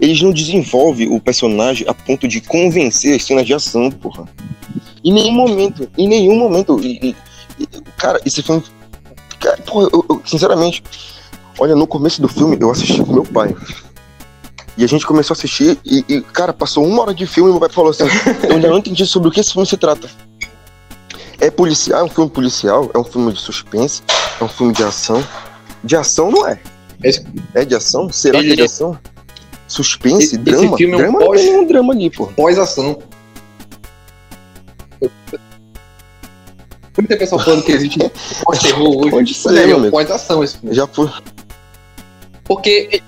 Eles 0.00 0.20
não 0.20 0.32
desenvolvem 0.32 1.08
o 1.14 1.20
personagem 1.20 1.86
a 1.88 1.94
ponto 1.94 2.26
de 2.26 2.40
convencer 2.40 3.14
as 3.14 3.24
cenas 3.24 3.46
de 3.46 3.54
ação, 3.54 3.88
porra. 3.90 4.24
Em 5.04 5.12
nenhum 5.12 5.32
momento, 5.32 5.88
em 5.96 6.08
nenhum 6.08 6.36
momento. 6.36 6.80
E, 6.82 7.10
e- 7.10 7.16
cara, 7.96 8.20
esse 8.26 8.42
filme. 8.42 8.64
Cara, 9.38 9.58
porra, 9.58 9.88
eu- 9.92 10.04
eu, 10.10 10.22
sinceramente, 10.26 10.82
olha, 11.60 11.76
no 11.76 11.86
começo 11.86 12.20
do 12.20 12.26
filme 12.26 12.56
eu 12.60 12.70
assisti 12.72 13.00
com 13.00 13.12
meu 13.12 13.22
pai. 13.24 13.54
E 14.76 14.82
a 14.82 14.88
gente 14.88 15.06
começou 15.06 15.34
a 15.34 15.36
assistir 15.38 15.78
e, 15.84 16.04
e, 16.08 16.20
cara, 16.20 16.52
passou 16.52 16.84
uma 16.84 17.02
hora 17.02 17.14
de 17.14 17.28
filme 17.28 17.50
e 17.50 17.52
meu 17.52 17.60
pai 17.60 17.68
falou 17.68 17.90
assim: 17.92 18.02
Eu 18.48 18.54
ainda 18.56 18.68
não 18.68 18.78
entendi 18.78 19.06
sobre 19.06 19.28
o 19.28 19.30
que 19.30 19.38
esse 19.38 19.52
filme 19.52 19.66
se 19.68 19.76
trata. 19.76 20.10
É 21.40 21.48
policial, 21.50 22.00
é 22.00 22.04
um 22.04 22.08
filme 22.08 22.28
policial, 22.30 22.90
é 22.92 22.98
um 22.98 23.04
filme 23.04 23.32
de 23.32 23.40
suspense, 23.40 24.02
é 24.40 24.44
um 24.44 24.48
filme 24.48 24.72
de 24.72 24.82
ação. 24.82 25.26
De 25.82 25.96
ação 25.96 26.30
não 26.30 26.46
é. 26.46 26.58
Esse- 27.02 27.24
É 27.54 27.64
de 27.64 27.74
ação? 27.74 28.10
Será 28.10 28.38
que 28.40 28.44
é 28.44 28.48
de 28.48 28.54
Ele- 28.54 28.62
ação? 28.64 28.98
Suspense, 29.66 30.24
Esse 30.26 30.38
drama? 30.38 30.76
filme 30.76 30.92
é 30.92 30.96
um 30.96 30.98
drama 31.00 31.18
não 31.20 31.26
pós- 31.26 31.40
tem 31.40 31.50
nenhum 31.50 31.66
drama 31.66 31.92
ali, 31.92 32.10
pô. 32.10 32.26
Pós-ação. 32.28 32.98
Muita 36.96 37.16
pessoa 37.16 37.42
falando 37.42 37.62
que 37.64 37.72
existe 37.72 37.98
pós-terror 38.44 38.96
hoje. 38.98 39.10
Pode 39.10 39.34
ser, 39.34 39.72
amigo. 39.74 39.90
pós-ação 39.90 40.44
esse 40.44 40.58
filme. 40.58 40.74
Já 40.74 40.86
foi. 40.86 41.10
Porque 42.44 43.02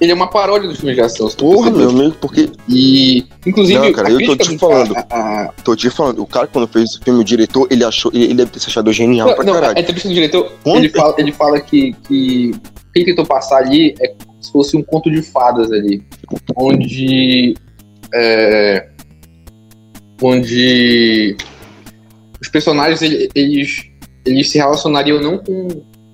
ele 0.00 0.12
é 0.12 0.14
uma 0.14 0.28
paródia 0.28 0.68
dos 0.68 0.78
filmes 0.78 0.94
de 0.96 1.02
ação. 1.02 1.28
Porra, 1.30 1.70
meu 1.70 1.90
amigo, 1.90 2.16
porque. 2.20 2.50
E, 2.68 3.24
inclusive, 3.46 3.78
Não, 3.78 3.92
cara, 3.92 4.10
eu 4.10 4.24
tô 4.24 4.36
te 4.36 4.52
do- 4.52 4.58
falando. 4.58 4.96
a- 4.96 5.06
a- 5.10 5.52
Tô 5.64 5.74
te 5.74 5.90
falando, 5.90 6.22
o 6.22 6.26
cara 6.26 6.46
quando 6.46 6.68
fez 6.68 6.90
esse 6.90 7.00
filme, 7.02 7.20
o 7.20 7.24
diretor, 7.24 7.66
ele 7.70 7.82
achou. 7.84 8.10
Ele, 8.14 8.24
ele 8.24 8.34
deve 8.34 8.50
ter 8.50 8.60
se 8.60 8.68
achado 8.68 8.92
genial 8.92 9.34
pra 9.34 9.44
Não, 9.44 9.54
a 9.54 9.60
caralho. 9.60 9.78
entrevista 9.80 10.08
do 10.08 10.14
diretor, 10.14 10.52
ele 10.66 10.88
fala, 10.88 11.14
ele 11.18 11.32
fala 11.32 11.60
que, 11.60 11.92
que 12.06 12.50
o 12.54 12.92
que 12.92 12.98
ele 13.00 13.04
tentou 13.06 13.26
passar 13.26 13.58
ali 13.58 13.94
é 14.00 14.08
como 14.08 14.42
se 14.42 14.52
fosse 14.52 14.76
um 14.76 14.82
conto 14.82 15.10
de 15.10 15.20
fadas 15.22 15.70
ali, 15.72 16.02
onde 16.56 17.54
é, 18.14 18.88
onde 20.22 21.36
os 22.40 22.48
personagens 22.48 23.02
ele- 23.02 23.28
eles 23.34 23.84
eles 24.26 24.50
se 24.50 24.58
relacionariam 24.58 25.20
não 25.22 25.38
com, 25.38 25.68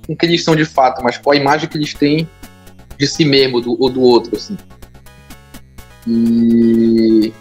com 0.06 0.12
o 0.12 0.16
que 0.16 0.24
eles 0.26 0.44
são 0.44 0.54
de 0.54 0.64
fato, 0.64 1.02
mas 1.02 1.18
com 1.18 1.32
a 1.32 1.36
imagem 1.36 1.68
que 1.68 1.76
eles 1.76 1.94
têm 1.94 2.28
de 2.98 3.06
si 3.06 3.24
mesmo 3.24 3.60
do, 3.60 3.80
ou 3.80 3.90
do 3.90 4.00
outro, 4.00 4.36
assim. 4.36 4.56
E 6.06 7.32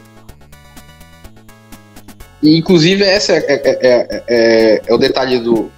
e, 2.43 2.57
inclusive, 2.57 3.05
esse 3.05 3.31
é, 3.31 3.37
é, 3.37 3.61
é, 3.63 4.23
é, 4.27 4.81
é 4.85 4.93
o 4.93 4.97
detalhe 4.97 5.39
do, 5.39 5.71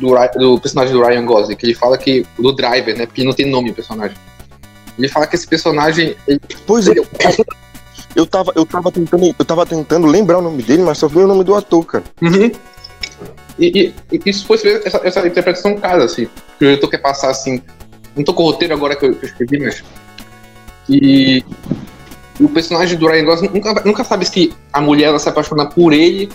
do, 0.00 0.14
do 0.38 0.58
personagem 0.58 0.94
do 0.94 1.04
Ryan 1.04 1.26
Gosling, 1.26 1.56
que 1.56 1.66
ele 1.66 1.74
fala 1.74 1.98
que. 1.98 2.26
do 2.38 2.52
Driver, 2.52 2.96
né? 2.96 3.04
Porque 3.04 3.22
não 3.22 3.34
tem 3.34 3.44
nome 3.44 3.70
o 3.70 3.74
personagem. 3.74 4.16
Ele 4.98 5.08
fala 5.08 5.26
que 5.26 5.36
esse 5.36 5.46
personagem. 5.46 6.16
Ele, 6.26 6.40
Pois 6.66 6.88
é, 6.88 6.94
eu 8.16 8.26
tava, 8.26 8.52
eu 8.56 8.64
tava 8.64 8.90
tentando. 8.90 9.34
Eu 9.38 9.44
tava 9.44 9.66
tentando 9.66 10.06
lembrar 10.06 10.38
o 10.38 10.42
nome 10.42 10.62
dele, 10.62 10.82
mas 10.82 10.96
só 10.96 11.06
veio 11.06 11.26
o 11.26 11.28
nome 11.28 11.44
do 11.44 11.54
ator, 11.54 11.84
cara. 11.84 12.04
Uhum. 12.22 12.50
E, 13.58 13.94
e, 14.10 14.16
e 14.16 14.20
isso 14.24 14.46
foi 14.46 14.56
essa, 14.56 15.02
essa 15.04 15.26
interpretação 15.26 15.76
casa, 15.76 16.06
assim. 16.06 16.28
Que 16.58 16.64
o 16.64 16.68
diretor 16.68 16.88
quer 16.88 16.98
passar 16.98 17.28
assim. 17.28 17.62
Não 18.20 18.24
tô 18.24 18.34
com 18.34 18.42
o 18.42 18.46
roteiro 18.50 18.74
agora 18.74 18.94
que 18.94 19.06
eu, 19.06 19.14
que 19.14 19.24
eu 19.24 19.28
escrevi, 19.30 19.58
mas. 19.60 19.82
E. 20.90 21.42
O 22.38 22.48
personagem 22.50 22.98
do 22.98 23.06
Ryan 23.06 23.24
Gosling 23.24 23.48
nunca, 23.48 23.82
nunca 23.84 24.04
sabe 24.04 24.26
se 24.26 24.52
a 24.72 24.80
mulher 24.80 25.06
ela 25.06 25.18
se 25.18 25.28
apaixona 25.28 25.66
por 25.66 25.92
ele 25.94 26.28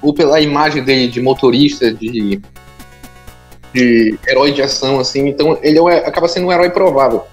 ou 0.00 0.12
pela 0.12 0.40
imagem 0.40 0.82
dele 0.82 1.06
de 1.06 1.20
motorista, 1.20 1.94
de. 1.94 2.40
de 3.72 4.18
herói 4.26 4.50
de 4.50 4.62
ação, 4.62 4.98
assim. 4.98 5.28
Então 5.28 5.56
ele 5.62 5.78
é, 5.78 5.98
acaba 5.98 6.26
sendo 6.26 6.48
um 6.48 6.52
herói 6.52 6.70
provável. 6.70 7.24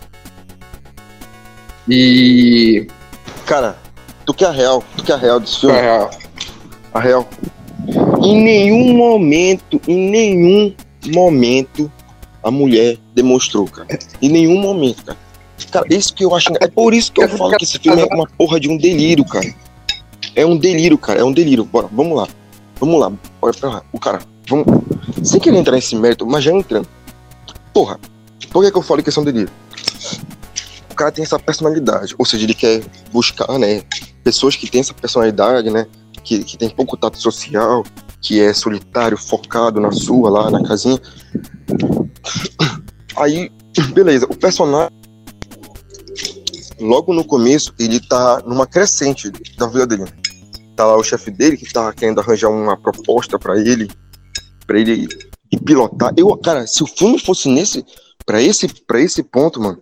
E. 1.88 2.86
Cara, 3.47 3.75
tu 4.23 4.36
que 4.36 4.45
é 4.45 4.47
a 4.47 4.52
real, 4.52 4.84
tu 4.95 5.04
que 5.04 5.12
é 5.12 5.15
a 5.15 5.17
real 5.17 5.39
desse 5.39 5.62
filme, 5.62 5.75
é, 5.75 6.10
a 6.93 6.99
real. 6.99 7.28
Em 8.21 8.39
nenhum 8.39 8.95
momento, 8.95 9.82
em 9.88 10.12
nenhum 10.12 10.75
momento, 11.08 11.91
a 12.43 12.52
mulher 12.52 12.97
demonstrou, 13.21 13.67
cara. 13.67 13.88
Em 14.21 14.29
nenhum 14.29 14.60
momento, 14.60 15.03
cara. 15.03 15.17
Cara, 15.71 15.86
isso 15.89 16.13
que 16.13 16.23
eu 16.23 16.34
acho. 16.34 16.51
É 16.62 16.67
por 16.67 16.93
isso 16.93 17.12
que 17.12 17.21
eu 17.21 17.29
falo 17.29 17.55
que 17.58 17.65
esse 17.65 17.77
filme 17.77 18.01
é 18.01 18.05
uma 18.05 18.27
porra 18.38 18.60
de 18.60 18.69
um 18.69 18.77
delírio, 18.77 19.25
cara. 19.25 19.53
É 20.36 20.45
um 20.45 20.58
delírio, 20.58 20.97
cara. 20.97 21.19
É 21.19 21.23
um 21.23 21.32
delírio. 21.32 21.65
Bora, 21.65 21.88
vamos 21.91 22.17
lá. 22.17 22.27
Vamos 22.79 22.99
lá. 22.99 23.12
Bora 23.41 23.53
pra 23.53 23.69
lá. 23.69 23.84
O 23.91 23.99
cara, 23.99 24.19
vamos. 24.47 24.65
Sem 25.23 25.39
querer 25.39 25.58
entrar 25.58 25.75
nesse 25.75 25.95
mérito, 25.95 26.25
mas 26.25 26.43
já 26.43 26.51
entrando. 26.51 26.88
Porra, 27.73 27.99
por 28.51 28.63
que, 28.63 28.71
que 28.71 28.77
eu 28.77 28.82
falei 28.82 29.03
que 29.03 29.10
é 29.10 29.21
um 29.21 29.25
delírio? 29.25 29.49
O 30.89 30.95
cara 30.95 31.12
tem 31.12 31.23
essa 31.23 31.38
personalidade. 31.38 32.15
Ou 32.17 32.25
seja, 32.25 32.45
ele 32.45 32.53
quer 32.53 32.82
buscar, 33.12 33.60
né? 33.60 33.84
Pessoas 34.23 34.55
que 34.55 34.69
têm 34.69 34.82
essa 34.82 34.93
personalidade, 34.93 35.69
né? 35.69 35.86
Que, 36.23 36.43
que 36.43 36.58
tem 36.58 36.69
pouco 36.69 36.97
tato 36.97 37.19
social, 37.19 37.84
que 38.21 38.39
é 38.39 38.53
solitário, 38.53 39.17
focado 39.17 39.79
na 39.79 39.91
sua, 39.91 40.29
lá 40.29 40.49
na 40.49 40.63
casinha. 40.63 40.99
Aí, 43.15 43.52
beleza, 43.93 44.26
o 44.30 44.36
personagem, 44.36 44.91
logo 46.80 47.13
no 47.13 47.24
começo, 47.24 47.74
ele 47.80 48.00
tá 48.00 48.41
numa 48.45 48.65
crescente 48.65 49.32
da 49.58 49.67
vida 49.67 49.88
dele. 49.88 50.06
Tá 50.76 50.86
lá 50.86 50.98
o 50.98 51.04
chefe 51.04 51.30
dele 51.32 51.58
que 51.58 51.72
tá 51.72 51.91
querendo 51.93 52.19
arranjar 52.19 52.50
uma 52.50 52.78
proposta 52.78 53.38
pra 53.38 53.60
ele, 53.60 53.89
pra 54.65 54.80
ele 54.80 55.08
pilotar. 55.65 56.13
Eu, 56.15 56.36
cara, 56.38 56.65
se 56.65 56.84
o 56.84 56.88
filme 56.88 57.19
fosse 57.19 57.50
nesse, 57.50 57.86
pra 58.26 58.41
esse, 58.41 58.67
pra 58.86 59.02
esse 59.02 59.22
ponto, 59.24 59.60
mano, 59.60 59.82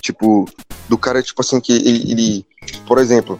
tipo, 0.00 0.48
do 0.88 0.98
cara, 0.98 1.22
tipo 1.22 1.40
assim, 1.40 1.60
que 1.60 1.72
ele, 1.72 2.10
ele 2.10 2.46
por 2.86 2.98
exemplo, 2.98 3.38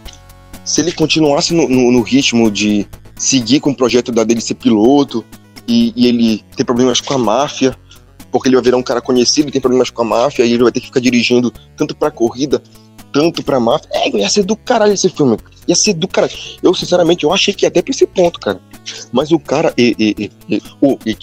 se 0.65 0.81
ele 0.81 0.93
continuasse 0.93 1.55
no, 1.55 1.69
no, 1.69 1.93
no 1.93 2.03
ritmo 2.03 2.51
de 2.51 2.87
seguir 3.17 3.61
com 3.61 3.71
o 3.71 3.77
projeto 3.77 4.13
da 4.13 4.25
dele 4.25 4.41
ser 4.41 4.55
piloto 4.55 5.25
e, 5.67 5.93
e 5.95 6.07
ele 6.07 6.45
ter 6.57 6.65
problemas 6.65 7.01
com 7.01 7.15
a 7.15 7.19
máfia, 7.19 7.77
porque 8.33 8.49
ele 8.49 8.57
vai 8.57 8.65
virar 8.65 8.79
um 8.79 8.83
cara 8.83 9.01
conhecido 9.01 9.49
e 9.49 9.53
tem 9.53 9.61
problemas 9.61 9.91
com 9.91 10.03
a 10.03 10.05
máfia 10.05 10.45
e 10.45 10.53
ele 10.55 10.63
vai 10.63 10.73
ter 10.73 10.81
que 10.81 10.87
ficar 10.87 11.01
dirigindo 11.01 11.53
tanto 11.77 11.95
pra 11.95 12.11
corrida, 12.11 12.61
tanto 13.13 13.43
pra 13.43 13.61
máfia. 13.61 13.89
É, 13.93 14.09
ia 14.09 14.29
ser 14.29 14.43
do 14.43 14.57
caralho 14.57 14.95
esse 14.95 15.11
filme. 15.11 15.37
Ia 15.69 15.75
ser 15.77 15.93
do 15.93 16.09
caralho. 16.09 16.33
Eu, 16.63 16.75
sinceramente, 16.75 17.25
eu 17.25 17.33
achei 17.33 17.53
que 17.53 17.65
ia 17.65 17.69
até 17.69 17.83
pra 17.83 17.91
esse 17.93 18.07
ponto, 18.07 18.41
cara. 18.41 18.59
Mas 19.13 19.31
o 19.31 19.39
cara. 19.39 19.73
E, 19.77 19.95
e, 19.99 20.31
e, 20.49 20.63
o 20.81 20.99
e 21.05 21.15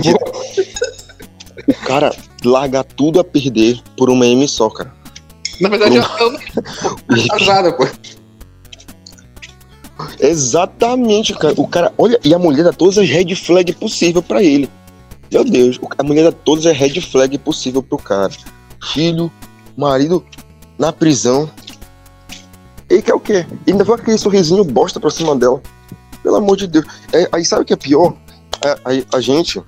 vou- 0.00 0.18
o 1.68 1.74
cara 1.86 2.14
larga 2.44 2.82
tudo 2.82 3.20
a 3.20 3.24
perder 3.24 3.80
por 3.96 4.10
uma 4.10 4.26
M 4.26 4.46
só, 4.48 4.68
cara. 4.68 4.92
Na 5.60 5.68
verdade, 5.68 5.96
eu, 5.96 6.02
eu 6.18 6.32
não 6.32 7.28
casada, 7.28 7.72
pô. 7.72 7.86
Exatamente, 10.18 11.34
cara. 11.34 11.54
O 11.56 11.66
cara, 11.66 11.92
olha, 11.96 12.18
e 12.24 12.34
a 12.34 12.38
mulher 12.38 12.64
dá 12.64 12.72
todas 12.72 12.98
as 12.98 13.08
red 13.08 13.34
flag 13.36 13.72
possível 13.74 14.22
pra 14.22 14.42
ele. 14.42 14.68
Meu 15.32 15.44
Deus, 15.44 15.80
a 15.96 16.02
mulher 16.02 16.24
dá 16.24 16.32
todas 16.32 16.66
as 16.66 16.76
red 16.76 17.00
flag 17.00 17.38
possível 17.38 17.82
pro 17.82 17.96
cara. 17.96 18.30
Filho, 18.92 19.32
marido 19.74 20.22
na 20.78 20.92
prisão. 20.92 21.50
E 22.90 23.00
quer 23.00 23.14
o 23.14 23.20
quê? 23.20 23.46
E 23.66 23.70
ainda 23.70 23.82
vai 23.82 23.98
aquele 23.98 24.18
sorrisinho 24.18 24.62
bosta 24.62 25.00
pra 25.00 25.08
cima 25.08 25.34
dela. 25.34 25.62
Pelo 26.22 26.36
amor 26.36 26.58
de 26.58 26.66
Deus. 26.66 26.84
É, 27.14 27.26
aí 27.32 27.46
sabe 27.46 27.62
o 27.62 27.64
que 27.64 27.72
é 27.72 27.76
pior? 27.76 28.14
É, 28.62 28.76
aí 28.84 29.06
a 29.10 29.22
gente, 29.22 29.58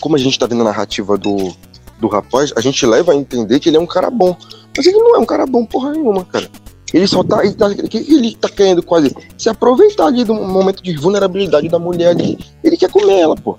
como 0.00 0.16
a 0.16 0.18
gente 0.18 0.38
tá 0.38 0.46
vendo 0.46 0.60
a 0.60 0.64
narrativa 0.64 1.16
do, 1.16 1.54
do 1.98 2.06
rapaz, 2.06 2.52
a 2.54 2.60
gente 2.60 2.84
leva 2.84 3.12
a 3.12 3.16
entender 3.16 3.60
que 3.60 3.70
ele 3.70 3.78
é 3.78 3.80
um 3.80 3.86
cara 3.86 4.10
bom. 4.10 4.36
Mas 4.76 4.84
ele 4.84 4.98
não 4.98 5.16
é 5.16 5.18
um 5.18 5.24
cara 5.24 5.46
bom 5.46 5.64
porra 5.64 5.92
nenhuma, 5.92 6.26
cara. 6.26 6.50
Ele 6.92 7.06
só 7.06 7.24
tá, 7.24 7.42
ele 7.42 7.54
tá, 7.54 7.70
ele 7.70 8.36
tá 8.36 8.50
querendo 8.50 8.82
quase 8.82 9.16
se 9.38 9.48
aproveitar 9.48 10.08
ali 10.08 10.24
do 10.24 10.34
momento 10.34 10.82
de 10.82 10.94
vulnerabilidade 10.94 11.70
da 11.70 11.78
mulher 11.78 12.08
ali. 12.08 12.38
Ele 12.62 12.76
quer 12.76 12.90
comer 12.90 13.20
ela, 13.20 13.34
pô. 13.34 13.56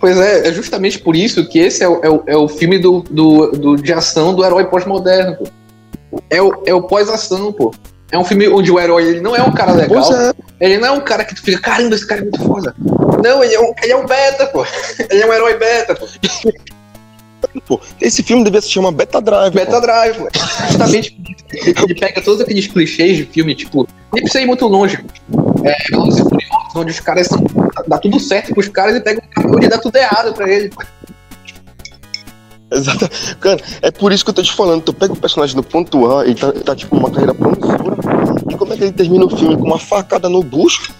Pois 0.00 0.18
é, 0.18 0.48
é 0.48 0.52
justamente 0.52 0.98
por 0.98 1.14
isso 1.14 1.46
que 1.46 1.58
esse 1.58 1.84
é 1.84 1.88
o, 1.88 2.00
é 2.02 2.08
o, 2.10 2.22
é 2.26 2.36
o 2.36 2.48
filme 2.48 2.78
do, 2.78 3.02
do, 3.10 3.50
do- 3.52 3.76
de 3.76 3.92
ação 3.92 4.34
do 4.34 4.42
herói 4.44 4.64
pós-moderno, 4.64 5.36
pô. 5.36 5.44
É 6.30 6.40
o, 6.42 6.62
é 6.66 6.74
o 6.74 6.82
pós-ação, 6.82 7.52
pô. 7.52 7.72
É 8.10 8.18
um 8.18 8.24
filme 8.24 8.48
onde 8.48 8.72
o 8.72 8.80
herói 8.80 9.04
ele 9.06 9.20
não 9.20 9.36
é 9.36 9.42
um 9.42 9.52
cara 9.52 9.72
legal. 9.72 10.02
É, 10.58 10.66
Ele 10.66 10.78
não 10.78 10.88
é 10.88 10.90
um 10.90 11.00
cara 11.00 11.24
que 11.24 11.34
tu 11.34 11.42
fica, 11.42 11.60
caramba, 11.60 11.94
esse 11.94 12.04
cara 12.06 12.22
é 12.22 12.24
muito 12.24 12.42
foda. 12.42 12.74
Não, 13.22 13.44
ele 13.44 13.54
é 13.54 13.60
um, 13.60 13.72
ele 13.82 13.92
é 13.92 13.96
um 13.96 14.06
beta, 14.06 14.46
pô. 14.46 14.64
Ele 15.10 15.22
é 15.22 15.26
um 15.26 15.32
herói 15.32 15.56
beta, 15.58 15.94
pô. 15.94 16.06
Pô. 17.66 17.80
Esse 18.00 18.22
filme 18.22 18.44
devia 18.44 18.60
se 18.60 18.70
chamar 18.70 18.92
Beta 18.92 19.20
Drive. 19.20 19.54
Beta 19.54 19.72
pô. 19.72 19.80
Drive, 19.80 20.16
pô. 20.18 20.28
Justamente 20.68 21.16
ele 21.52 21.94
pega 21.94 22.20
todos 22.20 22.40
aqueles 22.40 22.66
clichês 22.66 23.16
de 23.16 23.24
filme, 23.24 23.54
tipo, 23.54 23.86
nem 24.12 24.22
precisa 24.22 24.42
ir 24.42 24.46
muito 24.46 24.66
longe. 24.66 24.98
É, 25.64 25.76
Velozes 25.90 26.20
e 26.20 26.22
Furiosos, 26.22 26.76
onde 26.76 26.90
os 26.92 27.00
caras 27.00 27.26
são. 27.26 27.44
dá 27.86 27.98
tudo 27.98 28.18
certo 28.20 28.54
pros 28.54 28.68
caras 28.68 28.96
e 28.96 29.00
pega 29.00 29.22
um 29.24 29.28
cara 29.30 29.56
onde 29.56 29.68
dá 29.68 29.78
tudo 29.78 29.96
errado 29.96 30.32
pra 30.32 30.48
ele. 30.50 30.70
Exato. 32.72 33.08
Cara, 33.40 33.60
é 33.82 33.90
por 33.90 34.12
isso 34.12 34.24
que 34.24 34.30
eu 34.30 34.34
tô 34.34 34.42
te 34.42 34.52
falando. 34.52 34.82
Tu 34.82 34.92
pega 34.92 35.12
o 35.12 35.16
personagem 35.16 35.56
do 35.56 35.62
ponto 35.62 36.10
A, 36.10 36.24
ele 36.24 36.36
tá, 36.36 36.52
tá 36.52 36.76
tipo 36.76 36.96
uma 36.96 37.10
carreira 37.10 37.34
promissora. 37.34 37.96
E 38.48 38.54
como 38.56 38.72
é 38.72 38.76
que 38.76 38.84
ele 38.84 38.92
termina 38.92 39.24
o 39.24 39.36
filme? 39.36 39.56
Com 39.56 39.64
uma 39.64 39.78
facada 39.78 40.28
no 40.28 40.42
bucho. 40.42 40.92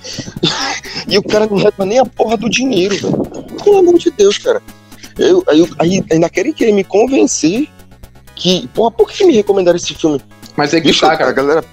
e 1.06 1.16
o 1.16 1.22
cara 1.22 1.46
não 1.46 1.56
leva 1.56 1.86
nem 1.86 2.00
a 2.00 2.04
porra 2.04 2.36
do 2.36 2.50
dinheiro, 2.50 2.96
velho. 2.96 3.18
Pelo 3.62 3.78
amor 3.78 3.98
de 3.98 4.10
Deus, 4.10 4.36
cara. 4.38 4.60
Eu, 5.18 5.42
aí, 5.48 5.68
aí 5.78 6.04
ainda 6.10 6.28
querem 6.28 6.52
querer 6.52 6.72
me 6.72 6.84
convencer 6.84 7.68
que. 8.34 8.68
Porra, 8.74 8.90
por 8.90 9.10
que 9.10 9.24
me 9.24 9.34
recomendaram 9.34 9.76
esse 9.76 9.94
filme? 9.94 10.20
Mas 10.56 10.74
é 10.74 10.80
que 10.80 10.88
Bicho, 10.88 11.00
tá, 11.00 11.12
a 11.12 11.16
cara. 11.16 11.32
galera. 11.32 11.64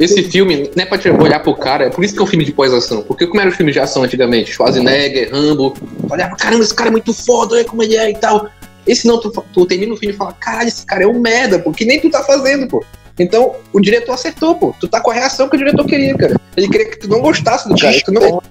Esse 0.00 0.24
filme 0.24 0.70
não 0.74 0.82
é 0.82 0.86
pra 0.86 0.98
te 0.98 1.08
olhar 1.08 1.40
pro 1.40 1.54
cara, 1.54 1.86
é 1.86 1.90
por 1.90 2.04
isso 2.04 2.12
que 2.12 2.20
é 2.20 2.22
um 2.22 2.26
filme 2.26 2.44
de 2.44 2.52
pós-ação. 2.52 3.02
Porque 3.02 3.26
como 3.26 3.40
era 3.40 3.48
o 3.48 3.52
filme 3.52 3.72
de 3.72 3.78
ação 3.78 4.02
antigamente? 4.02 4.52
Schwarzenegger, 4.52 5.30
Rambo. 5.32 5.74
Olhava, 6.10 6.36
caramba, 6.36 6.64
esse 6.64 6.74
cara 6.74 6.88
é 6.88 6.92
muito 6.92 7.14
foda, 7.14 7.54
olha 7.54 7.64
como 7.64 7.82
ele 7.82 7.96
é 7.96 8.10
e 8.10 8.16
tal. 8.16 8.50
Esse 8.86 9.06
não, 9.06 9.20
tu, 9.20 9.30
tu 9.52 9.66
termina 9.66 9.94
o 9.94 9.96
filme 9.96 10.14
e 10.14 10.16
fala, 10.16 10.32
caralho, 10.32 10.68
esse 10.68 10.84
cara 10.84 11.04
é 11.04 11.06
um 11.06 11.18
merda, 11.18 11.58
pô, 11.58 11.72
que 11.72 11.84
nem 11.84 12.00
tu 12.00 12.10
tá 12.10 12.22
fazendo, 12.22 12.68
pô. 12.68 12.84
Então, 13.18 13.56
o 13.72 13.80
diretor 13.80 14.12
acertou, 14.12 14.54
pô. 14.54 14.74
Tu 14.78 14.86
tá 14.86 15.00
com 15.00 15.10
a 15.10 15.14
reação 15.14 15.48
que 15.48 15.56
o 15.56 15.58
diretor 15.58 15.86
queria, 15.86 16.14
cara. 16.14 16.38
Ele 16.56 16.68
queria 16.68 16.90
que 16.90 16.98
tu 16.98 17.08
não 17.08 17.20
gostasse 17.20 17.68
do 17.68 17.76
cara. 17.76 17.98
Tu 18.04 18.12
não... 18.12 18.42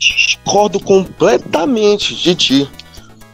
discordo 0.00 0.80
completamente 0.80 2.14
de 2.14 2.34
ti. 2.34 2.70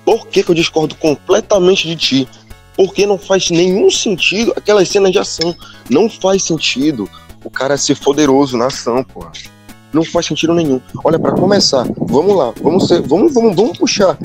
Por 0.08 0.26
que, 0.26 0.42
que 0.42 0.50
eu 0.50 0.54
discordo 0.54 0.94
completamente 0.94 1.86
de 1.86 1.94
ti? 1.94 2.28
Porque 2.74 3.04
não 3.04 3.18
faz 3.18 3.50
nenhum 3.50 3.90
sentido 3.90 4.54
aquelas 4.56 4.88
cenas 4.88 5.12
de 5.12 5.18
ação. 5.18 5.54
Não 5.90 6.08
faz 6.08 6.44
sentido 6.44 7.06
o 7.44 7.50
cara 7.50 7.76
ser 7.76 7.98
poderoso 7.98 8.56
na 8.56 8.68
ação, 8.68 9.04
porra. 9.04 9.32
Não 9.92 10.02
faz 10.02 10.24
sentido 10.24 10.54
nenhum. 10.54 10.80
Olha, 11.04 11.18
para 11.18 11.32
começar, 11.32 11.86
vamos 11.98 12.34
lá, 12.34 12.54
vamos 12.62 12.88
ser, 12.88 13.02
vamos, 13.02 13.34
vamos, 13.34 13.54
vamos 13.54 13.76
puxar, 13.76 14.16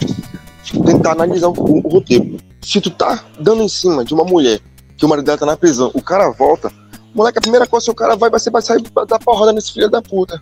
tentar 0.85 1.11
analisar 1.11 1.49
o, 1.49 1.51
o, 1.51 1.89
roteiro. 1.89 2.37
Se 2.61 2.79
tu 2.79 2.89
tá 2.89 3.21
dando 3.37 3.61
em 3.61 3.67
cima 3.67 4.05
de 4.05 4.13
uma 4.13 4.23
mulher 4.23 4.61
que 4.95 5.05
o 5.05 5.09
marido 5.09 5.25
dela 5.25 5.37
tá 5.37 5.45
na 5.45 5.57
prisão, 5.57 5.91
o 5.93 6.01
cara 6.01 6.29
volta, 6.29 6.71
moleque, 7.13 7.39
a 7.39 7.41
primeira 7.41 7.67
coisa 7.67 7.87
que 7.87 7.91
o 7.91 7.95
cara 7.95 8.15
vai, 8.15 8.29
vai 8.29 8.39
ser 8.39 8.51
vai 8.51 8.61
sair 8.61 8.81
da 9.05 9.19
porrada 9.19 9.51
nesse 9.51 9.73
filho 9.73 9.89
da 9.89 10.01
puta. 10.01 10.41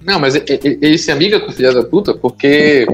Não, 0.00 0.18
mas 0.18 0.34
ele, 0.34 0.78
ele 0.80 0.96
se 0.96 1.12
amiga 1.12 1.38
com 1.40 1.50
o 1.50 1.52
filho 1.52 1.74
da 1.74 1.84
puta 1.84 2.14
porque 2.14 2.86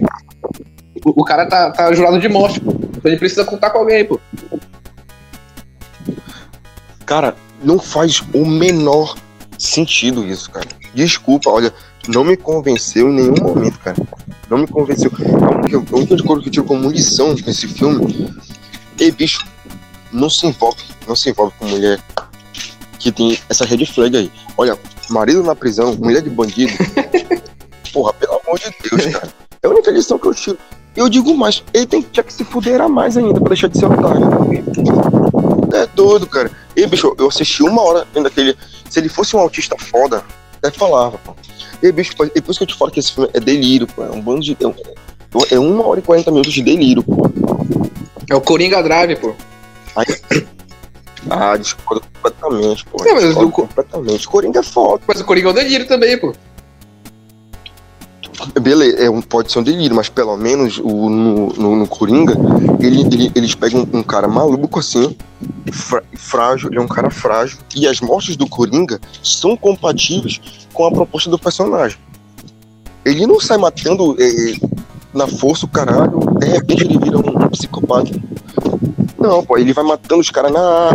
o, 1.05 1.23
o 1.23 1.25
cara 1.25 1.47
tá, 1.47 1.71
tá 1.71 1.93
jurado 1.93 2.19
de 2.21 2.29
morte, 2.29 2.61
pô. 2.61 2.71
Então 2.71 3.11
ele 3.11 3.19
precisa 3.19 3.45
contar 3.45 3.71
com 3.71 3.79
alguém, 3.79 4.05
pô. 4.05 4.21
Cara, 7.05 7.35
não 7.63 7.79
faz 7.79 8.23
o 8.33 8.47
menor 8.47 9.17
sentido 9.59 10.25
isso, 10.25 10.51
cara. 10.51 10.69
Desculpa, 10.95 11.51
olha, 11.51 11.73
não 12.09 12.25
me 12.25 12.37
convenceu 12.37 13.09
em 13.09 13.15
nenhum 13.15 13.43
momento, 13.43 13.79
cara. 13.79 13.97
Não 14.49 14.59
me 14.59 14.67
convenceu. 14.67 15.11
A 15.11 15.97
única 15.97 16.23
coisa 16.23 16.43
que 16.43 16.49
eu 16.49 16.53
tiro 16.53 16.65
como 16.65 16.91
lição 16.91 17.35
nesse 17.35 17.69
filme 17.69 18.33
é, 19.01 19.11
bicho, 19.11 19.47
não 20.13 20.29
se 20.29 20.47
envolve, 20.47 20.83
não 21.09 21.17
se 21.17 21.31
envolve 21.31 21.53
com 21.59 21.67
mulher 21.67 21.99
que 22.99 23.11
tem 23.11 23.39
essa 23.49 23.65
red 23.65 23.85
flag 23.87 24.17
aí. 24.17 24.33
Olha, 24.57 24.79
marido 25.11 25.43
na 25.43 25.57
prisão, 25.57 25.97
mulher 25.97 26.23
de 26.23 26.31
bandido. 26.31 26.73
Porra, 27.93 28.13
pelo 28.15 28.41
amor 28.41 28.59
de 28.59 28.73
Deus, 28.89 29.07
cara. 29.13 29.33
É 29.63 29.67
a 29.67 29.71
única 29.71 29.91
lição 29.91 30.19
que 30.19 30.27
eu 30.27 30.35
tiro. 30.35 30.59
Eu 30.95 31.09
digo 31.09 31.35
mais, 31.37 31.63
ele 31.73 31.87
tem 31.87 32.03
que, 32.03 32.23
que 32.23 32.33
se 32.33 32.45
fuder 32.45 32.81
a 32.81 32.89
mais 32.89 33.17
ainda 33.17 33.41
pra 33.41 33.49
deixar 33.49 33.69
de 33.69 33.79
ser 33.79 33.87
otário. 33.87 34.23
É 35.75 35.87
doido, 35.87 36.27
cara. 36.27 36.51
E, 36.77 36.87
bicho, 36.87 37.15
eu 37.19 37.29
assisti 37.29 37.63
uma 37.63 37.83
hora 37.83 38.07
ainda 38.15 38.29
aquele. 38.29 38.57
Se 38.91 39.01
ele 39.01 39.09
fosse 39.09 39.35
um 39.35 39.41
autista 39.41 39.75
foda, 39.79 40.23
até 40.59 40.71
falava, 40.71 41.17
pô. 41.19 41.35
E, 41.83 41.91
bicho, 41.91 42.13
é 42.23 42.41
por 42.41 42.51
isso 42.51 42.59
que 42.59 42.65
eu 42.65 42.67
te 42.67 42.77
falo 42.77 42.91
que 42.91 43.01
esse 43.01 43.13
filme 43.13 43.31
é 43.33 43.41
delírio, 43.41 43.87
pô. 43.87 44.05
É 44.05 44.11
um 44.11 44.21
bando 44.21 44.41
de. 44.41 44.53
É, 44.53 45.55
é 45.55 45.59
uma 45.59 45.87
hora 45.87 46.01
e 46.01 46.03
quarenta 46.03 46.31
minutos 46.31 46.53
de 46.53 46.63
delírio, 46.63 47.03
pô. 47.03 47.31
É 48.31 48.35
o 48.35 48.41
Coringa 48.41 48.83
Drive, 48.83 49.17
pô. 49.17 49.35
Aí, 49.97 50.07
ah, 51.31 51.57
discordo 51.57 52.03
completamente, 52.23 52.85
pô. 52.85 53.03
É, 53.07 53.15
mas 53.15 53.35
do... 53.35 53.51
completamente. 53.51 54.29
Coringa 54.29 54.61
é 54.61 54.63
foda. 54.63 55.03
Mas 55.07 55.21
o 55.21 55.25
Coringa 55.25 55.49
é 55.49 55.51
o 55.51 55.55
delírio 55.55 55.87
também, 55.87 56.19
pô. 56.19 56.35
Beleza, 58.61 58.99
é 58.99 59.11
um, 59.11 59.23
pode 59.23 59.51
ser 59.51 59.61
um 59.61 59.63
delírio, 59.63 59.97
mas 59.97 60.09
pelo 60.09 60.37
menos 60.37 60.79
o, 60.79 61.09
no, 61.09 61.53
no, 61.55 61.77
no 61.77 61.87
Coringa, 61.87 62.35
ele, 62.81 63.01
ele, 63.01 63.33
eles 63.35 63.55
pegam 63.55 63.81
um, 63.93 63.99
um 63.99 64.03
cara 64.03 64.29
maluco 64.29 64.79
assim, 64.79 65.17
frágil, 66.15 66.69
ele 66.69 66.79
é 66.79 66.83
um 66.83 66.89
cara 66.89 67.11
frágil, 67.11 67.59
e 67.75 67.87
as 67.87 68.01
mortes 68.01 68.37
do 68.37 68.47
Coringa 68.47 69.01
são 69.23 69.57
compatíveis 69.57 70.41
com 70.73 70.87
a 70.87 70.93
proposta 70.93 71.31
do 71.31 71.39
personagem. 71.39 71.99
Ele 73.05 73.27
não 73.27 73.41
sai 73.41 73.57
matando 73.57 74.17
é, 74.21 74.55
na 75.15 75.27
força 75.27 75.65
o 75.65 75.69
caralho, 75.69 76.21
de 76.39 76.47
repente 76.47 76.85
ele 76.85 76.99
vira 76.99 77.19
um, 77.19 77.45
um 77.45 77.49
psicopata. 77.49 78.11
Não, 79.19 79.45
pô, 79.45 79.57
ele 79.57 79.73
vai 79.73 79.85
matando 79.85 80.21
os 80.21 80.31
caras 80.31 80.53
na. 80.53 80.91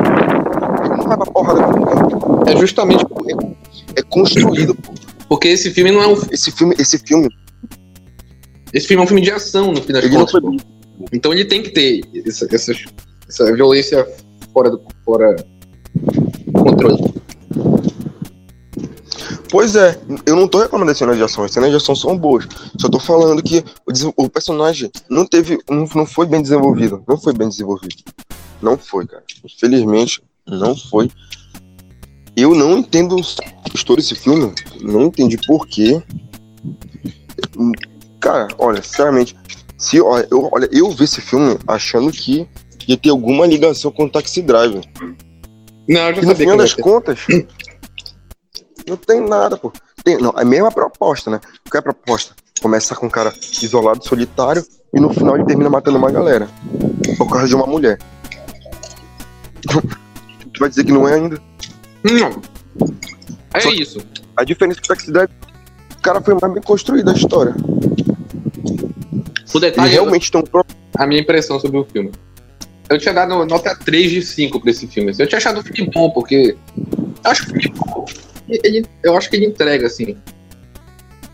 Ele 0.83 0.97
não 0.97 1.07
vai 1.07 1.17
pra 1.17 1.25
porrada 1.25 1.63
com 1.63 1.79
ninguém. 1.79 2.53
É 2.53 2.59
justamente. 2.59 3.05
É, 3.95 3.99
é 3.99 4.03
construído, 4.03 4.75
pô. 4.75 4.93
Porque 5.29 5.47
esse 5.47 5.71
filme 5.71 5.91
não 5.91 6.01
é 6.01 6.07
um. 6.07 6.21
Esse 6.29 6.51
filme. 6.51 6.75
Esse 6.77 6.97
filme. 6.97 7.29
Esse 8.73 8.87
filme 8.87 9.01
é 9.01 9.03
um 9.03 9.07
filme 9.07 9.21
de 9.21 9.31
ação, 9.31 9.71
no 9.71 9.81
fim 9.81 9.93
das 9.93 10.07
contas. 10.09 10.31
Foi... 10.31 10.41
Então 11.13 11.31
ele 11.31 11.45
tem 11.45 11.61
que 11.63 11.69
ter 11.69 12.01
essa, 12.25 12.47
essa, 12.53 12.73
essa 13.27 13.53
violência 13.53 14.07
fora 14.53 14.71
do 14.71 14.81
fora 15.05 15.35
controle. 16.53 17.13
Pois 19.49 19.75
é, 19.75 19.97
eu 20.25 20.35
não 20.35 20.47
tô 20.47 20.59
reclamando 20.59 20.91
das 20.91 20.97
cenas 20.97 21.15
de 21.15 21.23
ação, 21.23 21.43
as 21.43 21.51
cenas 21.51 21.69
de 21.69 21.77
ação 21.77 21.95
são 21.95 22.17
boas. 22.17 22.45
Só 22.79 22.89
tô 22.89 22.99
falando 22.99 23.41
que 23.41 23.63
o, 23.85 24.25
o 24.25 24.29
personagem 24.29 24.91
não 25.09 25.25
teve. 25.25 25.57
Não, 25.69 25.87
não 25.95 26.05
foi 26.05 26.25
bem 26.25 26.41
desenvolvido. 26.41 27.01
Não 27.07 27.17
foi 27.17 27.33
bem 27.33 27.47
desenvolvido. 27.47 27.95
Não 28.61 28.77
foi, 28.77 29.07
cara. 29.07 29.23
Infelizmente, 29.43 30.21
não 30.45 30.75
foi. 30.75 31.09
Eu 32.35 32.53
não 32.53 32.77
entendo 32.77 33.15
a 33.15 33.73
história 33.73 34.01
desse 34.01 34.15
filme. 34.15 34.53
Não 34.81 35.03
entendi 35.03 35.37
porquê. 35.47 36.01
Cara, 38.27 38.49
olha, 38.57 38.83
sinceramente, 38.83 39.37
se 39.77 40.01
olha, 40.01 40.27
eu, 40.29 40.49
olha, 40.51 40.67
eu 40.69 40.91
vi 40.91 41.05
esse 41.05 41.21
filme 41.21 41.57
achando 41.65 42.11
que 42.11 42.45
ia 42.85 42.97
ter 42.97 43.09
alguma 43.09 43.47
ligação 43.47 43.89
com 43.89 44.03
o 44.03 44.09
Taxi 44.09 44.41
Driver. 44.41 44.83
Não, 45.87 46.09
eu 46.09 46.15
já 46.15 46.21
e 46.21 46.25
no 46.25 46.35
final 46.35 46.57
das 46.57 46.73
contas, 46.73 47.25
não 48.85 48.97
tem 48.97 49.21
nada, 49.21 49.55
pô. 49.55 49.71
Tem, 50.03 50.17
não, 50.17 50.33
é 50.35 50.41
a 50.41 50.45
mesma 50.45 50.69
proposta, 50.69 51.31
né? 51.31 51.39
Qual 51.71 51.77
é 51.77 51.77
a 51.77 51.81
proposta? 51.81 52.35
Começa 52.61 52.93
com 52.97 53.05
um 53.05 53.09
cara 53.09 53.33
isolado, 53.63 54.05
solitário, 54.05 54.61
e 54.93 54.99
no 54.99 55.13
final 55.13 55.37
ele 55.37 55.45
termina 55.45 55.69
matando 55.69 55.97
uma 55.97 56.11
galera. 56.11 56.49
Por 57.17 57.29
causa 57.29 57.47
de 57.47 57.55
uma 57.55 57.65
mulher. 57.65 57.97
tu 59.71 60.59
vai 60.59 60.67
dizer 60.67 60.83
que 60.83 60.91
não 60.91 61.07
é 61.07 61.13
ainda? 61.13 61.41
Não. 62.03 62.41
É 63.53 63.61
Só 63.61 63.71
isso. 63.71 64.05
A 64.35 64.43
diferença 64.43 64.79
é 64.79 64.81
que 64.81 64.91
o 64.91 64.93
Taxi 64.93 65.13
Driver, 65.13 65.33
o 65.97 66.01
cara 66.01 66.19
foi 66.19 66.37
mais 66.41 66.53
bem 66.53 66.61
construído 66.61 67.09
a 67.09 67.13
história. 67.13 67.55
O 69.53 69.59
detalhe. 69.59 69.89
E 69.89 69.93
realmente 69.93 70.31
tem 70.31 70.41
um 70.41 70.61
A 70.97 71.07
minha 71.07 71.21
impressão 71.21 71.59
sobre 71.59 71.77
o 71.77 71.85
filme. 71.85 72.11
Eu 72.89 72.97
tinha 72.97 73.13
dado 73.13 73.45
nota 73.45 73.75
3 73.75 74.11
de 74.11 74.21
5 74.21 74.61
pra 74.61 74.71
esse 74.71 74.87
filme. 74.87 75.11
Eu 75.17 75.27
tinha 75.27 75.37
achado 75.37 75.59
o 75.59 75.63
filme 75.63 75.91
bom, 75.93 76.09
porque. 76.11 76.55
Eu 77.23 77.31
acho 77.31 77.45
que 77.45 77.51
o 77.51 77.61
filme 77.61 77.73
ele, 78.49 78.85
eu 79.03 79.15
acho 79.17 79.29
que 79.29 79.35
ele 79.35 79.45
entrega, 79.45 79.87
assim. 79.87 80.15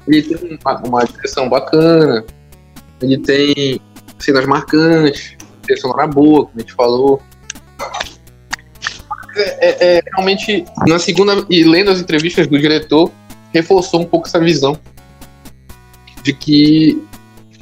Ele 0.08 0.22
tem 0.22 0.60
uma, 0.66 0.82
uma 0.82 1.06
direção 1.06 1.48
bacana, 1.48 2.26
ele 3.02 3.18
tem 3.20 3.80
cenas 4.20 4.46
marcantes, 4.46 5.38
tem 5.66 5.78
sonora 5.78 6.08
boa, 6.08 6.46
como 6.46 6.58
a 6.58 6.60
gente 6.60 6.74
falou. 6.74 7.22
É, 9.36 9.42
é, 9.42 9.98
é, 9.98 10.02
realmente, 10.14 10.66
na 10.88 11.00
segunda, 11.00 11.46
e 11.50 11.64
lendo 11.64 11.92
as 11.92 12.00
entrevistas 12.00 12.48
do 12.48 12.60
diretor, 12.60 13.12
reforçou 13.54 14.02
um 14.02 14.06
pouco 14.06 14.28
essa 14.28 14.40
visão 14.40 14.78
de 16.24 16.34
que 16.34 17.02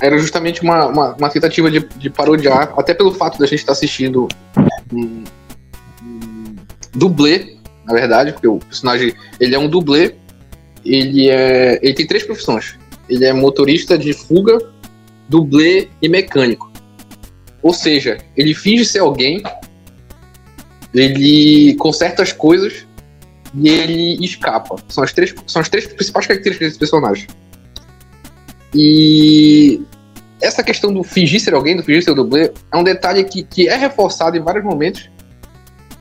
era 0.02 0.18
justamente 0.18 0.62
uma, 0.62 0.88
uma, 0.88 1.16
uma 1.16 1.30
tentativa 1.30 1.70
de, 1.70 1.80
de, 1.80 2.10
parodiar, 2.10 2.74
até 2.78 2.94
pelo 2.94 3.14
fato 3.14 3.38
da 3.38 3.46
gente 3.46 3.60
estar 3.60 3.74
assistindo 3.74 4.28
um, 4.92 5.24
um 6.04 6.56
dublê, 6.94 7.58
na 7.86 7.94
verdade, 7.94 8.34
porque 8.34 8.48
o 8.48 8.58
personagem 8.58 9.14
ele 9.40 9.56
é 9.56 9.60
um 9.60 9.70
dublê, 9.70 10.16
ele 10.84 11.30
é, 11.30 11.80
ele 11.82 11.94
tem 11.94 12.08
três 12.08 12.24
profissões. 12.24 12.78
Ele 13.08 13.26
é 13.26 13.34
motorista 13.34 13.98
de 13.98 14.14
fuga, 14.14 14.58
dublê 15.30 15.90
e 16.02 16.10
mecânico. 16.10 16.72
Ou 17.62 17.74
seja, 17.74 18.18
ele 18.36 18.54
finge 18.54 18.86
ser 18.86 19.00
alguém 19.00 19.44
ele 20.94 21.76
conserta 21.76 22.22
as 22.22 22.32
coisas 22.32 22.86
e 23.56 23.70
ele 23.70 24.24
escapa. 24.24 24.76
São 24.90 25.04
as 25.04 25.14
três, 25.14 25.34
são 25.48 25.62
as 25.62 25.70
três 25.70 25.88
principais 25.88 26.28
características 26.28 26.70
desse 26.70 26.80
personagem. 26.80 27.28
E 28.74 29.82
essa 30.42 30.64
questão 30.64 30.94
do 30.94 31.04
fingir 31.04 31.40
ser 31.40 31.54
alguém, 31.54 31.76
do 31.76 31.84
fingir 31.84 32.04
ser 32.04 32.12
o 32.12 32.16
dublê, 32.16 32.52
é 32.72 32.78
um 32.78 32.84
detalhe 32.84 33.24
que, 33.24 33.44
que 33.44 33.68
é 33.68 33.76
reforçado 33.76 34.38
em 34.38 34.42
vários 34.42 34.64
momentos, 34.64 35.10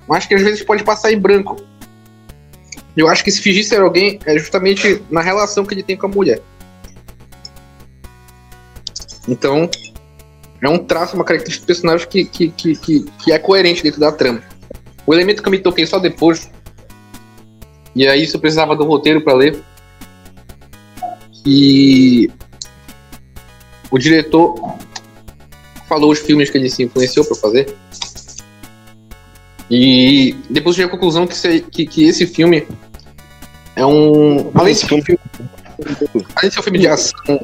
mas 0.08 0.26
que 0.26 0.34
às 0.34 0.42
vezes 0.42 0.62
pode 0.62 0.82
passar 0.82 1.12
em 1.12 1.18
branco. 1.18 1.56
Eu 2.96 3.08
acho 3.08 3.22
que 3.22 3.30
esse 3.30 3.40
fingir 3.40 3.64
ser 3.64 3.80
alguém 3.80 4.18
é 4.24 4.38
justamente 4.38 5.02
na 5.10 5.20
relação 5.20 5.64
que 5.64 5.74
ele 5.74 5.82
tem 5.82 5.96
com 5.96 6.06
a 6.06 6.08
mulher. 6.08 6.40
Então, 9.28 9.68
é 10.62 10.68
um 10.68 10.78
traço, 10.78 11.14
uma 11.14 11.24
característica 11.24 11.64
do 11.64 11.66
personagem 11.66 12.08
que, 12.08 12.24
que, 12.24 12.48
que, 12.50 12.76
que, 12.76 13.00
que 13.02 13.32
é 13.32 13.38
coerente 13.38 13.82
dentro 13.82 14.00
da 14.00 14.10
trama. 14.10 14.42
O 15.06 15.14
elemento 15.14 15.42
que 15.42 15.48
eu 15.48 15.52
me 15.52 15.58
toquei 15.58 15.86
só 15.86 15.98
depois, 15.98 16.50
e 17.94 18.06
aí 18.06 18.22
isso 18.22 18.36
eu 18.36 18.40
precisava 18.40 18.74
do 18.74 18.84
roteiro 18.84 19.20
para 19.22 19.34
ler, 19.34 19.62
que 21.42 22.30
o 23.90 23.98
diretor 23.98 24.54
falou 25.88 26.12
os 26.12 26.20
filmes 26.20 26.48
que 26.50 26.56
ele 26.56 26.70
se 26.70 26.84
influenciou 26.84 27.24
para 27.24 27.36
fazer. 27.36 27.76
E 29.70 30.36
depois 30.48 30.76
cheguei 30.76 30.88
à 30.88 30.90
conclusão 30.90 31.26
que, 31.26 31.34
esse, 31.34 31.60
que, 31.60 31.86
que 31.86 32.04
esse 32.04 32.26
filme 32.26 32.66
é 33.76 33.84
um. 33.84 34.50
Além 34.54 34.74
de, 34.74 34.80
ser 34.80 34.94
um 34.94 35.02
filme, 35.02 35.20
além 36.36 36.48
de 36.48 36.54
ser 36.54 36.60
um 36.60 36.62
filme 36.62 36.78
de 36.78 36.88
ação, 36.88 37.40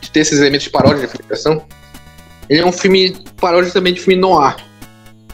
de 0.00 0.10
ter 0.10 0.20
esses 0.20 0.38
elementos 0.38 0.64
de 0.64 0.70
paródia 0.70 1.06
de 1.06 1.08
filme 1.08 1.26
de 1.26 1.32
ação, 1.34 1.62
ele 2.48 2.60
é 2.60 2.66
um 2.66 2.72
filme 2.72 3.16
paródia 3.40 3.70
também 3.70 3.92
de 3.92 4.00
filme 4.00 4.20
noir. 4.20 4.56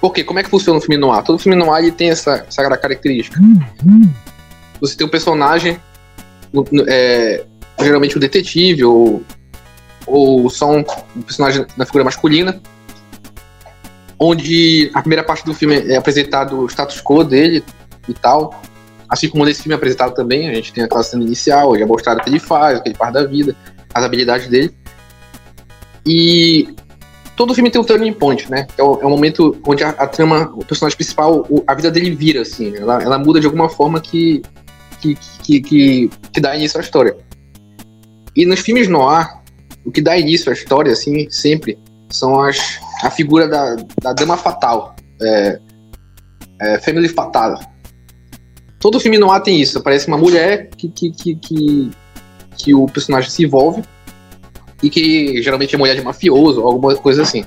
Porque 0.01 0.25
como 0.25 0.41
é 0.41 0.43
que 0.43 0.51
funciona 0.51 0.79
o 0.79 0.83
filme 0.83 0.97
noir? 0.97 1.23
Todo 1.23 1.39
filme 1.39 1.57
noir 1.57 1.85
ele 1.85 1.93
tem 1.93 2.11
essa, 2.11 2.45
essa 2.49 2.63
característica. 2.77 3.41
Você 4.81 4.97
tem 4.97 5.07
um 5.07 5.11
personagem, 5.11 5.79
é, 6.89 7.45
geralmente 7.83 8.17
um 8.17 8.21
detetive, 8.21 8.85
ou, 8.85 9.23
ou 10.07 10.49
só 10.51 10.71
um, 10.71 10.85
personagem 11.23 11.67
na 11.77 11.85
figura 11.85 12.05
masculina, 12.05 12.61
onde 14.19 14.91
a 14.95 15.01
primeira 15.01 15.25
parte 15.25 15.45
do 15.45 15.55
filme 15.55 15.77
é 15.77 15.97
apresentado 15.97 16.61
o 16.61 16.67
status 16.67 17.01
quo 17.01 17.25
dele 17.25 17.65
e 18.09 18.15
tal. 18.15 18.63
Assim 19.09 19.29
como 19.29 19.45
nesse 19.45 19.63
filme 19.63 19.75
apresentado 19.75 20.15
também, 20.15 20.49
a 20.49 20.55
gente 20.55 20.73
tem 20.73 20.85
aquela 20.85 21.03
cena 21.03 21.23
inicial, 21.23 21.77
já 21.79 21.87
mostrado 21.87 22.21
o 22.21 22.23
que 22.23 22.31
ele 22.31 22.39
faz, 22.39 22.79
o 22.79 22.83
que 22.83 22.89
ele 22.89 22.97
faz 22.97 23.13
da 23.13 23.25
vida, 23.25 23.55
as 23.93 24.05
habilidades 24.05 24.49
dele. 24.49 24.75
E 26.07 26.75
todo 27.37 27.55
filme 27.55 27.71
tem 27.71 27.81
um 27.81 27.85
turning 27.85 28.13
point, 28.15 28.51
né? 28.51 28.67
É 28.79 28.83
o, 28.83 29.01
é 29.03 29.05
o 29.05 29.11
momento 29.11 29.61
onde 29.67 29.85
a, 29.85 29.91
a, 29.91 30.07
trama, 30.07 30.51
o 30.55 30.65
personagem 30.65 30.97
principal, 30.97 31.47
o, 31.51 31.63
a 31.67 31.75
vida 31.75 31.91
dele 31.91 32.15
vira, 32.15 32.41
assim. 32.41 32.75
Ela, 32.75 33.03
ela 33.03 33.19
muda 33.19 33.39
de 33.39 33.47
alguma 33.47 33.69
forma 33.69 34.01
que 34.01 34.43
que, 35.03 35.19
que, 35.43 35.61
que, 35.61 36.11
que 36.33 36.41
dá 36.41 36.57
início 36.57 36.79
à 36.79 36.83
história. 36.83 37.17
E 38.35 38.47
nos 38.47 38.61
filmes 38.61 38.89
noir, 38.89 39.29
o 39.85 39.91
que 39.91 40.01
dá 40.01 40.17
início 40.17 40.51
à 40.51 40.53
história, 40.53 40.93
assim, 40.93 41.29
sempre, 41.31 41.79
são 42.11 42.41
as, 42.41 42.79
a 43.03 43.11
figura 43.11 43.49
da, 43.49 43.77
da 44.03 44.13
dama 44.13 44.37
fatal. 44.37 44.97
É, 45.21 45.61
é, 46.61 46.79
family 46.79 47.09
fatal. 47.09 47.61
Todo 48.79 49.01
filme 49.01 49.19
noir 49.19 49.43
tem 49.43 49.61
isso. 49.61 49.79
Aparece 49.79 50.09
uma 50.09 50.19
mulher 50.19 50.71
que, 50.71 50.89
que, 50.89 51.11
que, 51.11 51.35
que, 51.37 51.91
que 52.57 52.75
o 52.75 52.87
personagem 52.87 53.31
se 53.31 53.45
envolve 53.45 53.83
e 54.83 54.91
que 54.91 55.41
geralmente 55.43 55.75
é 55.75 55.79
mulher 55.79 55.95
de 55.95 56.03
mafioso 56.03 56.61
alguma 56.63 56.95
coisa 56.97 57.23
assim. 57.23 57.45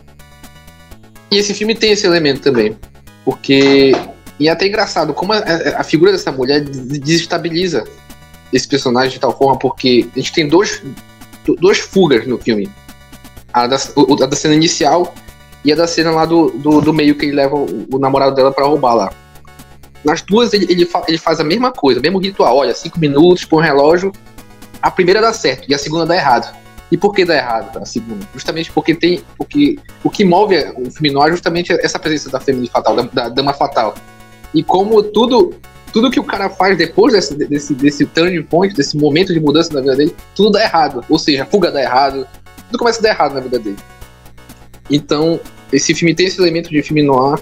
E 1.32 1.38
esse 1.38 1.54
filme 1.54 1.76
tem 1.76 1.92
esse 1.92 2.06
elemento 2.06 2.42
também, 2.42 2.78
porque 3.26 3.92
e 4.40 4.48
é 4.48 4.52
até 4.52 4.68
engraçado 4.68 5.14
como 5.14 5.34
a, 5.34 5.40
a, 5.78 5.84
figura 5.84 6.12
dessa 6.12 6.32
mulher 6.32 6.62
desestabiliza 6.62 7.84
esse 8.52 8.68
personagem 8.68 9.12
de 9.12 9.20
tal 9.20 9.38
forma, 9.38 9.58
porque 9.58 10.08
a 10.14 10.20
gente 10.20 10.34
tem 10.34 10.48
dois, 10.48 10.82
duas 11.60 11.80
fugas 11.80 12.28
no 12.28 12.38
filme. 12.38 12.70
A 13.54 13.68
da, 13.68 13.76
a 13.76 14.26
da 14.26 14.36
cena 14.36 14.56
inicial 14.56 15.14
e 15.64 15.72
a 15.72 15.76
da 15.76 15.88
cena 15.88 16.12
lá 16.12 16.26
do, 16.26 16.52
do, 16.52 16.82
do 16.82 16.94
meio 16.94 17.16
que 17.16 17.26
ele 17.26 17.36
leva 17.36 17.56
o, 17.56 17.88
o 17.92 18.00
namorado 18.00 18.36
dela 18.36 18.52
para 18.52 18.66
roubar 18.66 18.96
lá. 18.96 19.14
Nas 20.04 20.22
duas 20.22 20.54
ele, 20.54 20.68
ele, 20.70 20.86
fa, 20.86 21.04
ele, 21.08 21.18
faz 21.18 21.40
a 21.40 21.44
mesma 21.44 21.72
coisa, 21.72 22.00
mesmo 22.00 22.20
ritual. 22.20 22.58
Olha, 22.58 22.76
cinco 22.76 23.00
minutos, 23.00 23.44
põe 23.46 23.60
um 23.60 23.66
relógio. 23.66 24.12
A 24.82 24.92
primeira 24.92 25.20
dá 25.20 25.34
certo 25.34 25.66
e 25.68 25.74
a 25.74 25.78
segunda 25.80 26.06
dá 26.06 26.16
errado. 26.16 26.56
E 26.92 26.98
por 26.98 27.12
que 27.14 27.26
dá 27.26 27.36
errado 27.36 27.78
a 27.80 27.86
segunda? 27.86 28.28
Justamente 28.32 28.72
porque 28.72 28.94
tem. 28.94 29.24
Porque, 29.36 29.80
o 30.04 30.10
que 30.10 30.24
move 30.24 30.56
o 30.78 30.92
filme 30.92 31.10
noir 31.10 31.30
é 31.30 31.32
justamente 31.32 31.74
essa 31.74 31.98
presença 31.98 32.30
da 32.30 32.40
feminina 32.40 32.72
fatal, 32.72 32.96
da, 32.96 33.04
da 33.04 33.30
dama 33.30 33.54
fatal. 33.54 33.96
E 34.54 34.62
como 34.62 35.02
tudo 35.02 35.56
tudo 35.96 36.12
que 36.12 36.20
o 36.20 36.26
cara 36.26 36.50
faz 36.50 36.78
depois 36.78 37.14
desse, 37.14 37.34
desse, 37.34 37.74
desse 37.74 38.06
turning 38.06 38.44
point, 38.44 38.76
desse 38.76 38.98
momento 38.98 39.34
de 39.34 39.40
mudança 39.40 39.74
na 39.74 39.80
vida 39.80 39.96
dele, 39.96 40.14
tudo 40.36 40.52
dá 40.52 40.62
errado. 40.62 41.02
Ou 41.08 41.18
seja, 41.18 41.44
a 41.44 41.46
fuga 41.46 41.72
dá 41.72 41.82
errado, 41.82 42.28
tudo 42.66 42.78
começa 42.78 43.00
a 43.00 43.04
dar 43.04 43.10
errado 43.12 43.34
na 43.36 43.40
vida 43.40 43.58
dele. 43.58 43.78
Então, 44.92 45.40
esse 45.72 45.96
filme 45.96 46.14
tem 46.14 46.26
esse 46.26 46.38
elemento 46.38 46.70
de 46.70 46.84
filme 46.84 47.02
noir. 47.02 47.40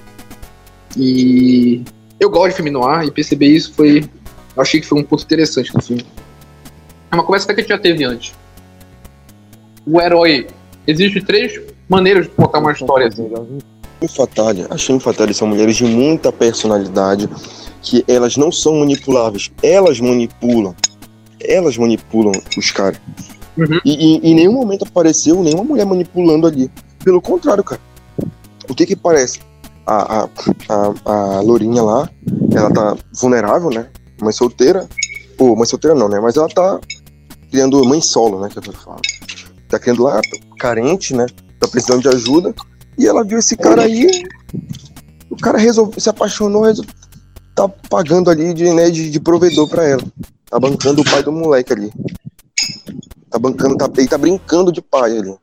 E 0.96 1.82
eu 2.20 2.30
gosto 2.30 2.50
de 2.50 2.56
filme 2.58 2.70
noir 2.70 3.08
e 3.08 3.10
perceber 3.10 3.48
isso 3.48 3.74
foi. 3.74 4.08
Eu 4.56 4.62
achei 4.62 4.80
que 4.80 4.86
foi 4.86 5.00
um 5.00 5.04
ponto 5.04 5.24
interessante 5.24 5.74
do 5.74 5.82
filme. 5.82 6.06
É 7.12 7.16
uma 7.16 7.24
conversa 7.24 7.48
que 7.48 7.54
a 7.54 7.56
gente 7.56 7.70
já 7.70 7.80
teve 7.80 8.04
antes. 8.04 8.36
O 9.84 10.00
herói. 10.00 10.46
Existem 10.86 11.26
três 11.26 11.60
maneiras 11.90 12.26
de 12.26 12.30
contar 12.34 12.60
uma 12.60 12.72
história 12.72 13.08
assim. 13.08 13.28
Fatale, 14.16 14.68
as 14.70 14.84
Femme 14.84 15.00
Fatale 15.00 15.34
são 15.34 15.48
mulheres 15.48 15.76
de 15.76 15.86
muita 15.86 16.32
personalidade, 16.32 17.28
que 17.84 18.04
elas 18.08 18.38
não 18.38 18.52
são 18.52 18.80
manipuláveis, 18.80 19.52
elas 19.62 20.00
manipulam. 20.00 20.74
Elas 21.40 21.78
manipulam 21.78 22.32
os 22.58 22.72
caras. 22.72 23.00
Uhum. 23.58 23.80
E, 23.86 24.18
e, 24.18 24.32
em 24.32 24.34
nenhum 24.34 24.54
momento 24.54 24.86
apareceu 24.86 25.44
nenhuma 25.44 25.64
mulher 25.64 25.86
manipulando 25.86 26.48
ali. 26.48 26.72
Pelo 27.04 27.22
contrário, 27.22 27.64
cara. 27.64 27.82
O 28.70 28.74
que 28.74 28.86
que 28.86 28.96
parece? 28.96 29.40
A, 29.86 30.24
a, 30.24 30.30
a, 30.70 31.38
a 31.38 31.42
Lourinha 31.42 31.84
lá, 31.84 32.10
ela 32.56 32.72
tá 32.72 32.98
vulnerável, 33.20 33.70
né? 33.70 33.90
Mãe 34.22 34.32
solteira. 34.32 34.88
Pô, 35.38 35.54
mãe 35.56 35.66
solteira 35.66 35.94
não, 35.94 36.08
né? 36.08 36.20
Mas 36.22 36.38
ela 36.38 36.48
tá 36.48 36.80
criando 37.52 37.84
mãe 37.86 38.02
solo, 38.02 38.40
né? 38.40 38.50
Que 38.50 38.58
eu 38.58 38.74
falo. 38.74 39.02
Tá 39.68 39.78
criando 39.78 40.04
lá, 40.04 40.22
carente, 40.58 41.14
né? 41.14 41.26
Tá 41.60 41.68
precisando 41.68 42.02
de 42.02 42.08
ajuda. 42.08 42.56
E 42.98 43.06
ela 43.06 43.24
viu 43.26 43.40
esse 43.40 43.58
cara 43.58 43.84
aí, 43.84 44.24
o 45.30 45.36
cara 45.36 45.58
resolveu, 45.58 46.00
se 46.00 46.10
apaixonou, 46.10 46.66
tá 47.56 47.68
pagando 47.90 48.30
ali 48.30 48.54
de, 48.54 48.72
né, 48.72 48.90
de, 48.90 49.10
de 49.10 49.20
provedor 49.20 49.68
pra 49.68 49.88
ela. 49.88 50.04
Tá 50.50 50.60
bancando 50.60 51.02
o 51.02 51.06
pai 51.06 51.24
do 51.24 51.32
moleque 51.32 51.74
ali. 51.74 51.92
Tá 53.30 53.40
bancando, 53.40 53.78
tá, 53.78 53.90
ele 53.98 54.08
tá 54.08 54.18
brincando 54.18 54.72
de 54.72 54.82
pai 54.82 55.18
ali. 55.18 55.36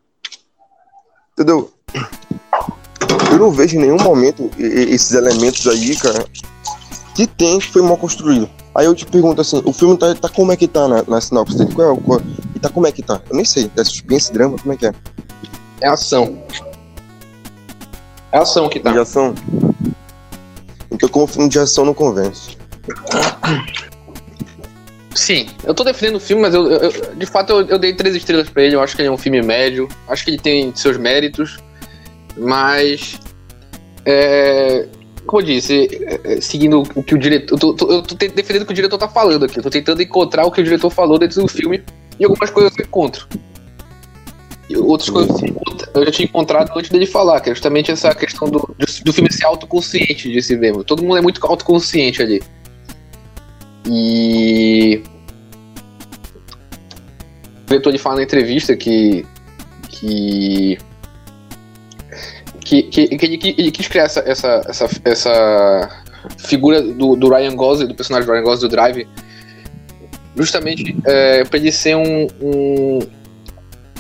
Entendeu? 1.33 1.71
Eu 3.31 3.39
não 3.39 3.51
vejo 3.51 3.77
em 3.77 3.81
nenhum 3.81 3.97
momento 3.97 4.51
esses 4.59 5.13
elementos 5.13 5.67
aí, 5.67 5.97
cara, 5.97 6.25
que 7.15 7.27
tem 7.27 7.59
que 7.59 7.71
foi 7.71 7.83
mal 7.83 7.97
construído. 7.97 8.49
Aí 8.75 8.87
eu 8.87 8.95
te 8.95 9.05
pergunto 9.05 9.41
assim, 9.41 9.61
o 9.65 9.73
filme 9.73 9.97
tá, 9.97 10.15
tá 10.15 10.29
como 10.29 10.53
é 10.53 10.57
que 10.57 10.69
tá 10.69 10.87
na, 10.87 11.03
na 11.03 11.21
sinopse 11.21 11.57
dele? 11.57 11.75
Qual 11.75 11.93
é, 11.93 12.01
qual, 12.01 12.21
e 12.55 12.59
tá 12.61 12.69
como 12.69 12.87
é 12.87 12.93
que 12.93 13.03
tá? 13.03 13.21
Eu 13.29 13.37
nem 13.37 13.45
sei, 13.45 13.71
é 13.77 13.85
suspense, 13.85 14.33
drama, 14.33 14.57
como 14.59 14.73
é 14.73 14.77
que 14.77 14.87
é? 14.87 14.93
É 15.81 15.89
ação. 15.89 16.39
É 18.31 18.39
ação 18.39 18.69
que 18.69 18.79
tá. 18.79 18.93
De 18.93 18.99
ação? 18.99 19.35
Então, 20.91 21.09
como 21.09 21.27
filme 21.27 21.49
de 21.49 21.59
ação, 21.59 21.85
não 21.85 21.95
convence. 21.95 22.57
Sim, 25.15 25.49
eu 25.65 25.75
tô 25.75 25.83
defendendo 25.83 26.17
o 26.17 26.21
filme, 26.21 26.43
mas 26.43 26.55
eu, 26.55 26.71
eu 26.71 27.15
de 27.15 27.27
fato 27.27 27.53
eu, 27.53 27.67
eu, 27.67 27.79
dei 27.79 27.93
três 27.93 28.15
estrelas 28.15 28.49
para 28.49 28.63
ele. 28.63 28.77
Eu 28.77 28.81
acho 28.81 28.95
que 28.95 29.03
ele 29.03 29.09
é 29.09 29.13
um 29.13 29.19
filme 29.19 29.43
médio. 29.43 29.89
Acho 30.09 30.25
que 30.25 30.31
ele 30.31 30.39
tem 30.39 30.75
seus 30.75 30.97
méritos, 30.97 31.59
mas. 32.37 33.19
É, 34.07 34.87
como 35.27 35.43
eu 35.43 35.47
disse, 35.47 35.89
é, 36.05 36.35
é 36.37 36.41
seguindo 36.41 36.83
o 36.95 37.03
que 37.03 37.15
o 37.15 37.19
diretor. 37.19 37.55
Eu 37.55 37.75
tô, 37.75 37.93
eu 37.93 38.03
tô, 38.03 38.15
defendendo 38.15 38.63
o 38.63 38.67
que 38.67 38.73
o 38.73 38.75
diretor 38.75 38.99
tá 38.99 39.09
falando 39.09 39.45
aqui. 39.45 39.59
Eu 39.59 39.63
tô 39.63 39.71
tentando 39.71 40.01
encontrar 40.01 40.47
o 40.47 40.51
que 40.51 40.61
o 40.61 40.65
diretor 40.65 40.91
falou 40.91 41.19
dentro 41.19 41.43
do 41.43 41.49
filme 41.49 41.83
e 42.19 42.25
algumas 42.25 42.51
coisas 42.51 42.73
eu 42.79 42.85
encontro. 42.85 43.29
Outras 44.77 45.11
coisas 45.11 45.41
eu 45.95 46.05
já 46.05 46.11
tinha 46.11 46.27
encontrado 46.27 46.71
antes 46.77 46.91
dele 46.91 47.07
falar, 47.07 47.41
que 47.41 47.51
é 47.51 47.55
justamente 47.55 47.91
essa 47.91 48.15
questão 48.15 48.49
do, 48.49 48.75
do 49.05 49.13
filme 49.13 49.33
ser 49.33 49.47
autoconsciente 49.47 50.31
de 50.31 50.41
si 50.43 50.57
mesmo. 50.57 50.85
Todo 50.85 51.03
mundo 51.03 51.17
é 51.17 51.21
muito 51.21 51.45
autoconsciente 51.45 52.23
ali. 52.23 52.43
E. 53.89 55.03
O 57.63 57.67
diretor 57.67 57.91
ele 57.91 57.99
fala 57.99 58.17
na 58.17 58.23
entrevista 58.23 58.77
que. 58.77 59.27
que. 59.89 60.79
que, 62.61 62.83
que, 62.85 63.09
que 63.09 63.27
ele, 63.27 63.55
ele 63.59 63.71
quis 63.71 63.89
criar 63.89 64.05
essa, 64.05 64.21
essa, 64.21 64.63
essa, 64.69 64.89
essa 65.05 66.05
figura 66.39 66.81
do, 66.81 67.17
do 67.17 67.29
Ryan 67.29 67.57
Gosling, 67.57 67.89
do 67.89 67.95
personagem 67.95 68.27
do 68.27 68.33
Ryan 68.33 68.45
Gosling 68.45 68.69
do 68.69 68.69
Drive, 68.69 69.09
justamente 70.37 70.97
é, 71.05 71.45
para 71.45 71.59
ele 71.59 71.73
ser 71.73 71.97
um, 71.97 72.29
um 72.41 72.99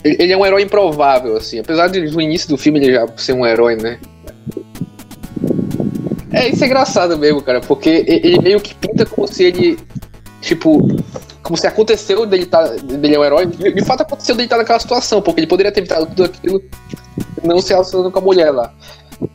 ele 0.04 0.32
é 0.32 0.36
um 0.36 0.44
herói 0.44 0.62
improvável, 0.62 1.36
assim. 1.36 1.58
Apesar 1.58 1.88
de 1.88 2.00
no 2.00 2.20
início 2.20 2.48
do 2.48 2.56
filme 2.56 2.78
ele 2.78 2.92
já 2.92 3.06
ser 3.16 3.32
um 3.32 3.46
herói, 3.46 3.76
né? 3.76 3.98
É, 6.32 6.48
isso 6.48 6.62
é 6.62 6.66
engraçado 6.66 7.18
mesmo, 7.18 7.42
cara, 7.42 7.60
porque 7.60 8.04
ele 8.06 8.40
meio 8.40 8.60
que 8.60 8.74
pinta 8.74 9.04
como 9.04 9.26
se 9.26 9.44
ele, 9.44 9.78
tipo, 10.40 10.86
como 11.42 11.56
se 11.56 11.66
aconteceu 11.66 12.24
dele, 12.24 12.46
tá, 12.46 12.68
dele 12.76 13.16
é 13.16 13.18
um 13.18 13.24
herói. 13.24 13.46
De 13.46 13.84
fato 13.84 14.02
aconteceu 14.02 14.34
dele 14.34 14.46
estar 14.46 14.56
tá 14.56 14.62
naquela 14.62 14.78
situação, 14.78 15.20
porque 15.20 15.40
ele 15.40 15.46
poderia 15.46 15.72
ter 15.72 15.80
evitado 15.80 16.06
tudo 16.06 16.24
aquilo 16.24 16.62
não 17.42 17.60
se 17.60 17.72
relacionando 17.72 18.10
com 18.10 18.18
a 18.18 18.22
mulher 18.22 18.50
lá. 18.50 18.72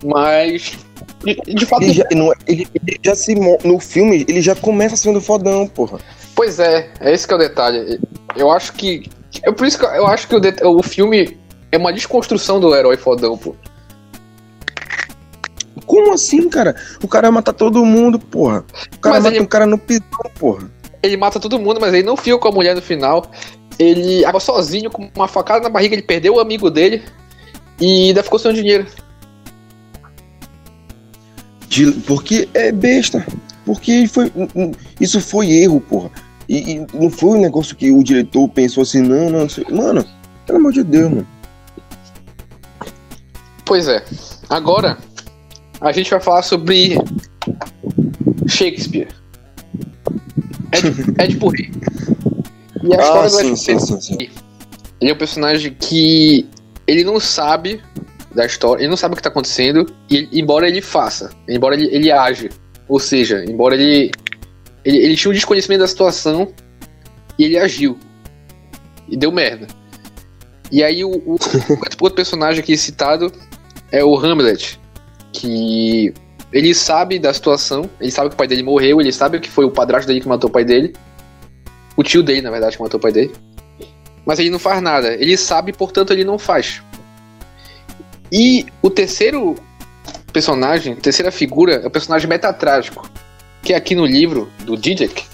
Mas, 0.04 0.78
de, 1.24 1.36
de 1.36 1.66
fato... 1.66 1.84
Ele 1.84 1.94
já, 1.94 2.06
não, 2.14 2.32
ele, 2.48 2.68
ele 2.74 3.00
já 3.04 3.16
se... 3.16 3.36
No 3.36 3.80
filme, 3.80 4.26
ele 4.28 4.42
já 4.42 4.56
começa 4.56 4.96
sendo 4.96 5.20
fodão, 5.20 5.68
porra. 5.68 6.00
Pois 6.36 6.60
é, 6.60 6.90
é 7.00 7.14
esse 7.14 7.28
que 7.28 7.34
é 7.34 7.36
o 7.36 7.40
detalhe. 7.40 8.00
Eu 8.36 8.52
acho 8.52 8.74
que 8.74 9.10
é 9.44 9.52
por 9.52 9.66
isso 9.66 9.78
que 9.78 9.86
eu 9.86 10.08
acho 10.08 10.28
que 10.28 10.36
o, 10.36 10.78
o 10.78 10.84
filme 10.84 11.38
é 11.72 11.78
uma 11.78 11.92
desconstrução 11.92 12.60
do 12.60 12.74
herói 12.76 12.98
fodão, 12.98 13.38
pô. 13.38 13.56
Como 15.86 16.14
assim, 16.14 16.50
cara? 16.50 16.76
O 17.04 17.08
cara 17.08 17.32
mata 17.32 17.54
todo 17.54 17.86
mundo, 17.86 18.18
porra. 18.18 18.66
O 18.96 19.00
cara 19.00 19.16
mas 19.16 19.24
mata 19.24 19.36
ele... 19.36 19.44
um 19.44 19.48
cara 19.48 19.66
no 19.66 19.78
pisão, 19.78 20.04
porra. 20.40 20.70
Ele 21.04 21.18
mata 21.18 21.40
todo 21.40 21.60
mundo, 21.60 21.80
mas 21.80 21.94
ele 21.94 22.04
não 22.04 22.18
fica 22.18 22.38
com 22.38 22.48
a 22.48 22.52
mulher 22.52 22.76
no 22.76 22.82
final. 22.82 23.30
Ele 23.78 24.24
acaba 24.24 24.40
sozinho, 24.40 24.90
com 24.90 25.10
uma 25.16 25.28
facada 25.28 25.62
na 25.62 25.70
barriga, 25.70 25.94
ele 25.94 26.02
perdeu 26.02 26.36
o 26.36 26.40
amigo 26.40 26.72
dele 26.72 27.04
e 27.80 28.08
ainda 28.08 28.24
ficou 28.24 28.40
sem 28.40 28.54
dinheiro. 28.54 28.88
De, 31.68 31.92
porque 31.92 32.48
é 32.54 32.72
besta. 32.72 33.26
Porque 33.66 34.08
foi, 34.08 34.32
isso 35.00 35.20
foi 35.20 35.52
erro, 35.52 35.82
porra. 35.82 36.10
E, 36.48 36.74
e, 36.74 36.88
não 36.94 37.10
foi 37.10 37.38
um 37.38 37.42
negócio 37.42 37.76
que 37.76 37.92
o 37.92 38.04
diretor 38.04 38.48
pensou 38.50 38.84
assim, 38.84 39.02
não, 39.02 39.30
não, 39.30 39.48
não 39.70 39.78
mano, 39.78 40.06
pelo 40.46 40.60
amor 40.60 40.72
de 40.72 40.84
Deus, 40.84 41.10
mano. 41.10 41.28
Pois 43.66 43.88
é. 43.88 44.04
Agora 44.50 44.98
a 45.82 45.92
gente 45.92 46.10
vai 46.12 46.20
falar 46.20 46.44
sobre 46.44 46.98
Shakespeare. 48.48 49.08
Ed, 51.20 51.38
Rei. 51.40 51.72
E 52.84 52.94
a 52.94 52.98
ah, 52.98 53.02
história 53.02 53.30
sim, 53.30 53.38
do 53.38 53.50
Ed 53.50 53.58
sim, 53.58 53.80
sim, 53.80 54.02
sim. 54.02 54.30
Ele 55.02 55.12
é 55.12 55.14
um 55.14 55.18
personagem 55.18 55.74
que 55.74 56.48
ele 56.88 57.04
não 57.04 57.20
sabe 57.20 57.82
da 58.34 58.46
história, 58.46 58.82
ele 58.82 58.90
não 58.90 58.98
sabe 58.98 59.14
o 59.14 59.16
que 59.16 59.22
está 59.22 59.30
acontecendo, 59.30 59.86
e 60.10 60.28
embora 60.34 60.68
ele 60.68 60.82
faça, 60.82 61.32
embora 61.48 61.76
ele, 61.76 61.88
ele 61.88 62.12
age, 62.12 62.50
ou 62.88 63.00
seja, 63.00 63.44
embora 63.46 63.76
ele 63.76 64.12
Ele, 64.86 64.98
ele 64.98 65.16
tinha 65.16 65.32
um 65.32 65.34
desconhecimento 65.34 65.80
da 65.80 65.88
situação 65.88 66.54
e 67.38 67.44
ele 67.44 67.58
agiu. 67.58 67.98
E 69.10 69.18
deu 69.18 69.32
merda. 69.32 69.68
E 70.72 70.84
aí 70.84 71.04
o, 71.04 71.10
o, 71.26 71.38
outro 72.02 72.16
personagem 72.16 72.62
aqui 72.62 72.78
citado 72.78 73.32
é 73.92 74.04
o 74.04 74.18
Hamlet, 74.18 74.80
que 75.34 76.14
ele 76.52 76.74
sabe 76.74 77.20
da 77.20 77.34
situação, 77.34 77.90
ele 78.00 78.12
sabe 78.12 78.30
que 78.30 78.36
o 78.36 78.38
pai 78.38 78.48
dele 78.48 78.64
morreu, 78.64 79.02
ele 79.02 79.12
sabe 79.12 79.40
que 79.40 79.50
foi 79.50 79.66
o 79.66 79.72
padrasto 79.72 80.08
dele 80.08 80.22
que 80.22 80.28
matou 80.28 80.50
o 80.50 80.54
pai 80.54 80.64
dele. 80.64 80.94
O 81.98 82.04
tio 82.04 82.22
dele, 82.22 82.42
na 82.42 82.52
verdade, 82.52 82.78
que 82.78 82.84
matou 82.84 82.98
o 82.98 83.02
pai 83.02 83.12
dele. 83.12 83.34
Mas 84.26 84.40
ele 84.40 84.50
não 84.50 84.60
faz 84.60 84.82
nada. 84.82 85.14
Ele 85.14 85.38
sabe, 85.38 85.72
portanto, 85.72 86.12
ele 86.12 86.24
não 86.24 86.38
faz. 86.38 86.82
E 88.32 88.66
o 88.82 88.90
terceiro 88.90 89.56
personagem, 90.34 90.96
terceira 90.96 91.32
figura, 91.32 91.76
é 91.76 91.88
o 91.88 91.92
personagem 91.92 92.28
metatrágico. 92.28 93.10
Que 93.66 93.74
aqui 93.74 93.96
no 93.96 94.06
livro 94.06 94.52
do 94.60 94.78
Didac. 94.78 95.26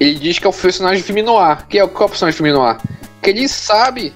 Ele 0.00 0.16
diz 0.16 0.40
que 0.40 0.46
é 0.46 0.50
o 0.50 0.52
personagem 0.52 0.98
de 0.98 1.04
filme 1.04 1.22
noir. 1.22 1.64
Que 1.68 1.78
é 1.78 1.84
o 1.84 1.88
qual 1.88 2.02
é 2.02 2.06
o 2.06 2.08
personagem 2.08 2.32
de 2.32 2.36
filme 2.36 2.52
noir? 2.52 2.76
Que 3.22 3.30
ele 3.30 3.48
sabe 3.48 4.12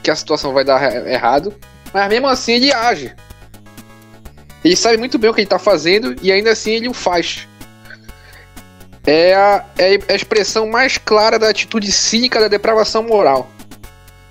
que 0.00 0.12
a 0.12 0.14
situação 0.16 0.52
vai 0.52 0.64
dar 0.64 0.80
errado, 1.08 1.52
mas 1.92 2.08
mesmo 2.08 2.28
assim 2.28 2.52
ele 2.52 2.72
age. 2.72 3.12
Ele 4.64 4.76
sabe 4.76 4.96
muito 4.96 5.18
bem 5.18 5.28
o 5.28 5.34
que 5.34 5.40
ele 5.40 5.46
está 5.46 5.58
fazendo 5.58 6.14
e 6.22 6.30
ainda 6.30 6.52
assim 6.52 6.70
ele 6.70 6.88
o 6.88 6.94
faz. 6.94 7.48
É 9.04 9.34
a, 9.34 9.64
é 9.76 9.98
a 10.08 10.14
expressão 10.14 10.68
mais 10.68 10.98
clara 10.98 11.36
da 11.36 11.48
atitude 11.48 11.90
cínica 11.90 12.38
da 12.40 12.46
depravação 12.46 13.02
moral. 13.02 13.50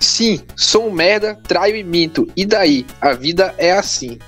Sim, 0.00 0.40
sou 0.56 0.88
um 0.88 0.90
merda, 0.90 1.38
traio 1.46 1.76
e 1.76 1.84
minto. 1.84 2.26
E 2.34 2.46
daí? 2.46 2.86
A 2.98 3.12
vida 3.12 3.54
é 3.58 3.72
assim. 3.72 4.18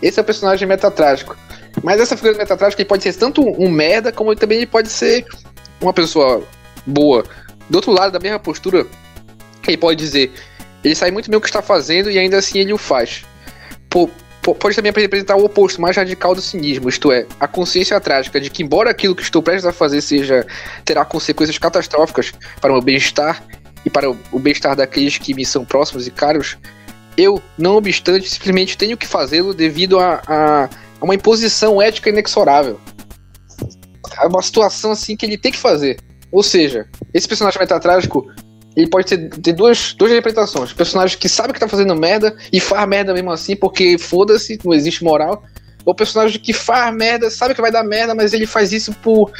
Esse 0.00 0.20
é 0.20 0.22
o 0.22 0.24
personagem 0.24 0.66
metatrágico. 0.66 1.36
Mas 1.82 2.00
essa 2.00 2.16
figura 2.16 2.36
metatrágica 2.36 2.84
pode 2.84 3.02
ser 3.02 3.14
tanto 3.14 3.42
um 3.42 3.68
merda, 3.70 4.12
como 4.12 4.30
ele 4.32 4.40
também 4.40 4.66
pode 4.66 4.88
ser 4.88 5.24
uma 5.80 5.92
pessoa 5.92 6.42
boa. 6.86 7.24
Do 7.68 7.76
outro 7.76 7.92
lado, 7.92 8.12
da 8.12 8.18
mesma 8.18 8.38
postura, 8.38 8.86
ele 9.66 9.76
pode 9.76 9.96
dizer: 9.96 10.32
ele 10.82 10.94
sabe 10.94 11.12
muito 11.12 11.30
bem 11.30 11.38
o 11.38 11.40
que 11.40 11.48
está 11.48 11.62
fazendo 11.62 12.10
e 12.10 12.18
ainda 12.18 12.38
assim 12.38 12.58
ele 12.58 12.72
o 12.72 12.78
faz. 12.78 13.24
Pode 13.88 14.74
também 14.74 14.92
representar 14.92 15.36
o 15.36 15.44
oposto 15.44 15.80
mais 15.80 15.96
radical 15.96 16.34
do 16.34 16.40
cinismo, 16.40 16.88
isto 16.88 17.12
é, 17.12 17.26
a 17.38 17.46
consciência 17.46 18.00
trágica 18.00 18.40
de 18.40 18.48
que, 18.48 18.62
embora 18.62 18.88
aquilo 18.90 19.14
que 19.14 19.22
estou 19.22 19.42
prestes 19.42 19.66
a 19.66 19.72
fazer 19.72 20.00
seja 20.00 20.46
terá 20.82 21.04
consequências 21.04 21.58
catastróficas 21.58 22.32
para 22.58 22.70
o 22.70 22.74
meu 22.74 22.82
bem-estar, 22.82 23.44
e 23.84 23.90
para 23.90 24.10
o 24.10 24.38
bem-estar 24.38 24.76
daqueles 24.76 25.18
que 25.18 25.34
me 25.34 25.44
são 25.44 25.64
próximos 25.64 26.06
e 26.06 26.10
caros, 26.10 26.58
eu, 27.16 27.42
não 27.56 27.76
obstante, 27.76 28.28
simplesmente 28.28 28.76
tenho 28.76 28.96
que 28.96 29.06
fazê-lo 29.06 29.54
devido 29.54 29.98
a, 29.98 30.22
a, 30.26 30.68
a, 31.00 31.04
uma 31.04 31.14
imposição 31.14 31.80
ética 31.80 32.08
inexorável. 32.08 32.78
É 34.20 34.26
uma 34.26 34.42
situação 34.42 34.90
assim 34.90 35.16
que 35.16 35.24
ele 35.24 35.38
tem 35.38 35.52
que 35.52 35.58
fazer. 35.58 35.98
Ou 36.30 36.42
seja, 36.42 36.86
esse 37.12 37.26
personagem 37.26 37.58
metatrágico 37.60 38.26
ele 38.76 38.88
pode 38.88 39.06
ter, 39.06 39.28
ter 39.28 39.52
duas, 39.52 39.94
duas 39.94 40.12
interpretações. 40.12 40.72
Personagem 40.72 41.18
que 41.18 41.28
sabe 41.28 41.52
que 41.52 41.60
tá 41.60 41.68
fazendo 41.68 41.94
merda 41.96 42.36
e 42.52 42.60
faz 42.60 42.88
merda 42.88 43.12
mesmo 43.12 43.30
assim, 43.32 43.56
porque 43.56 43.98
foda-se, 43.98 44.58
não 44.64 44.72
existe 44.72 45.02
moral. 45.02 45.42
Ou 45.84 45.94
personagem 45.94 46.40
que 46.40 46.52
faz 46.52 46.94
merda, 46.94 47.30
sabe 47.30 47.54
que 47.54 47.60
vai 47.60 47.72
dar 47.72 47.82
merda, 47.82 48.14
mas 48.14 48.32
ele 48.32 48.46
faz 48.46 48.72
isso 48.72 48.92
por, 48.94 49.32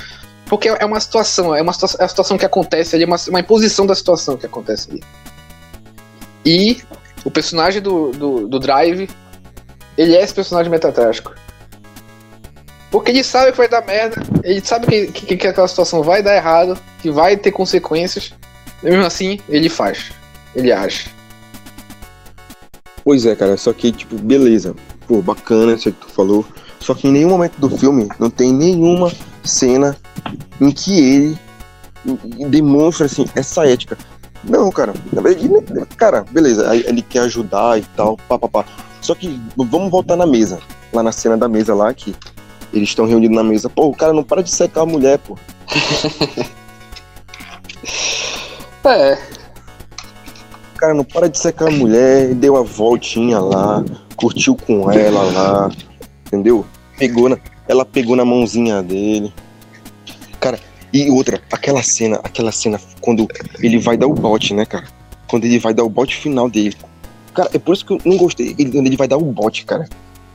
porque 0.46 0.68
é 0.68 0.84
uma 0.84 0.98
situação, 0.98 1.54
é 1.54 1.62
uma 1.62 1.72
situação, 1.72 2.04
é 2.04 2.08
situação 2.08 2.36
que 2.36 2.44
acontece 2.44 2.96
ali, 2.96 3.04
é 3.04 3.06
uma, 3.06 3.18
uma 3.28 3.40
imposição 3.40 3.86
da 3.86 3.94
situação 3.94 4.36
que 4.36 4.46
acontece 4.46 4.90
ali. 4.90 5.02
E 6.44 6.78
o 7.24 7.30
personagem 7.30 7.80
do, 7.80 8.10
do, 8.10 8.48
do 8.48 8.58
Drive, 8.58 9.08
ele 9.96 10.16
é 10.16 10.22
esse 10.22 10.34
personagem 10.34 10.70
metatrágico. 10.70 11.34
Porque 12.90 13.10
ele 13.10 13.22
sabe 13.22 13.52
que 13.52 13.58
vai 13.58 13.68
dar 13.68 13.86
merda, 13.86 14.20
ele 14.42 14.60
sabe 14.64 14.86
que, 14.86 15.06
que, 15.12 15.36
que 15.36 15.46
aquela 15.46 15.68
situação 15.68 16.02
vai 16.02 16.22
dar 16.22 16.34
errado, 16.34 16.76
que 17.00 17.10
vai 17.10 17.36
ter 17.36 17.52
consequências, 17.52 18.32
e 18.82 18.86
mesmo 18.86 19.06
assim, 19.06 19.38
ele 19.48 19.68
faz, 19.68 20.10
ele 20.56 20.72
age. 20.72 21.08
Pois 23.04 23.24
é, 23.24 23.36
cara, 23.36 23.56
só 23.56 23.72
que, 23.72 23.92
tipo, 23.92 24.16
beleza, 24.16 24.74
pô, 25.06 25.22
bacana 25.22 25.74
isso 25.74 25.92
que 25.92 26.00
tu 26.00 26.08
falou, 26.08 26.44
só 26.80 26.94
que 26.94 27.06
em 27.06 27.12
nenhum 27.12 27.30
momento 27.30 27.60
do 27.60 27.70
filme 27.76 28.08
não 28.18 28.28
tem 28.28 28.52
nenhuma 28.52 29.12
cena 29.44 29.96
em 30.60 30.72
que 30.72 30.98
ele 30.98 31.38
demonstra 32.48 33.06
assim 33.06 33.26
essa 33.36 33.66
ética. 33.66 33.96
Não, 34.42 34.70
cara, 34.70 34.94
cara, 35.96 36.24
beleza, 36.30 36.74
ele 36.74 37.02
quer 37.02 37.20
ajudar 37.20 37.78
e 37.78 37.82
tal, 37.94 38.16
papapá. 38.28 38.64
Só 39.00 39.14
que 39.14 39.40
vamos 39.56 39.90
voltar 39.90 40.16
na 40.16 40.26
mesa, 40.26 40.58
lá 40.92 41.02
na 41.02 41.12
cena 41.12 41.36
da 41.36 41.48
mesa 41.48 41.74
lá 41.74 41.92
que 41.92 42.14
eles 42.72 42.88
estão 42.88 43.06
reunidos 43.06 43.36
na 43.36 43.42
mesa. 43.42 43.68
Pô, 43.68 43.86
o 43.88 43.94
cara 43.94 44.12
não 44.12 44.22
para 44.22 44.42
de 44.42 44.50
secar 44.50 44.82
a 44.82 44.86
mulher, 44.86 45.18
pô. 45.18 45.36
é. 48.88 49.18
O 50.74 50.78
cara 50.78 50.94
não 50.94 51.04
para 51.04 51.28
de 51.28 51.38
secar 51.38 51.68
a 51.68 51.70
mulher, 51.70 52.34
deu 52.34 52.56
a 52.56 52.62
voltinha 52.62 53.38
lá, 53.38 53.84
curtiu 54.16 54.56
com 54.56 54.90
ela 54.90 55.22
lá, 55.24 55.70
entendeu? 56.26 56.64
Pegou 56.96 57.28
na, 57.28 57.38
ela 57.68 57.84
pegou 57.84 58.16
na 58.16 58.24
mãozinha 58.24 58.82
dele. 58.82 59.32
Cara, 60.40 60.58
e 60.92 61.10
outra, 61.10 61.40
aquela 61.52 61.82
cena, 61.82 62.18
aquela 62.24 62.50
cena 62.50 62.80
quando 63.00 63.28
ele 63.60 63.78
vai 63.78 63.96
dar 63.96 64.06
o 64.06 64.14
bote, 64.14 64.54
né, 64.54 64.64
cara? 64.64 64.86
Quando 65.28 65.44
ele 65.44 65.58
vai 65.58 65.72
dar 65.72 65.84
o 65.84 65.88
bote 65.88 66.16
final 66.16 66.48
dele. 66.50 66.76
Cara, 67.32 67.50
é 67.54 67.58
por 67.58 67.74
isso 67.74 67.84
que 67.84 67.92
eu 67.92 68.00
não 68.04 68.16
gostei. 68.16 68.54
Ele, 68.58 68.72
quando 68.72 68.86
ele 68.86 68.96
vai 68.96 69.06
dar 69.06 69.16
o 69.16 69.24
bote, 69.24 69.64
cara. 69.64 69.88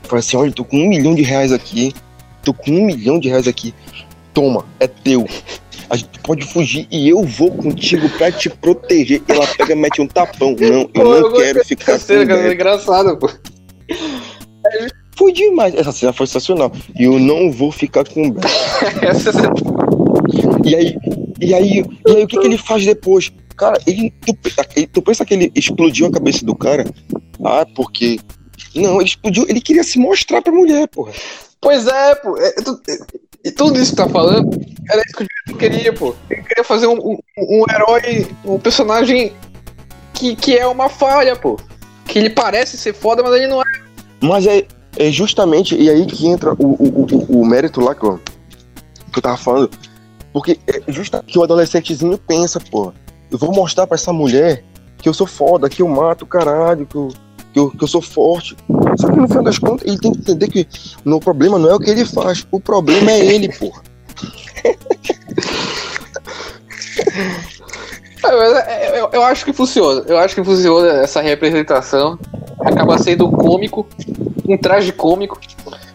Fala 0.04 0.20
assim, 0.20 0.38
olha, 0.38 0.52
tô 0.52 0.64
com 0.64 0.78
um 0.78 0.88
milhão 0.88 1.14
de 1.14 1.24
reais 1.24 1.52
aqui. 1.52 1.94
Tô 2.46 2.54
com 2.54 2.72
um 2.72 2.86
milhão 2.86 3.20
de 3.20 3.28
reais 3.28 3.48
aqui. 3.48 3.74
Toma, 4.34 4.66
é 4.80 4.88
teu. 4.88 5.28
A 5.90 5.96
gente 5.96 6.20
pode 6.20 6.46
fugir 6.46 6.88
e 6.92 7.10
eu 7.10 7.24
vou 7.24 7.52
contigo 7.52 8.08
pra 8.10 8.32
te 8.32 8.50
proteger. 8.50 9.22
Ela 9.28 9.48
pega 9.48 9.76
mete 9.76 10.02
um 10.02 10.08
tapão. 10.08 10.56
Não, 10.60 10.82
eu 10.82 10.90
pô, 10.90 11.04
não 11.04 11.16
eu 11.16 11.34
quero 11.34 11.66
ficar 11.66 12.00
cena, 12.00 12.22
com 12.22 12.28
cara, 12.28 12.48
é 12.48 12.54
engraçado, 12.54 13.18
pô. 13.18 13.30
Foi 15.18 15.32
demais. 15.32 15.74
Essa 15.76 15.92
cena 15.92 16.14
foi 16.14 16.28
sensacional. 16.28 16.72
E 16.98 17.04
eu 17.04 17.20
não 17.20 17.52
vou 17.52 17.72
ficar 17.72 18.08
com 18.08 18.28
o 18.28 18.32
Beto. 18.32 18.48
e 20.66 20.76
aí, 20.76 20.98
e 21.40 21.54
aí, 21.54 21.86
e 22.06 22.12
aí 22.12 22.24
o 22.24 22.28
que, 22.28 22.38
que 22.38 22.46
ele 22.46 22.58
faz 22.58 22.86
depois? 22.86 23.32
Cara, 23.56 23.80
ele 23.88 24.14
tu, 24.26 24.36
tu 24.92 25.02
pensa 25.02 25.26
que 25.26 25.34
ele 25.34 25.52
explodiu 25.56 26.08
a 26.08 26.12
cabeça 26.12 26.46
do 26.46 26.56
cara? 26.56 26.86
Ah, 27.44 27.66
porque. 27.76 28.20
Não, 28.76 29.00
ele 29.00 29.10
explodiu, 29.10 29.46
ele 29.48 29.62
queria 29.62 29.84
se 29.84 29.98
mostrar 29.98 30.42
pra 30.42 30.52
mulher, 30.52 30.88
porra. 30.90 31.14
Pois 31.66 31.88
é, 31.88 32.14
pô. 32.14 32.38
É, 32.38 32.52
tu, 32.62 32.80
e 33.44 33.50
tudo 33.50 33.80
isso 33.80 33.90
que 33.90 33.98
tá 33.98 34.08
falando 34.08 34.52
era 34.88 35.02
isso 35.02 35.18
que 35.18 35.52
o 35.52 35.58
queria, 35.58 35.92
pô. 35.92 36.14
Ele 36.30 36.44
queria 36.44 36.64
fazer 36.64 36.86
um, 36.86 37.00
um, 37.00 37.18
um 37.40 37.66
herói, 37.68 38.28
um 38.46 38.60
personagem 38.60 39.34
que, 40.14 40.36
que 40.36 40.56
é 40.56 40.68
uma 40.68 40.90
falha, 40.90 41.36
pô. 41.36 41.58
Que 42.06 42.20
ele 42.20 42.30
parece 42.30 42.78
ser 42.78 42.94
foda, 42.94 43.24
mas 43.24 43.34
ele 43.34 43.48
não 43.48 43.64
é. 43.64 43.66
Mas 44.22 44.46
é, 44.46 44.68
é 44.96 45.10
justamente 45.10 45.76
e 45.76 45.90
aí 45.90 46.06
que 46.06 46.28
entra 46.28 46.54
o, 46.54 46.74
o, 46.74 47.02
o, 47.02 47.42
o 47.42 47.46
mérito 47.48 47.82
lá 47.82 47.96
que 47.96 48.06
eu, 48.06 48.20
que 49.12 49.18
eu 49.18 49.24
tava 49.24 49.38
falando. 49.38 49.72
Porque 50.32 50.60
é 50.68 50.92
justamente 50.92 51.34
que 51.34 51.40
o 51.40 51.44
adolescentezinho 51.44 52.16
pensa, 52.20 52.60
pô, 52.60 52.94
eu 53.32 53.40
vou 53.40 53.52
mostrar 53.52 53.88
para 53.88 53.96
essa 53.96 54.14
mulher 54.14 54.64
que 55.00 55.10
eu 55.10 55.16
sou 55.16 55.26
foda, 55.26 55.68
que 55.68 55.82
eu 55.82 55.88
mato 55.88 56.28
caralho, 56.28 56.86
que 56.86 56.96
eu, 56.96 57.10
que 57.56 57.60
eu, 57.60 57.72
que 57.72 57.82
eu 57.86 57.88
sou 57.88 58.02
forte. 58.02 58.54
Só 58.98 59.08
que 59.08 59.16
no 59.16 59.30
final 59.30 59.44
das 59.46 59.58
contas, 59.58 59.88
ele 59.88 59.98
tem 59.98 60.12
que 60.12 60.20
entender 60.20 60.50
que 60.50 60.68
o 61.06 61.20
problema 61.22 61.58
não 61.58 61.70
é 61.70 61.76
o 61.76 61.80
que 61.80 61.90
ele 61.90 62.04
faz, 62.04 62.46
o 62.52 62.60
problema 62.60 63.10
é 63.10 63.26
ele, 63.26 63.48
porra. 63.48 63.82
É, 68.28 69.00
eu, 69.00 69.10
eu, 69.14 69.24
acho 69.24 69.46
que 69.46 69.54
funciona. 69.54 70.04
Eu 70.08 70.18
acho 70.18 70.34
que 70.34 70.44
funciona 70.44 71.04
essa 71.04 71.22
representação. 71.22 72.18
Acaba 72.60 72.98
sendo 72.98 73.30
cômico, 73.30 73.88
um 74.50 74.58
traje 74.58 74.92
cômico, 74.92 75.40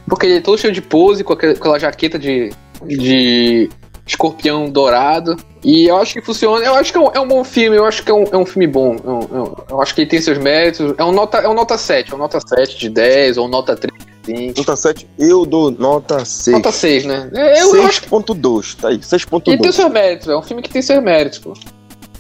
porque 0.06 0.26
ele 0.26 0.36
é 0.36 0.40
todo 0.40 0.56
cheio 0.56 0.72
de 0.72 0.80
pose, 0.80 1.24
com 1.24 1.32
aquela 1.32 1.78
jaqueta 1.78 2.16
de, 2.16 2.52
de 2.86 3.68
escorpião 4.10 4.70
dourado. 4.70 5.36
E 5.62 5.86
eu 5.86 5.96
acho 5.96 6.14
que 6.14 6.22
funciona. 6.22 6.64
Eu 6.64 6.74
acho 6.74 6.92
que 6.92 6.98
é 6.98 7.00
um, 7.00 7.10
é 7.12 7.20
um 7.20 7.28
bom 7.28 7.44
filme, 7.44 7.76
eu 7.76 7.84
acho 7.84 8.02
que 8.02 8.10
é 8.10 8.14
um, 8.14 8.24
é 8.32 8.36
um 8.36 8.46
filme 8.46 8.66
bom. 8.66 8.96
Eu, 9.04 9.20
é 9.20 9.38
eu, 9.38 9.64
eu, 9.70 9.82
acho 9.82 9.94
que 9.94 10.02
ele 10.02 10.10
tem 10.10 10.20
seus 10.20 10.38
méritos. 10.38 10.94
É 10.96 11.04
um 11.04 11.12
nota, 11.12 11.38
é 11.38 11.48
um 11.48 11.54
nota 11.54 11.76
7, 11.76 12.12
é 12.12 12.14
um 12.14 12.18
nota 12.18 12.40
7 12.40 12.78
de 12.78 12.88
10 12.88 13.38
ou 13.38 13.48
nota 13.48 13.76
3 13.76 14.10
Nota 14.56 14.76
7, 14.76 15.08
eu 15.18 15.44
dou 15.44 15.70
nota 15.70 16.24
6. 16.24 16.56
Nota 16.56 16.70
6, 16.70 17.04
né? 17.04 17.30
Eu, 17.32 17.72
6.2, 17.72 18.76
tá 18.76 18.88
aí, 18.88 18.98
6.2. 18.98 19.42
Ele 19.46 19.58
tem 19.58 19.72
seus 19.72 19.90
méritos, 19.90 20.28
é 20.28 20.36
um 20.36 20.42
filme 20.42 20.62
que 20.62 20.68
tem 20.68 20.82
seus 20.82 21.02
méritos, 21.02 21.38
pô. 21.38 21.54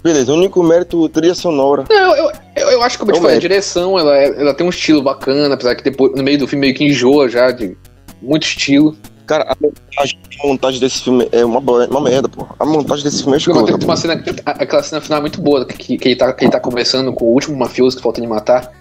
Beleza, 0.02 0.32
o 0.32 0.36
único 0.36 0.62
mérito 0.62 1.08
trilha 1.10 1.34
sonora. 1.34 1.84
Não, 1.88 2.16
eu, 2.16 2.32
eu, 2.56 2.68
eu 2.70 2.82
acho 2.82 2.96
que, 2.96 3.04
como 3.04 3.12
é 3.12 3.14
eu 3.14 3.18
te 3.18 3.22
falei, 3.22 3.36
a 3.36 3.40
direção, 3.40 3.98
ela, 3.98 4.16
é, 4.16 4.40
ela 4.40 4.54
tem 4.54 4.66
um 4.66 4.70
estilo 4.70 5.02
bacana, 5.02 5.54
apesar 5.54 5.74
que 5.74 5.84
depois, 5.84 6.12
no 6.16 6.22
meio 6.22 6.38
do 6.38 6.48
filme 6.48 6.66
meio 6.66 6.74
que 6.74 6.84
enjoa 6.84 7.28
já 7.28 7.50
de 7.50 7.76
muito 8.22 8.44
estilo. 8.44 8.96
Cara, 9.30 9.46
a 9.48 9.56
montagem, 9.60 10.18
a 10.42 10.46
montagem 10.48 10.80
desse 10.80 11.04
filme 11.04 11.28
é 11.30 11.44
uma, 11.44 11.60
uma 11.60 12.00
merda, 12.00 12.28
pô. 12.28 12.48
A 12.58 12.66
montagem 12.66 13.04
desse 13.04 13.18
filme 13.22 13.34
é 13.34 13.38
escrota. 13.38 13.78
Tem 13.78 13.86
uma 13.86 13.96
cena, 13.96 14.24
aquela 14.44 14.82
cena 14.82 15.00
final 15.00 15.18
é 15.18 15.20
muito 15.20 15.40
boa, 15.40 15.64
que, 15.64 15.96
que, 15.96 16.08
ele 16.08 16.16
tá, 16.16 16.32
que 16.32 16.46
ele 16.46 16.50
tá 16.50 16.58
conversando 16.58 17.12
com 17.12 17.26
o 17.26 17.32
último 17.32 17.56
mafioso 17.56 17.96
que 17.96 18.02
falta 18.02 18.18
ele 18.18 18.26
matar. 18.26 18.72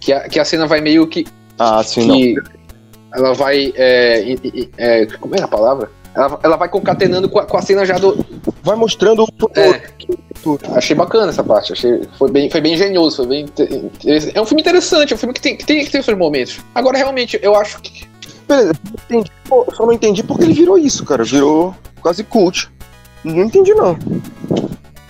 Que 0.00 0.12
a, 0.12 0.28
que 0.28 0.40
a 0.40 0.44
cena 0.44 0.66
vai 0.66 0.80
meio 0.80 1.06
que. 1.06 1.24
Ah, 1.56 1.84
sim, 1.84 2.00
que 2.00 2.34
não. 2.34 2.42
Ela 3.14 3.32
vai. 3.32 3.72
É, 3.76 4.34
é, 4.76 5.06
como 5.20 5.36
é 5.36 5.40
a 5.40 5.46
palavra? 5.46 5.88
Ela, 6.16 6.40
ela 6.42 6.56
vai 6.56 6.68
concatenando 6.68 7.28
com 7.28 7.38
a, 7.38 7.46
com 7.46 7.56
a 7.56 7.62
cena 7.62 7.86
já 7.86 7.96
do. 7.96 8.26
Vai 8.64 8.74
mostrando 8.74 9.22
o. 9.22 9.50
É. 9.54 9.82
Achei 10.74 10.96
bacana 10.96 11.30
essa 11.30 11.44
parte, 11.44 11.74
achei 11.74 12.00
foi 12.18 12.28
bem, 12.28 12.50
foi 12.50 12.60
bem 12.60 12.74
engenhoso, 12.74 13.18
foi 13.18 13.26
bem 13.28 13.46
é 14.34 14.40
um 14.40 14.44
filme 14.44 14.60
interessante, 14.62 15.12
é 15.12 15.14
um 15.14 15.18
filme 15.18 15.32
que 15.32 15.40
tem 15.40 15.56
que 15.56 15.64
tem, 15.64 15.84
que 15.84 15.92
tem 15.92 16.02
seus 16.02 16.18
momentos. 16.18 16.58
Agora 16.74 16.98
realmente 16.98 17.38
eu 17.40 17.54
acho 17.54 17.80
que 17.80 18.10
Beleza, 18.48 18.72
entendi. 19.04 19.30
Pô, 19.48 19.66
só 19.74 19.84
não 19.86 19.92
entendi 19.92 20.22
porque 20.22 20.44
ele 20.44 20.52
virou 20.52 20.78
isso, 20.78 21.04
cara. 21.04 21.24
Virou 21.24 21.74
quase 22.00 22.24
cult. 22.24 22.70
Não 23.24 23.44
entendi, 23.44 23.72
não. 23.74 23.96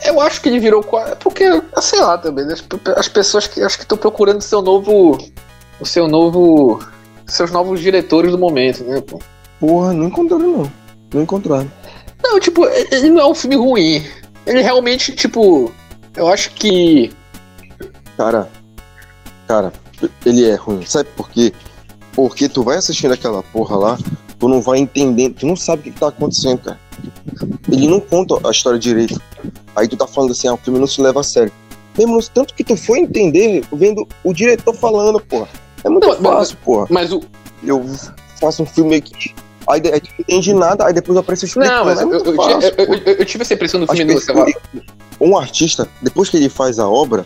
eu 0.05 0.20
acho 0.20 0.41
que 0.41 0.49
ele 0.49 0.59
virou 0.61 0.83
qua- 0.83 1.16
porque 1.16 1.45
sei 1.80 2.01
lá 2.01 2.18
também, 2.18 2.45
né, 2.45 2.53
as, 2.55 2.64
as 2.99 3.09
pessoas 3.09 3.47
que 3.47 3.62
acho 3.62 3.76
que 3.78 3.85
estão 3.85 3.97
procurando 3.97 4.39
o 4.39 4.43
seu 4.43 4.61
novo 4.61 5.16
o 5.80 5.87
seu 5.87 6.07
novo 6.09 6.80
seus 7.26 7.51
novos 7.51 7.80
diretores 7.80 8.30
do 8.33 8.39
momento, 8.39 8.85
né? 8.85 9.01
pô? 9.01 9.18
Porra, 9.59 9.93
não 9.95 10.09
encontraram, 10.09 10.47
não. 10.59 10.72
Não 11.14 11.22
encontraram. 11.22 11.70
Não, 12.22 12.39
tipo, 12.39 12.66
ele 12.66 13.11
não 13.11 13.20
é 13.22 13.26
um 13.26 13.35
filme 13.35 13.57
ruim. 13.57 14.05
Ele 14.45 14.61
realmente, 14.61 15.12
tipo, 15.14 15.72
eu 16.16 16.28
acho 16.28 16.51
que 16.51 17.11
Cara, 18.16 18.49
cara, 19.49 19.72
ele 20.26 20.49
é 20.49 20.55
ruim. 20.57 20.85
Sabe 20.85 21.09
por 21.16 21.30
quê? 21.30 21.53
Porque 22.14 22.48
tu 22.48 22.62
vai 22.62 22.76
assistindo 22.76 23.12
aquela 23.12 23.42
porra 23.42 23.76
lá, 23.76 23.98
tu 24.38 24.48
não 24.48 24.60
vai 24.60 24.78
entendendo, 24.78 25.34
tu 25.34 25.46
não 25.46 25.56
sabe 25.56 25.80
o 25.80 25.84
que, 25.84 25.90
que 25.92 26.00
tá 26.00 26.08
acontecendo, 26.08 26.58
cara. 26.58 26.78
Ele 27.70 27.88
não 27.88 28.00
conta 28.00 28.36
a 28.46 28.50
história 28.50 28.78
direito. 28.78 29.20
Aí 29.74 29.88
tu 29.88 29.96
tá 29.96 30.06
falando 30.06 30.32
assim, 30.32 30.46
ah, 30.48 30.54
o 30.54 30.58
filme 30.58 30.78
não 30.78 30.86
se 30.86 31.00
leva 31.00 31.20
a 31.20 31.24
sério. 31.24 31.52
Mesmo 31.96 32.22
tanto 32.32 32.54
que 32.54 32.62
tu 32.64 32.76
foi 32.76 33.00
entender 33.00 33.64
vendo 33.72 34.06
o 34.24 34.32
diretor 34.32 34.74
falando, 34.74 35.20
porra. 35.20 35.48
É 35.84 35.88
muito 35.88 36.06
Não, 36.06 36.20
mas- 36.20 36.32
fácil, 36.34 36.56
porra. 36.64 36.86
mas 36.90 37.12
o 37.12 37.20
Eu 37.64 37.84
faço 38.40 38.62
um 38.62 38.66
filme 38.66 38.96
aqui, 38.96 39.34
aí, 39.68 39.80
tu 39.80 39.90
não 39.92 40.00
entende 40.20 40.52
nada, 40.52 40.86
aí 40.86 40.92
depois 40.92 41.14
eu 41.16 41.20
apareço 41.20 41.44
explicando. 41.44 41.74
Não, 41.76 41.84
mas 41.84 42.00
é 42.00 42.02
eu, 42.02 42.12
eu, 42.12 42.34
fácil, 42.34 42.74
eu- 42.76 43.14
eu- 43.14 43.24
tive 43.24 43.42
essa 43.42 43.54
impressão 43.54 43.78
no 43.80 43.84
Acho 43.84 43.96
filme 43.96 44.20
que 44.20 44.32
do, 44.32 44.84
um 45.20 45.36
artista, 45.36 45.88
depois 46.02 46.28
que 46.28 46.36
ele 46.36 46.48
faz 46.48 46.78
a 46.80 46.88
obra, 46.88 47.24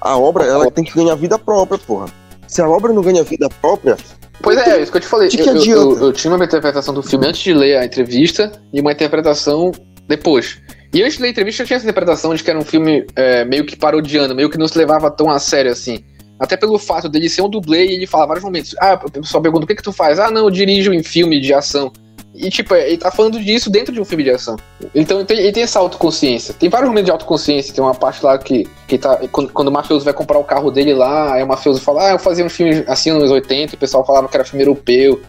a 0.00 0.16
obra 0.18 0.44
ela 0.44 0.68
tem 0.70 0.82
que 0.84 0.92
ganhar 0.94 1.14
vida 1.14 1.38
própria, 1.38 1.78
porra. 1.78 2.06
Se 2.48 2.60
a 2.60 2.68
obra 2.68 2.92
não 2.92 3.02
ganha 3.02 3.22
vida 3.22 3.48
própria, 3.60 3.96
Pois 4.42 4.56
é, 4.58 4.78
é 4.78 4.82
isso 4.82 4.90
que 4.92 4.98
eu 4.98 5.02
te 5.02 5.06
falei. 5.08 5.28
Eu, 5.40 5.44
eu- 5.56 5.62
eu- 5.98 6.06
eu 6.06 6.12
tinha 6.12 6.34
uma 6.34 6.44
interpretação 6.44 6.94
do 6.94 7.02
filme 7.02 7.26
antes 7.26 7.40
de 7.42 7.52
ler 7.52 7.76
a 7.76 7.84
entrevista 7.84 8.52
e 8.72 8.80
uma 8.80 8.92
interpretação 8.92 9.72
depois. 10.06 10.58
E 10.94 11.02
antes 11.02 11.16
de 11.16 11.22
ler 11.22 11.28
a 11.28 11.30
entrevista 11.32 11.62
eu 11.62 11.66
tinha 11.66 11.76
essa 11.76 11.84
interpretação 11.84 12.34
de 12.34 12.42
que 12.42 12.48
era 12.50 12.58
um 12.58 12.64
filme 12.64 13.04
é, 13.16 13.44
meio 13.44 13.64
que 13.66 13.76
parodiando, 13.76 14.34
meio 14.34 14.48
que 14.48 14.56
não 14.58 14.68
se 14.68 14.78
levava 14.78 15.10
tão 15.10 15.28
a 15.28 15.38
sério 15.38 15.70
assim. 15.72 16.04
Até 16.40 16.56
pelo 16.56 16.78
fato 16.78 17.08
dele 17.08 17.28
ser 17.28 17.42
um 17.42 17.48
dublê 17.50 17.86
e 17.86 17.94
ele 17.94 18.06
fala 18.06 18.26
vários 18.26 18.44
momentos. 18.44 18.74
Ah, 18.80 18.94
o 19.04 19.10
pessoal 19.10 19.42
pergunta 19.42 19.64
o 19.64 19.66
que, 19.66 19.74
que 19.74 19.82
tu 19.82 19.92
faz? 19.92 20.18
Ah, 20.20 20.30
não, 20.30 20.42
eu 20.44 20.50
dirijo 20.50 20.92
em 20.92 21.02
filme 21.02 21.40
de 21.40 21.52
ação. 21.52 21.92
E, 22.40 22.50
tipo, 22.50 22.72
ele 22.74 22.96
tá 22.96 23.10
falando 23.10 23.40
disso 23.42 23.68
dentro 23.68 23.92
de 23.92 24.00
um 24.00 24.04
filme 24.04 24.22
de 24.22 24.30
ação. 24.30 24.56
Então 24.94 25.18
ele 25.18 25.26
tem, 25.26 25.38
ele 25.38 25.50
tem 25.52 25.64
essa 25.64 25.80
autoconsciência. 25.80 26.54
Tem 26.54 26.68
vários 26.68 26.88
momentos 26.88 27.06
de 27.06 27.10
autoconsciência. 27.10 27.74
Tem 27.74 27.82
uma 27.82 27.94
parte 27.94 28.24
lá 28.24 28.38
que, 28.38 28.68
que 28.86 28.96
tá. 28.96 29.16
Quando, 29.32 29.50
quando 29.52 29.68
o 29.68 29.72
mafioso 29.72 30.04
vai 30.04 30.14
comprar 30.14 30.38
o 30.38 30.44
carro 30.44 30.70
dele 30.70 30.94
lá, 30.94 31.34
aí 31.34 31.42
o 31.42 31.46
mafioso 31.48 31.80
fala, 31.80 32.08
ah, 32.08 32.12
eu 32.12 32.18
fazia 32.18 32.44
um 32.44 32.48
filme 32.48 32.84
assim 32.86 33.10
nos 33.10 33.22
anos 33.22 33.32
80, 33.32 33.74
e 33.74 33.76
o 33.76 33.78
pessoal 33.78 34.06
falava 34.06 34.28
que 34.28 34.36
era 34.36 34.44
filme 34.44 34.62
europeu. 34.62 35.20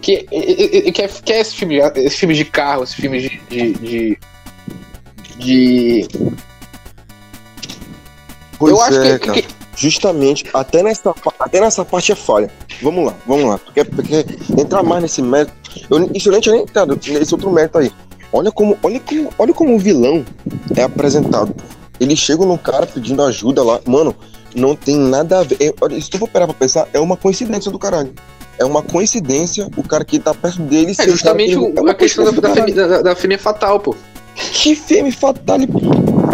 Que, 0.00 0.24
e- 0.30 0.36
e- 0.38 0.88
e- 0.88 0.92
que, 0.92 1.02
é, 1.02 1.08
que 1.08 1.32
é 1.32 1.40
esse 1.40 1.56
filme, 1.56 1.78
esses 1.78 2.16
filmes 2.18 2.36
de 2.36 2.44
carro, 2.44 2.84
esses 2.84 2.94
filmes 2.94 3.22
de. 3.22 3.40
de, 3.50 3.72
de, 3.72 4.18
de- 5.38 6.08
pois 8.58 8.72
eu 8.72 8.80
acho 8.80 9.00
é, 9.00 9.18
que, 9.18 9.32
que- 9.42 9.55
Justamente, 9.76 10.44
até 10.54 10.82
nessa, 10.82 11.14
até 11.38 11.60
nessa 11.60 11.84
parte 11.84 12.10
é 12.10 12.14
falha. 12.14 12.50
Vamos 12.82 13.04
lá, 13.06 13.14
vamos 13.26 13.44
lá. 13.46 13.58
Porque, 13.58 13.84
porque 13.84 14.24
entrar 14.58 14.82
mais 14.82 15.02
nesse 15.02 15.20
mérito. 15.22 15.52
Eu, 15.90 16.10
isso 16.14 16.28
eu 16.28 16.32
nem 16.32 16.40
tinha 16.40 16.56
entrado 16.56 16.98
nesse 17.06 17.34
outro 17.34 17.50
mérito 17.50 17.78
aí. 17.78 17.92
Olha 18.32 18.50
como, 18.50 18.76
olha 18.82 18.98
como, 19.00 19.30
olha 19.38 19.52
como 19.54 19.74
o 19.74 19.78
vilão 19.78 20.24
é 20.74 20.82
apresentado. 20.82 21.54
Eles 22.00 22.18
chegam 22.18 22.46
num 22.46 22.56
cara 22.56 22.86
pedindo 22.86 23.22
ajuda 23.22 23.62
lá. 23.62 23.80
Mano, 23.86 24.14
não 24.54 24.74
tem 24.74 24.96
nada 24.96 25.40
a 25.40 25.42
ver. 25.42 25.56
É, 25.60 26.00
se 26.00 26.10
tu 26.10 26.18
for 26.18 26.28
parar 26.28 26.46
pra 26.46 26.54
pensar, 26.54 26.88
é 26.92 26.98
uma 26.98 27.16
coincidência 27.16 27.70
do 27.70 27.78
caralho. 27.78 28.12
É 28.58 28.64
uma 28.64 28.82
coincidência 28.82 29.68
o 29.76 29.82
cara 29.82 30.02
que 30.04 30.18
tá 30.18 30.32
perto 30.32 30.62
dele 30.62 30.94
é 30.98 31.04
o 31.04 31.10
justamente 31.10 31.54
cara 31.54 31.66
que- 31.66 31.72
o- 31.72 31.78
é 31.78 31.80
uma 31.82 31.90
a 31.90 31.94
questão 31.94 32.24
da, 32.24 32.30
da, 32.30 32.54
fêmea- 32.54 32.74
da, 32.88 33.02
da 33.02 33.14
fêmea 33.14 33.38
fatal, 33.38 33.78
pô. 33.80 33.94
que 34.34 34.74
fêmea 34.74 35.12
fatal. 35.12 35.58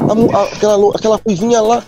A 0.08 0.14
mu- 0.14 0.30
a- 0.36 0.44
aquela, 0.44 0.96
aquela 0.96 1.20
ruivinha 1.26 1.60
lá, 1.60 1.82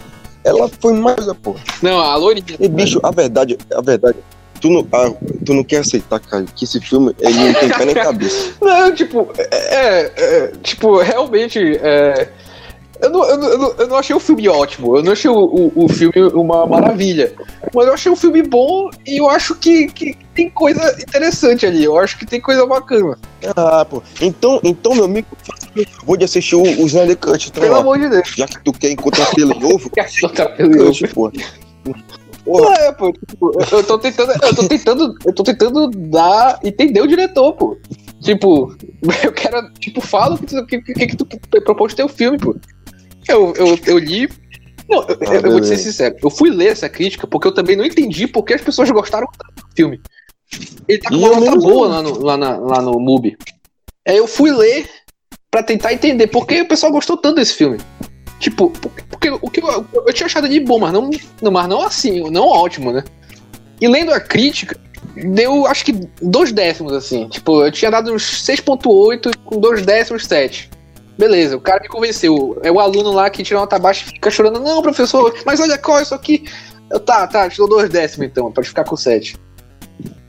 ela 0.44 0.68
foi 0.68 0.92
mais, 0.92 1.26
pô. 1.42 1.56
Não, 1.82 1.98
a 1.98 2.14
loirinha. 2.16 2.56
E, 2.60 2.68
bicho, 2.68 3.00
a 3.02 3.10
verdade, 3.10 3.58
a 3.72 3.80
verdade, 3.80 4.18
tu 4.60 4.70
não, 4.70 4.86
ah, 4.92 5.10
tu 5.44 5.54
não 5.54 5.64
quer 5.64 5.78
aceitar, 5.78 6.20
cara, 6.20 6.44
que 6.54 6.64
esse 6.64 6.80
filme, 6.80 7.14
ele 7.18 7.34
não 7.34 7.54
tem 7.54 7.68
pé 7.70 7.84
nem 7.84 7.94
cabeça. 7.96 8.54
Não, 8.60 8.94
tipo, 8.94 9.28
é, 9.38 10.12
é, 10.16 10.52
tipo, 10.62 10.98
realmente, 11.00 11.58
é, 11.82 12.28
eu, 13.00 13.10
não, 13.10 13.24
eu, 13.24 13.38
não- 13.38 13.48
eu, 13.48 13.58
não, 13.58 13.74
eu 13.78 13.86
não 13.88 13.96
achei 13.96 14.14
o 14.16 14.20
filme 14.20 14.48
ótimo, 14.48 14.96
eu 14.96 15.02
não 15.02 15.12
achei 15.12 15.30
o, 15.30 15.34
o, 15.36 15.72
o 15.84 15.88
filme 15.88 16.14
uma 16.32 16.66
maravilha, 16.66 17.32
mas 17.74 17.86
eu 17.86 17.94
achei 17.94 18.10
o 18.10 18.16
filme 18.16 18.42
bom 18.42 18.88
e 19.06 19.18
eu 19.20 19.28
acho 19.28 19.54
que, 19.56 19.86
que 19.88 20.16
tem 20.34 20.48
coisa 20.50 20.80
interessante 21.00 21.66
ali, 21.66 21.84
eu 21.84 21.98
acho 21.98 22.18
que 22.18 22.26
tem 22.26 22.40
coisa 22.40 22.64
bacana, 22.66 23.18
Ah, 23.56 23.84
pô. 23.84 24.02
Então, 24.20 24.60
então 24.62 24.94
meu 24.94 25.04
amigo, 25.04 25.26
o 25.76 26.00
favor 26.00 26.16
de 26.18 26.24
assistir 26.24 26.56
o, 26.56 26.62
o 26.62 26.86
Snyder 26.86 27.16
Cut, 27.16 27.48
então, 27.48 27.62
pelo 27.62 27.76
amor 27.76 27.98
de 27.98 28.08
Deus. 28.08 28.28
Já 28.36 28.46
que 28.46 28.62
tu 28.62 28.72
quer 28.72 28.90
encontrar 28.90 29.26
pelo 29.34 29.52
em 29.54 29.64
ovo, 29.64 29.90
Que 29.90 30.00
achou 30.00 30.28
tá 30.30 30.48
pelo 30.48 30.76
Cut, 30.86 31.08
pô. 31.08 31.30
Porra, 32.44 32.64
Não 32.64 32.72
é, 32.74 32.92
pô, 32.92 33.10
tipo, 33.12 33.52
eu, 33.58 33.78
eu 33.78 33.84
tô 33.84 33.98
tentando, 33.98 34.32
eu 34.42 34.54
tô 34.54 34.68
tentando, 34.68 35.14
eu 35.24 35.32
tô 35.34 35.42
tentando 35.42 35.88
dar, 35.90 36.58
entender 36.62 37.00
o 37.00 37.06
diretor, 37.06 37.52
pô. 37.54 37.76
Tipo, 38.20 38.74
eu 39.24 39.32
quero, 39.32 39.70
tipo, 39.80 40.00
fala 40.02 40.34
o 40.34 40.38
que, 40.38 40.46
tu- 40.46 40.66
que, 40.66 40.80
que, 40.82 41.06
que 41.06 41.16
tu 41.16 41.26
propôs 41.64 41.94
teu 41.94 42.06
filme, 42.08 42.36
pô. 42.38 42.54
Eu, 43.28 43.54
eu, 43.54 43.78
eu 43.86 43.98
li. 43.98 44.28
Não, 44.88 44.98
eu, 45.08 45.18
Ah, 45.26 45.34
eu 45.34 45.50
vou 45.50 45.60
te 45.60 45.68
ser 45.68 45.78
sincero, 45.78 46.16
eu 46.22 46.30
fui 46.30 46.50
ler 46.50 46.68
essa 46.68 46.88
crítica 46.88 47.26
porque 47.26 47.48
eu 47.48 47.54
também 47.54 47.74
não 47.74 47.84
entendi 47.84 48.26
por 48.26 48.42
que 48.42 48.54
as 48.54 48.60
pessoas 48.60 48.90
gostaram 48.90 49.26
tanto 49.38 49.66
do 49.66 49.74
filme. 49.74 50.00
Ele 50.86 50.98
tá 50.98 51.08
com 51.08 51.16
uma 51.16 51.40
nota 51.40 51.56
boa 51.56 51.88
lá 51.88 52.02
no, 52.02 52.18
lá, 52.22 52.36
na, 52.36 52.56
lá 52.56 52.82
no 52.82 53.00
MUBI. 53.00 53.36
Aí 54.06 54.16
eu 54.16 54.26
fui 54.26 54.52
ler 54.52 54.88
pra 55.50 55.62
tentar 55.62 55.92
entender 55.92 56.26
por 56.26 56.46
que 56.46 56.60
o 56.60 56.68
pessoal 56.68 56.92
gostou 56.92 57.16
tanto 57.16 57.36
desse 57.36 57.54
filme. 57.54 57.78
Tipo, 58.38 58.70
porque, 59.08 59.30
o 59.30 59.48
que 59.48 59.60
eu, 59.62 59.86
eu 59.94 60.12
tinha 60.12 60.26
achado 60.26 60.46
ele 60.46 60.60
bom, 60.60 60.78
mas 60.78 60.92
não, 60.92 61.08
não, 61.40 61.50
mas 61.50 61.68
não 61.68 61.80
assim, 61.80 62.28
não 62.30 62.46
ótimo, 62.46 62.92
né? 62.92 63.02
E 63.80 63.88
lendo 63.88 64.12
a 64.12 64.20
crítica, 64.20 64.78
deu 65.16 65.66
acho 65.66 65.84
que 65.84 65.92
dois 66.20 66.52
décimos, 66.52 66.92
assim. 66.92 67.28
Tipo, 67.28 67.64
eu 67.64 67.72
tinha 67.72 67.90
dado 67.90 68.12
uns 68.12 68.44
6.8 68.46 69.30
e 69.32 69.38
com 69.38 69.60
dois 69.60 69.84
décimos 69.84 70.26
7. 70.26 70.70
Beleza, 71.16 71.56
o 71.56 71.60
cara 71.60 71.80
me 71.80 71.88
convenceu. 71.88 72.58
É 72.62 72.70
o 72.70 72.80
aluno 72.80 73.12
lá 73.12 73.30
que 73.30 73.42
tira 73.42 73.60
nota 73.60 73.78
baixa 73.78 74.04
e 74.04 74.12
fica 74.12 74.30
chorando. 74.30 74.60
Não, 74.60 74.82
professor, 74.82 75.34
mas 75.46 75.60
olha 75.60 75.78
qual 75.78 76.00
isso 76.00 76.14
aqui. 76.14 76.44
Eu, 76.90 77.00
tá, 77.00 77.26
tá, 77.26 77.48
te 77.48 77.56
dou 77.58 77.68
dois 77.68 77.88
décimos 77.88 78.26
então, 78.26 78.50
pra 78.52 78.64
ficar 78.64 78.84
com 78.84 78.96
7. 78.96 79.36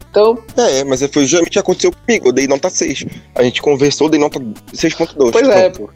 Então, 0.09 0.37
É, 0.55 0.83
mas 0.85 1.01
foi 1.11 1.23
justamente 1.23 1.49
o 1.49 1.51
que 1.51 1.59
aconteceu 1.59 1.91
comigo. 1.91 2.29
Eu 2.29 2.31
dei 2.31 2.47
nota 2.47 2.69
6. 2.69 3.05
A 3.35 3.43
gente 3.43 3.61
conversou, 3.61 4.07
dei 4.07 4.19
nota 4.19 4.39
6.2. 4.39 5.31
pois 5.31 5.47
é, 5.49 5.69
pô. 5.69 5.89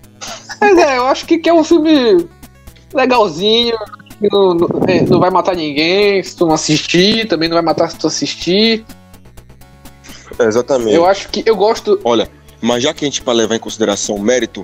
Mas 0.59 0.77
é, 0.77 0.97
eu 0.97 1.07
acho 1.07 1.25
que, 1.25 1.37
que 1.37 1.47
é 1.47 1.53
um 1.53 1.63
filme 1.63 2.27
legalzinho. 2.93 3.77
que 4.19 4.29
Não, 4.29 4.53
não, 4.53 4.67
é, 4.87 5.01
não 5.01 5.19
vai 5.19 5.29
matar 5.29 5.55
ninguém 5.55 6.21
se 6.21 6.35
tu 6.35 6.45
não 6.45 6.55
assistir, 6.55 7.27
também 7.27 7.47
não 7.47 7.55
vai 7.55 7.63
matar 7.63 7.89
se 7.89 7.97
tu 7.97 8.07
assistir. 8.07 8.85
É, 10.37 10.43
exatamente. 10.43 10.93
Eu 10.93 11.05
acho 11.05 11.29
que 11.29 11.41
eu 11.45 11.55
gosto. 11.55 11.99
Olha, 12.03 12.29
mas 12.61 12.83
já 12.83 12.93
que 12.93 13.05
a 13.05 13.07
gente 13.07 13.21
para 13.21 13.33
levar 13.33 13.55
em 13.55 13.59
consideração 13.59 14.15
o 14.15 14.21
mérito, 14.21 14.63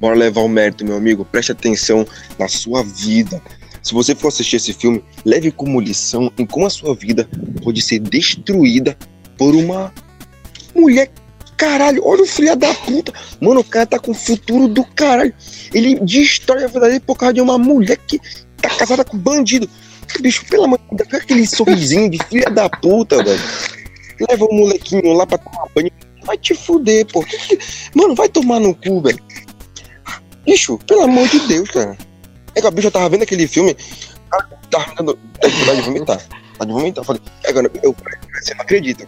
bora 0.00 0.16
levar 0.16 0.42
o 0.42 0.48
mérito, 0.48 0.84
meu 0.84 0.96
amigo. 0.96 1.24
Preste 1.24 1.52
atenção 1.52 2.06
na 2.38 2.48
sua 2.48 2.82
vida. 2.82 3.42
Se 3.82 3.94
você 3.94 4.14
for 4.14 4.28
assistir 4.28 4.56
esse 4.56 4.72
filme, 4.72 5.02
leve 5.24 5.50
como 5.50 5.80
lição 5.80 6.32
em 6.38 6.44
como 6.44 6.66
a 6.66 6.70
sua 6.70 6.94
vida 6.94 7.28
pode 7.62 7.80
ser 7.80 7.98
destruída 8.00 8.96
por 9.36 9.54
uma 9.54 9.92
mulher. 10.74 11.10
Caralho, 11.56 12.02
olha 12.04 12.22
o 12.22 12.26
filho 12.26 12.54
da 12.54 12.72
puta. 12.72 13.12
Mano, 13.40 13.60
o 13.60 13.64
cara 13.64 13.86
tá 13.86 13.98
com 13.98 14.12
o 14.12 14.14
futuro 14.14 14.68
do 14.68 14.84
caralho. 14.84 15.34
Ele 15.74 15.98
destrói 16.00 16.64
a 16.64 16.68
vida 16.68 16.86
dele 16.86 17.00
por 17.00 17.16
causa 17.16 17.34
de 17.34 17.40
uma 17.40 17.58
mulher 17.58 17.96
que 17.96 18.20
tá 18.60 18.68
casada 18.70 19.04
com 19.04 19.18
bandido. 19.18 19.68
Bicho, 20.20 20.44
pelo 20.46 20.64
amor 20.64 20.78
de 20.90 20.96
Deus, 20.96 21.14
aquele 21.14 21.46
sorrisinho 21.46 22.08
de 22.10 22.18
filha 22.24 22.48
da 22.50 22.68
puta, 22.68 23.22
velho. 23.22 23.40
Leva 24.28 24.44
o 24.44 24.54
molequinho 24.54 25.12
lá 25.12 25.26
pra 25.26 25.38
tomar 25.38 25.66
banho. 25.74 25.90
Vai 26.24 26.36
te 26.36 26.54
fuder, 26.54 27.06
pô. 27.06 27.24
Mano, 27.94 28.14
vai 28.14 28.28
tomar 28.28 28.60
no 28.60 28.74
cu, 28.74 29.00
velho. 29.00 29.18
Bicho, 30.48 30.78
pelo 30.86 31.02
amor 31.02 31.28
de 31.28 31.40
Deus, 31.40 31.70
cara. 31.70 31.94
É 32.54 32.60
que 32.62 32.66
a 32.66 32.70
bicha 32.70 32.90
tava 32.90 33.10
vendo 33.10 33.22
aquele 33.22 33.46
filme, 33.46 33.76
cara 34.30 34.48
tava 34.70 34.88
me 34.88 34.94
dando 34.96 35.18
vontade 35.42 35.76
de 35.76 35.82
vomitar. 35.82 36.18
Vontade 36.52 36.66
de 36.66 36.72
vomitar. 36.72 37.02
Eu 37.02 37.04
falei, 37.04 37.22
é, 37.44 37.52
cara, 37.52 37.70
eu, 37.82 37.96
você 38.40 38.54
não 38.54 38.62
acredita. 38.62 39.06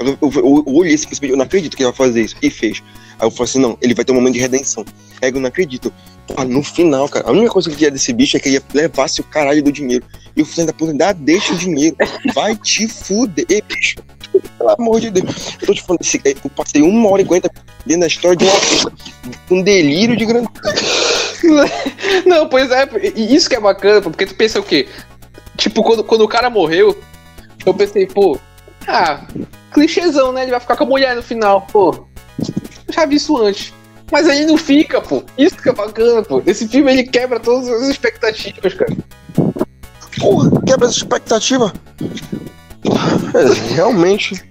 Eu, 0.00 0.18
eu, 0.20 0.32
eu, 0.34 0.74
olhei 0.74 0.94
esse 0.94 1.06
eu 1.22 1.36
não 1.36 1.44
acredito 1.44 1.76
que 1.76 1.84
ele 1.84 1.92
vai 1.92 1.96
fazer 1.96 2.22
isso. 2.22 2.34
E 2.42 2.50
fez. 2.50 2.82
Aí 3.20 3.26
eu 3.26 3.30
falei 3.30 3.44
assim, 3.44 3.60
não, 3.60 3.78
ele 3.80 3.94
vai 3.94 4.04
ter 4.04 4.10
um 4.10 4.16
momento 4.16 4.34
de 4.34 4.40
redenção. 4.40 4.84
É, 5.20 5.28
eu 5.28 5.34
não 5.34 5.46
acredito. 5.46 5.92
Pô, 6.26 6.42
no 6.42 6.60
final, 6.60 7.08
cara, 7.08 7.28
a 7.28 7.30
única 7.30 7.50
coisa 7.50 7.68
que 7.68 7.74
eu 7.74 7.78
queria 7.78 7.92
desse 7.92 8.12
bicho 8.12 8.36
é 8.36 8.40
que 8.40 8.48
ele 8.48 8.60
levasse 8.74 9.20
o 9.20 9.24
caralho 9.24 9.62
do 9.62 9.70
dinheiro. 9.70 10.04
E 10.34 10.42
o 10.42 10.44
filho 10.44 10.66
da 10.66 10.72
puta 10.72 10.90
ainda 10.90 11.12
deixa 11.12 11.52
o 11.52 11.56
dinheiro. 11.56 11.96
Vai 12.34 12.56
te 12.56 12.88
fuder, 12.88 13.46
bicho. 13.68 13.96
Pelo 14.60 14.74
amor 14.78 15.00
de 15.00 15.10
Deus. 15.10 15.56
Eu 15.58 15.68
tô 15.68 15.72
te 15.72 15.82
falando, 15.82 16.00
eu 16.44 16.50
passei 16.50 16.82
uma 16.82 17.08
hora 17.08 17.22
e 17.22 17.24
quarenta 17.24 17.50
dentro 17.86 18.02
da 18.02 18.06
história 18.06 18.36
de 18.36 18.44
uma, 18.44 18.92
um 19.50 19.62
delírio 19.62 20.14
de 20.14 20.26
grande. 20.26 20.48
Não, 22.26 22.46
pois 22.46 22.70
é, 22.70 22.86
e 23.16 23.34
isso 23.34 23.48
que 23.48 23.56
é 23.56 23.60
bacana, 23.60 24.02
porque 24.02 24.26
tu 24.26 24.34
pensa 24.34 24.60
o 24.60 24.62
quê? 24.62 24.86
Tipo, 25.56 25.82
quando, 25.82 26.04
quando 26.04 26.20
o 26.20 26.28
cara 26.28 26.50
morreu, 26.50 26.94
eu 27.64 27.72
pensei, 27.72 28.06
pô, 28.06 28.38
ah, 28.86 29.26
clichêzão, 29.72 30.30
né? 30.30 30.42
Ele 30.42 30.50
vai 30.50 30.60
ficar 30.60 30.76
com 30.76 30.84
a 30.84 30.88
mulher 30.88 31.16
no 31.16 31.22
final, 31.22 31.66
pô. 31.72 32.06
Eu 32.86 32.92
já 32.92 33.06
vi 33.06 33.16
isso 33.16 33.38
antes. 33.38 33.72
Mas 34.12 34.28
aí 34.28 34.44
não 34.44 34.58
fica, 34.58 35.00
pô. 35.00 35.22
Isso 35.38 35.56
que 35.56 35.70
é 35.70 35.72
bacana, 35.72 36.22
pô. 36.22 36.42
Esse 36.44 36.68
filme 36.68 36.92
ele 36.92 37.04
quebra 37.04 37.40
todas 37.40 37.66
as 37.66 37.88
expectativas, 37.88 38.74
cara. 38.74 38.94
Porra, 40.18 40.50
quebra 40.66 40.86
essa 40.86 40.98
expectativa. 40.98 41.72
Realmente. 43.74 44.42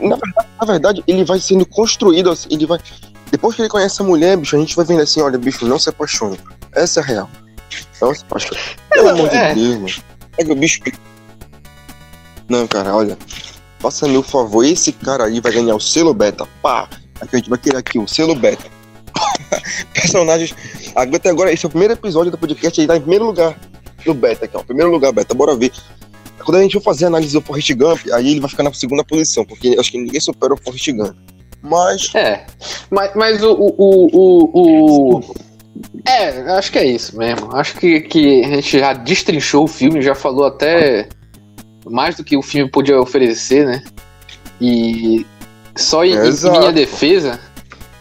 Na 0.00 0.16
verdade, 0.16 0.48
na 0.60 0.66
verdade, 0.66 1.04
ele 1.06 1.24
vai 1.24 1.38
sendo 1.38 1.64
construído 1.64 2.30
assim. 2.30 2.48
Ele 2.50 2.66
vai. 2.66 2.78
Depois 3.30 3.54
que 3.54 3.62
ele 3.62 3.68
conhece 3.68 4.00
a 4.02 4.04
mulher, 4.04 4.36
bicho, 4.36 4.56
a 4.56 4.58
gente 4.58 4.74
vai 4.74 4.84
vendo 4.84 5.02
assim: 5.02 5.20
olha, 5.20 5.38
bicho, 5.38 5.66
não 5.66 5.78
se 5.78 5.88
apaixone. 5.88 6.38
Essa 6.72 7.00
é 7.00 7.02
a 7.02 7.06
real. 7.06 7.30
Não 8.00 8.14
se 8.14 8.22
apaixone. 8.22 8.60
Pelo 8.90 9.08
amor 9.08 9.28
de 9.28 9.36
é. 9.36 9.54
Deus, 9.54 9.74
mano. 9.74 10.04
Pega 10.36 10.52
o 10.52 10.56
bicho. 10.56 10.80
Não, 12.48 12.66
cara, 12.66 12.94
olha. 12.94 13.16
Faça-me 13.78 14.16
o 14.16 14.22
favor, 14.22 14.64
esse 14.64 14.92
cara 14.92 15.24
aí 15.24 15.40
vai 15.40 15.52
ganhar 15.52 15.74
o 15.74 15.80
selo 15.80 16.14
beta. 16.14 16.48
Pá! 16.62 16.88
Aqui 17.20 17.36
a 17.36 17.38
gente 17.38 17.50
vai 17.50 17.58
querer 17.58 17.76
aqui 17.76 17.98
o 17.98 18.08
selo 18.08 18.34
beta. 18.34 18.64
Personagens. 19.92 20.54
Até 20.96 21.28
agora, 21.28 21.52
esse 21.52 21.66
é 21.66 21.68
o 21.68 21.70
primeiro 21.70 21.92
episódio 21.92 22.30
do 22.30 22.38
podcast, 22.38 22.80
ele 22.80 22.88
tá 22.88 22.96
em 22.96 23.00
primeiro 23.00 23.26
lugar 23.26 23.58
no 24.06 24.14
beta 24.14 24.46
aqui, 24.46 24.56
ó. 24.56 24.62
Primeiro 24.62 24.90
lugar, 24.90 25.12
beta, 25.12 25.34
bora 25.34 25.54
ver. 25.54 25.70
Quando 26.44 26.58
a 26.58 26.62
gente 26.62 26.74
for 26.74 26.82
fazer 26.82 27.06
a 27.06 27.08
análise 27.08 27.32
do 27.32 27.40
Forrest 27.40 27.72
Gump, 27.74 28.00
aí 28.12 28.30
ele 28.30 28.40
vai 28.40 28.50
ficar 28.50 28.62
na 28.62 28.72
segunda 28.72 29.04
posição, 29.04 29.44
porque 29.44 29.76
acho 29.78 29.90
que 29.90 29.98
ninguém 29.98 30.20
supera 30.20 30.54
o 30.54 30.56
Forrest 30.56 30.90
Gump. 30.92 31.16
Mas, 31.62 32.14
É. 32.14 32.44
Mas, 32.90 33.12
mas 33.14 33.42
o, 33.42 33.52
o, 33.52 34.10
o, 34.12 34.50
o, 34.52 35.34
É, 36.06 36.28
acho 36.52 36.70
que 36.70 36.78
é 36.78 36.84
isso 36.84 37.16
mesmo. 37.16 37.54
Acho 37.56 37.74
que, 37.76 38.00
que 38.02 38.44
a 38.44 38.48
gente 38.56 38.78
já 38.78 38.92
destrinchou 38.92 39.64
o 39.64 39.68
filme, 39.68 40.02
já 40.02 40.14
falou 40.14 40.44
até 40.44 41.08
mais 41.86 42.16
do 42.16 42.24
que 42.24 42.36
o 42.36 42.42
filme 42.42 42.70
podia 42.70 43.00
oferecer, 43.00 43.66
né? 43.66 43.82
E 44.60 45.26
só 45.76 46.04
em, 46.04 46.12
em 46.12 46.50
minha 46.58 46.72
defesa, 46.72 47.40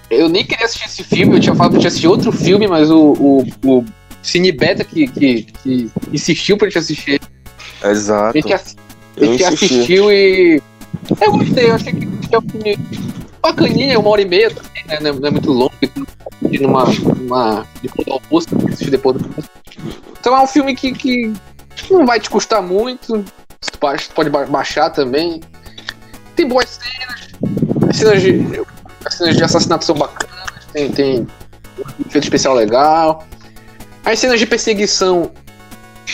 eu 0.10 0.30
nem 0.30 0.46
queria 0.46 0.66
assistir 0.66 0.88
esse 0.88 1.04
filme, 1.04 1.36
eu 1.36 1.40
tinha 1.40 1.56
falado 1.56 1.72
que 1.72 1.78
eu 1.78 1.82
tinha 1.82 1.88
assistido 1.90 2.12
outro 2.12 2.32
filme, 2.32 2.68
mas 2.68 2.90
o, 2.92 3.14
o, 3.14 3.44
o 3.66 3.86
Cine 4.22 4.52
Beta 4.52 4.84
que, 4.84 5.08
que, 5.08 5.44
que 5.44 5.92
insistiu 6.12 6.58
pra 6.58 6.68
gente 6.68 6.80
assistir. 6.80 7.20
Exato. 7.92 8.38
A 8.38 8.42
gente, 8.42 8.54
a 8.54 9.26
gente 9.26 9.44
assistiu 9.44 10.12
e. 10.12 10.62
Eu 11.20 11.32
gostei, 11.34 11.70
eu 11.70 11.76
achei 11.76 11.94
que 11.94 12.08
é 12.34 12.38
um 12.40 12.50
filme 12.50 12.78
bacaninha, 13.42 14.00
uma 14.00 14.10
hora 14.10 14.22
e 14.22 14.26
meia 14.26 14.50
também, 14.50 14.84
né? 14.88 15.00
Não 15.02 15.26
é- 15.26 15.28
é 15.28 15.32
muito 15.32 15.52
longo, 15.52 15.74
de 16.42 16.60
numa, 16.62 16.86
numa, 16.86 17.68
depois 17.82 18.06
do 18.08 18.14
almoço, 18.14 18.48
depois 18.90 19.18
do 19.18 19.26
almoço. 19.26 19.50
Então 20.20 20.36
é 20.36 20.42
um 20.42 20.48
filme 20.48 20.76
que, 20.76 20.94
que 20.94 21.34
não 21.92 22.06
vai 22.06 22.20
te 22.20 22.30
custar 22.30 22.62
muito, 22.62 23.26
você 23.62 23.72
pode- 23.80 24.10
pode 24.16 24.30
ba- 24.30 24.46
baixar 24.46 24.90
também. 24.92 25.42
Tem 26.36 26.48
boas 26.48 26.70
cenas, 26.82 27.28
as 27.90 27.98
cenas 27.98 28.22
de, 28.22 28.62
as 29.06 29.14
cenas 29.16 29.36
de 29.36 29.44
assassinato 29.44 29.84
são 29.86 29.96
bacanas, 29.96 30.66
tem, 30.72 30.90
tem 30.92 31.20
um 31.78 32.06
efeito 32.08 32.24
especial 32.24 32.54
legal. 32.56 33.26
As 34.06 34.20
cenas 34.20 34.40
de 34.40 34.46
perseguição 34.46 35.32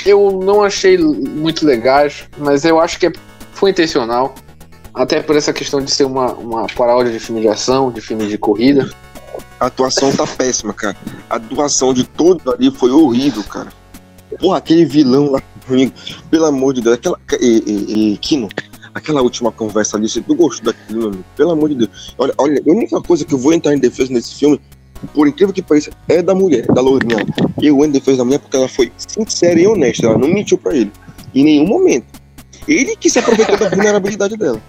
eu 0.05 0.39
não 0.43 0.63
achei 0.63 0.97
muito 0.97 1.65
legais, 1.65 2.25
mas 2.37 2.65
eu 2.65 2.79
acho 2.79 2.99
que 2.99 3.07
é- 3.07 3.13
foi 3.53 3.71
intencional. 3.71 4.33
Até 4.93 5.21
por 5.21 5.35
essa 5.35 5.53
questão 5.53 5.81
de 5.81 5.91
ser 5.91 6.05
uma, 6.05 6.33
uma 6.33 6.67
paródia 6.67 7.11
de 7.11 7.19
filme 7.19 7.41
de 7.41 7.47
ação, 7.47 7.91
de 7.91 8.01
filme 8.01 8.27
de 8.27 8.37
corrida. 8.37 8.89
A 9.59 9.67
atuação 9.67 10.11
tá 10.11 10.25
péssima, 10.25 10.73
cara. 10.73 10.97
A 11.29 11.35
atuação 11.35 11.93
de 11.93 12.03
todos 12.03 12.45
ali 12.53 12.71
foi 12.71 12.91
horrível, 12.91 13.43
cara. 13.43 13.71
Porra, 14.39 14.57
aquele 14.57 14.85
vilão 14.85 15.31
lá 15.31 15.41
comigo, 15.67 15.93
pelo 16.29 16.45
amor 16.45 16.73
de 16.73 16.81
Deus, 16.81 16.95
aquela. 16.95 17.19
E, 17.39 17.63
e, 17.65 18.13
e, 18.13 18.17
Kino, 18.17 18.49
aquela 18.93 19.21
última 19.21 19.51
conversa 19.51 19.97
ali, 19.97 20.07
se 20.07 20.21
tu 20.21 20.35
gostou 20.35 20.73
daquilo, 20.73 20.99
meu 20.99 21.07
amigo, 21.09 21.25
pelo 21.35 21.51
amor 21.51 21.69
de 21.69 21.75
Deus. 21.75 22.13
Olha, 22.17 22.33
olha, 22.37 22.61
a 22.65 22.71
única 22.71 23.01
coisa 23.01 23.25
que 23.25 23.33
eu 23.33 23.37
vou 23.37 23.53
entrar 23.53 23.73
em 23.73 23.79
defesa 23.79 24.11
nesse 24.11 24.35
filme, 24.35 24.59
por 25.13 25.27
incrível 25.27 25.53
que 25.53 25.61
pareça, 25.61 25.91
é 26.07 26.21
da 26.21 26.35
mulher, 26.35 26.65
da 26.67 26.81
lourinha. 26.81 27.25
Eu 27.61 27.75
entro 27.77 27.85
em 27.87 27.91
defesa 27.91 28.17
da 28.17 28.25
mulher 28.25 28.39
porque 28.39 28.57
ela 28.57 28.67
foi 28.67 28.91
sincera 28.97 29.59
e 29.59 29.67
honesta, 29.67 30.05
ela 30.07 30.17
não 30.17 30.27
mentiu 30.27 30.57
pra 30.57 30.75
ele. 30.75 30.91
Em 31.33 31.43
nenhum 31.43 31.67
momento. 31.67 32.05
Ele 32.67 32.95
que 32.95 33.09
se 33.09 33.19
aproveitou 33.19 33.57
da 33.57 33.69
vulnerabilidade 33.69 34.37
dela. 34.37 34.61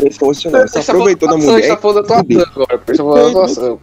Excepcional, 0.00 0.68
se 0.68 0.78
aproveitou 0.78 1.28
da 1.28 1.36
mulher. 1.36 1.56
gente 1.62 1.68
tá 1.68 1.76
falando 1.76 2.06
da 2.06 2.18
atuação 2.18 2.46
agora, 2.54 2.82
falando 2.96 3.22
da 3.22 3.28
atuação. 3.28 3.80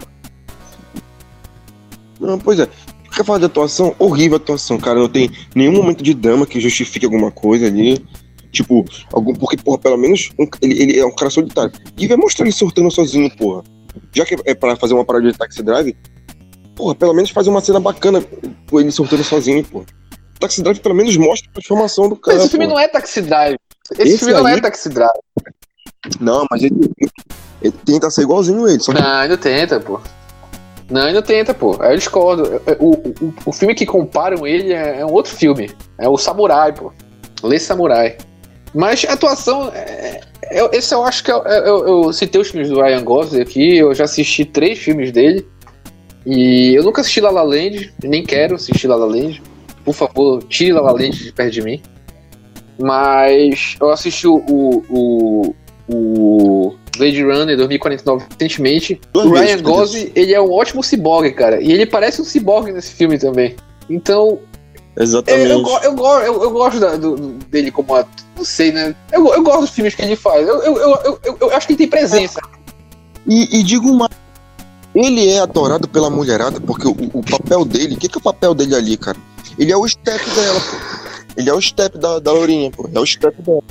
Não, 2.20 2.40
pois 2.40 2.60
é. 2.60 2.68
Quer 3.16 3.24
falar 3.26 3.40
de 3.40 3.46
atuação? 3.46 3.96
Horrível 3.98 4.38
a 4.38 4.42
atuação, 4.42 4.78
cara. 4.78 5.00
Não 5.00 5.10
tem 5.10 5.32
nenhum 5.56 5.74
momento 5.74 6.04
de 6.04 6.14
drama 6.14 6.46
que 6.46 6.60
justifique 6.60 7.06
alguma 7.06 7.32
coisa 7.32 7.66
ali. 7.68 8.04
Tipo, 8.52 8.84
algum, 9.14 9.34
porque, 9.34 9.58
porra, 9.58 9.78
pelo 9.78 9.98
menos 9.98 10.30
um- 10.40 10.48
ele, 10.62 10.82
ele 10.82 11.00
é 11.00 11.06
um 11.06 11.14
cara 11.14 11.30
solitário. 11.30 11.72
E 11.98 12.08
vai 12.08 12.18
mostrar 12.18 12.46
ele 12.46 12.52
sortando 12.52 12.90
sozinho, 12.92 13.30
porra. 13.36 13.64
Já 14.14 14.26
que 14.26 14.36
é 14.46 14.54
pra 14.54 14.76
fazer 14.76 14.94
uma 14.94 15.06
parada 15.06 15.32
de 15.32 15.38
Taxi 15.38 15.62
Drive, 15.64 15.96
porra, 16.76 16.96
pelo 16.96 17.14
menos 17.14 17.30
faz 17.32 17.48
uma 17.48 17.62
cena 17.62 17.80
bacana 17.80 18.24
com 18.70 18.80
ele 18.80 18.92
sortando 18.92 19.24
sozinho, 19.24 19.64
porra. 19.66 19.86
Taxi 20.40 20.62
Drive 20.62 20.80
pelo 20.80 20.96
menos 20.96 21.16
mostra 21.18 21.50
a 21.50 21.54
transformação 21.54 22.08
do 22.10 22.16
cara. 22.16 22.38
Mas 22.38 22.46
esse 22.46 22.52
filme 22.52 22.66
porra. 22.68 22.78
não 22.80 22.84
é 22.84 22.88
Taxi 22.88 23.22
Drive. 23.22 23.58
Esse, 23.92 24.02
Esse 24.02 24.18
filme 24.20 24.34
não 24.34 24.46
aí- 24.46 24.58
é 24.58 24.62
Taxi 24.62 24.90
Drive. 24.90 25.20
Não, 26.20 26.46
mas 26.50 26.64
ele, 26.64 26.76
ele 27.62 27.74
tenta 27.86 28.10
ser 28.10 28.22
igualzinho 28.22 28.68
ele. 28.68 28.80
Só 28.80 28.94
que 28.94 29.02
Não, 29.02 29.10
ainda 29.10 29.38
tenta, 29.38 29.80
pô. 29.80 30.00
Não, 30.90 31.02
ainda 31.02 31.22
tenta, 31.22 31.54
pô. 31.54 31.76
Aí 31.82 31.94
eu 31.94 31.98
discordo. 31.98 32.62
O, 32.80 32.92
o, 32.92 33.34
o 33.48 33.52
filme 33.52 33.76
que 33.76 33.86
comparam 33.86 34.48
ele 34.48 34.72
é, 34.74 35.02
é 35.02 35.06
um 35.06 35.12
outro 35.12 35.36
filme. 35.36 35.70
É 35.98 36.08
o 36.08 36.18
Samurai, 36.18 36.74
pô. 36.74 36.94
Lê 37.44 37.60
Samurai. 37.60 38.18
Mas 38.74 39.06
a 39.08 39.14
atuação. 39.14 39.72
É, 39.74 40.22
é- 40.44 40.70
esse 40.78 40.94
eu 40.94 41.04
acho 41.04 41.24
que. 41.24 41.32
é- 41.32 41.36
é- 41.46 41.60
eu, 41.70 41.88
eu 42.06 42.14
citei 42.14 42.40
os 42.42 42.50
filmes 42.50 42.70
do 42.70 42.82
Ryan 42.82 43.04
Gosling 43.04 43.42
aqui. 43.42 43.78
Eu 43.78 43.94
já 43.94 44.04
assisti 44.06 44.46
três 44.46 44.78
filmes 44.80 45.12
dele. 45.12 45.46
E 46.26 46.76
eu 46.76 46.84
nunca 46.84 47.02
assisti 47.02 47.22
La 47.22 47.32
La 47.32 47.44
Land. 47.44 47.94
Nem 48.04 48.24
quero 48.24 48.56
assistir 48.56 48.88
La 48.88 48.96
La 48.96 49.06
Land. 49.06 49.42
Por 49.84 49.94
favor, 49.94 50.44
tire 50.44 50.74
La 50.74 50.82
La 50.82 50.92
Land 50.92 51.12
de 51.24 51.32
perto 51.32 51.52
de 51.52 51.62
mim. 51.62 51.82
Mas 52.78 53.76
eu 53.82 53.90
assisti 53.90 54.28
o, 54.28 54.36
o, 54.90 55.56
o 55.90 56.76
Blade 56.98 57.24
Runner 57.24 57.58
2049 57.58 58.26
recentemente. 58.32 59.02
Duas 59.12 59.26
o 59.26 59.34
Ryan. 59.34 59.62
Gosling, 59.62 60.12
ele 60.16 60.34
é 60.34 60.42
um 60.42 60.52
ótimo 60.52 60.84
ciborgue, 60.84 61.32
cara. 61.32 61.62
E 61.62 61.72
ele 61.72 61.86
parece 61.86 62.22
um 62.22 62.26
ciborgue 62.26 62.72
nesse 62.72 62.92
filme 62.94 63.18
também. 63.18 63.56
Então, 63.90 64.40
eu, 64.96 65.04
Exatamente. 65.04 65.50
eu, 65.50 65.64
eu, 65.84 65.98
eu, 65.98 66.44
eu 66.44 66.52
gosto 66.52 66.80
da- 66.80 66.96
do- 66.96 67.16
dele 67.50 67.72
como 67.72 67.96
ator. 67.96 68.29
Não 68.40 68.46
sei, 68.46 68.72
né? 68.72 68.96
Eu, 69.12 69.28
eu 69.34 69.44
gosto 69.44 69.60
dos 69.62 69.70
filmes 69.72 69.94
que 69.94 70.02
ele 70.02 70.16
faz. 70.16 70.48
Eu, 70.48 70.64
eu, 70.64 70.78
eu, 70.78 71.20
eu, 71.24 71.38
eu- 71.42 71.54
acho 71.54 71.68
que 71.68 71.74
ele 71.74 71.78
tem 71.78 71.88
presença. 71.90 72.40
E, 73.28 73.60
e 73.60 73.64
digo 73.64 73.94
mais, 73.94 74.12
ele 74.96 75.30
é 75.30 75.40
adorado 75.42 75.88
pela 75.90 76.10
mulherada 76.10 76.60
porque 76.62 76.88
o, 76.88 76.92
o 77.14 77.22
papel 77.24 77.66
dele, 77.66 77.96
o 77.96 77.98
que, 77.98 78.08
que 78.08 78.18
é 78.18 78.20
o 78.20 78.24
papel 78.24 78.54
dele 78.56 78.76
ali, 78.76 78.96
cara? 78.98 79.18
Ele 79.58 79.72
é 79.74 79.78
o 79.78 79.86
step 79.88 80.24
dela, 80.32 80.60
pô. 80.60 80.78
Ele 81.36 81.50
é 81.50 81.54
o 81.54 81.62
step 81.62 81.98
da, 81.98 82.18
da 82.20 82.32
Lourinha, 82.32 82.72
pô. 82.72 82.90
É 82.94 83.00
o 83.00 83.06
step 83.06 83.42
dela. 83.42 83.62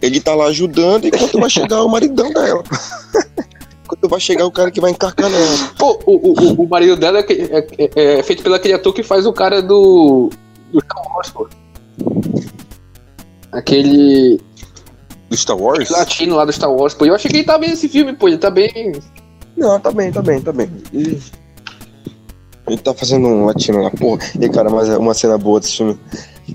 Ele 0.00 0.18
tá 0.18 0.34
lá 0.34 0.46
ajudando 0.46 1.04
enquanto 1.06 1.38
vai 1.38 1.50
chegar 1.50 1.84
o 1.84 1.88
maridão 1.90 2.32
dela. 2.32 2.64
enquanto 3.84 4.08
vai 4.08 4.18
chegar 4.18 4.46
o 4.46 4.50
cara 4.50 4.70
que 4.70 4.80
vai 4.80 4.92
encarcar 4.92 5.28
nela. 5.28 5.58
Pô, 5.78 6.00
o, 6.06 6.30
o, 6.30 6.62
o- 6.62 6.66
marido 6.68 6.96
dela 6.96 7.18
é, 7.20 7.26
é- 7.28 7.66
é- 7.94 8.18
é 8.18 8.22
feito 8.22 8.42
pelo 8.42 8.54
aquele 8.54 8.72
ator 8.72 8.94
que 8.94 9.02
faz 9.02 9.26
o 9.26 9.32
cara 9.34 9.60
do. 9.60 10.30
do 10.72 10.80
Star 10.80 11.02
Wars, 11.14 11.30
pô. 11.30 11.46
Aquele 13.52 14.40
Do 15.28 15.36
Star 15.36 15.56
Wars? 15.56 15.90
latino 15.90 16.36
lá 16.36 16.44
do 16.44 16.52
Star 16.52 16.72
Wars, 16.72 16.94
pô. 16.94 17.04
Eu 17.04 17.14
achei 17.14 17.30
que 17.30 17.38
ele 17.38 17.44
tá 17.44 17.58
bem 17.58 17.70
nesse 17.70 17.88
filme, 17.88 18.12
pô. 18.12 18.28
Ele 18.28 18.38
tá 18.38 18.50
bem. 18.50 18.92
Não, 19.56 19.78
tá 19.78 19.90
bem, 19.90 20.12
tá 20.12 20.22
bem, 20.22 20.40
tá 20.40 20.52
bem. 20.52 20.70
Ele, 20.92 21.20
ele 22.66 22.78
tá 22.78 22.94
fazendo 22.94 23.26
um 23.26 23.46
latino 23.46 23.82
lá, 23.82 23.90
porra. 23.90 24.20
E 24.40 24.48
cara, 24.48 24.70
mas 24.70 24.88
é 24.88 24.96
uma 24.96 25.14
cena 25.14 25.36
boa 25.36 25.60
desse 25.60 25.76
filme. 25.76 25.98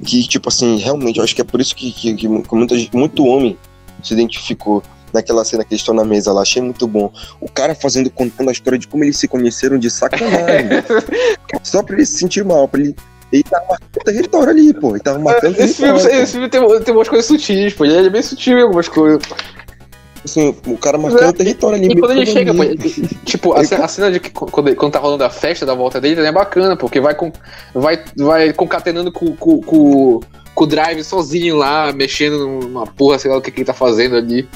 Que, 0.03 0.27
tipo 0.27 0.49
assim, 0.49 0.77
realmente, 0.77 1.17
eu 1.17 1.23
acho 1.23 1.35
que 1.35 1.41
é 1.41 1.45
por 1.45 1.61
isso 1.61 1.75
que, 1.75 1.91
que, 1.91 2.13
que 2.15 2.27
muita, 2.27 2.75
muito 2.93 3.25
homem 3.25 3.57
se 4.03 4.13
identificou 4.13 4.83
naquela 5.13 5.45
cena 5.45 5.63
que 5.63 5.73
eles 5.73 5.81
estão 5.81 5.95
na 5.95 6.03
mesa 6.03 6.31
lá. 6.31 6.41
Achei 6.41 6.61
muito 6.61 6.87
bom. 6.87 7.11
O 7.39 7.49
cara 7.49 7.73
fazendo, 7.75 8.09
contando 8.09 8.49
a 8.49 8.51
história 8.51 8.77
de 8.77 8.87
como 8.87 9.03
eles 9.03 9.17
se 9.17 9.27
conheceram 9.27 9.77
de 9.77 9.89
sacanagem. 9.89 10.83
Só 11.63 11.81
pra 11.81 11.95
ele 11.95 12.05
se 12.05 12.17
sentir 12.17 12.43
mal, 12.43 12.67
pra 12.67 12.81
ele. 12.81 12.95
Ele 13.31 13.43
tava 13.43 13.65
marcando 13.69 14.03
território 14.05 14.49
ali, 14.49 14.73
pô. 14.73 14.91
Ele 14.91 14.99
tava 14.99 15.19
marcando 15.19 15.59
Esse 15.59 15.73
filme, 15.75 15.93
território. 15.93 16.23
esse 16.23 16.31
filme 16.33 16.49
tem, 16.49 16.79
tem 16.81 16.93
umas 16.93 17.09
coisas 17.09 17.25
sutis, 17.25 17.73
pô. 17.73 17.85
Ele 17.85 18.07
é 18.07 18.09
bem 18.09 18.21
sutil 18.21 18.57
em 18.57 18.61
algumas 18.61 18.87
coisas. 18.87 19.21
Assim, 20.23 20.55
o 20.65 20.77
cara 20.77 20.97
marcando 20.97 21.33
território 21.33 21.77
ali. 21.77 21.87
E 21.87 21.99
quando 21.99 22.11
ele 22.11 22.25
chega, 22.25 22.51
pô, 22.53 22.63
tipo, 23.25 23.53
a, 23.53 23.61
Ele- 23.63 23.75
a 23.75 23.87
cena 23.87 24.11
de 24.11 24.19
que 24.19 24.31
quando, 24.31 24.75
quando 24.75 24.91
tá 24.93 24.99
rolando 24.99 25.23
a 25.23 25.29
festa 25.29 25.65
da 25.65 25.75
volta 25.75 26.01
dele 26.01 26.15
também 26.15 26.29
é 26.29 26.33
bacana, 26.33 26.75
porque 26.75 26.99
vai, 26.99 27.13
com, 27.13 27.31
vai, 27.73 28.03
vai 28.17 28.51
concatenando 28.53 29.11
com, 29.11 29.35
com, 29.35 29.61
com, 29.61 30.19
com 30.55 30.63
o 30.63 30.67
drive 30.67 31.03
sozinho 31.03 31.55
lá, 31.57 31.91
mexendo 31.93 32.39
numa 32.39 32.87
porra, 32.87 33.19
sei 33.19 33.29
lá 33.29 33.37
o 33.37 33.41
que, 33.41 33.51
que 33.51 33.59
ele 33.59 33.65
tá 33.67 33.73
fazendo 33.73 34.15
ali. 34.15 34.47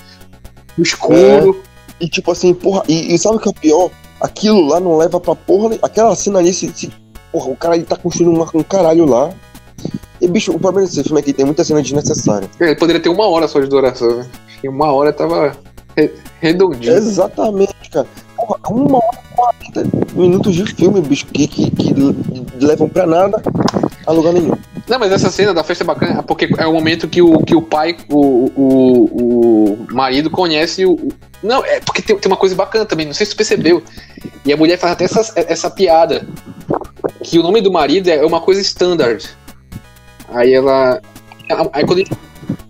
No 0.75 0.83
escuro. 0.83 1.61
E 2.01 2.07
tipo 2.09 2.31
assim, 2.31 2.53
porra, 2.53 2.83
e, 2.87 3.13
e 3.13 3.19
sabe 3.19 3.35
o 3.35 3.39
que 3.39 3.47
é 3.47 3.51
o 3.51 3.53
pior? 3.53 3.91
Aquilo 4.21 4.65
lá 4.67 4.79
não 4.79 4.97
leva 4.97 5.19
pra 5.19 5.35
porra. 5.35 5.77
Aquela 5.83 6.15
cena 6.15 6.39
ali, 6.39 6.51
se, 6.53 6.71
se- 6.73 6.89
porra, 7.31 7.49
o 7.49 7.55
cara 7.55 7.75
ele 7.75 7.85
tá 7.85 7.95
construindo 7.95 8.33
uma- 8.35 8.49
um 8.53 8.63
caralho 8.63 9.05
lá. 9.05 9.29
E 10.21 10.27
bicho, 10.27 10.51
o 10.51 10.59
problema 10.59 10.85
desse 10.87 11.01
filme 11.03 11.19
é 11.21 11.23
que 11.23 11.31
tem 11.33 11.45
muita 11.45 11.63
cena 11.63 11.81
desnecessária. 11.81 12.49
Ele 12.59 12.75
poderia 12.75 13.01
ter 13.01 13.09
uma 13.09 13.25
hora 13.27 13.47
só 13.47 13.59
de 13.59 13.67
duração, 13.67 14.17
né? 14.17 14.25
Que 14.59 14.67
uma 14.67 14.91
hora 14.91 15.13
tava 15.13 15.55
re- 15.95 16.11
redondinho. 16.41 16.93
Exatamente, 16.93 17.73
cara. 17.91 18.05
Porra, 18.35 18.59
uma 18.69 18.97
hora 18.97 19.17
e 19.23 19.35
quarenta 19.35 19.97
minutos 20.13 20.53
de 20.55 20.65
filme, 20.73 20.99
bicho, 21.01 21.25
que, 21.27 21.47
que, 21.47 21.71
que 21.71 21.93
levam 22.59 22.89
pra 22.89 23.05
nada 23.05 23.41
a 24.05 24.11
lugar 24.11 24.33
nenhum. 24.33 24.53
Não, 24.89 24.99
mas 24.99 25.11
essa 25.13 25.29
cena 25.29 25.53
da 25.53 25.63
festa 25.63 25.83
é 25.83 25.87
bacana 25.87 26.23
porque 26.23 26.49
é 26.57 26.65
o 26.67 26.73
momento 26.73 27.07
que 27.07 27.21
o, 27.21 27.39
que 27.43 27.55
o 27.55 27.61
pai, 27.61 27.95
o, 28.09 28.51
o, 28.55 29.73
o 29.83 29.87
marido 29.93 30.29
conhece 30.29 30.85
o. 30.85 30.93
o- 30.93 31.09
Não, 31.41 31.63
é 31.63 31.79
porque 31.79 32.01
tem, 32.01 32.17
tem 32.17 32.29
uma 32.29 32.37
coisa 32.37 32.55
bacana 32.55 32.85
também, 32.85 33.05
não 33.05 33.13
sei 33.13 33.25
se 33.25 33.31
tu 33.33 33.37
percebeu. 33.37 33.81
E 34.45 34.51
a 34.51 34.57
mulher 34.57 34.77
faz 34.77 34.93
até 34.93 35.05
essa, 35.05 35.31
essa 35.35 35.69
piada. 35.69 36.27
Que 37.23 37.37
o 37.39 37.43
nome 37.43 37.61
do 37.61 37.71
marido 37.71 38.07
é 38.09 38.25
uma 38.25 38.41
coisa 38.41 38.61
standard. 38.61 39.27
Aí 40.29 40.53
ela. 40.53 41.01
Aí 41.73 41.85
quando 41.85 41.99
ele- 41.99 42.09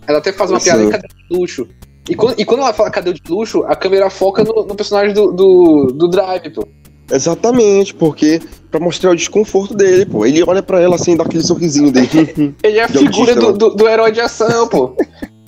ela 0.06 0.18
até 0.18 0.32
faz 0.32 0.50
uma 0.50 0.58
Sim. 0.58 0.64
piada 0.70 0.82
cadeira 0.90 1.08
de 1.30 1.36
luxo. 1.36 1.68
E 2.08 2.14
quando, 2.14 2.40
e 2.40 2.44
quando 2.44 2.60
ela 2.60 2.72
fala 2.72 2.90
cadeira 2.90 3.18
de 3.22 3.30
luxo, 3.30 3.62
a 3.64 3.76
câmera 3.76 4.10
foca 4.10 4.42
no, 4.42 4.66
no 4.66 4.74
personagem 4.74 5.14
do, 5.14 5.30
do, 5.32 5.86
do 5.94 6.08
Drive, 6.08 6.50
pô. 6.50 6.66
Exatamente, 7.12 7.94
porque 7.94 8.40
pra 8.70 8.80
mostrar 8.80 9.10
o 9.10 9.16
desconforto 9.16 9.74
dele, 9.74 10.06
pô. 10.06 10.24
Ele 10.24 10.42
olha 10.44 10.62
pra 10.62 10.80
ela 10.80 10.94
assim, 10.96 11.16
dá 11.16 11.24
aquele 11.24 11.42
sorrisinho 11.42 11.90
dele. 11.92 12.54
Ele 12.62 12.78
é 12.78 12.84
a 12.84 12.86
De 12.86 12.98
figura 12.98 13.32
autista, 13.32 13.52
do, 13.52 13.52
do, 13.52 13.70
do 13.76 13.88
herói 13.88 14.12
de 14.12 14.20
ação, 14.20 14.66
pô. 14.68 14.96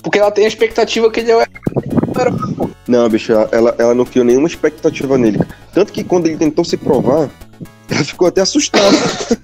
Porque 0.03 0.19
ela 0.19 0.31
tem 0.31 0.45
a 0.45 0.49
expectativa 0.49 1.09
que 1.11 1.21
ele 1.21 1.31
é 1.31 1.37
o 1.37 1.43
Não, 2.89 3.09
bicho, 3.09 3.33
ela, 3.33 3.75
ela 3.79 3.95
não 3.95 4.05
criou 4.05 4.25
nenhuma 4.25 4.49
expectativa 4.49 5.17
nele. 5.17 5.41
Tanto 5.73 5.93
que 5.93 6.03
quando 6.03 6.27
ele 6.27 6.37
tentou 6.37 6.65
se 6.65 6.77
provar, 6.77 7.31
ela 7.93 8.05
ficou 8.05 8.29
até 8.29 8.41
assustada. 8.41 8.97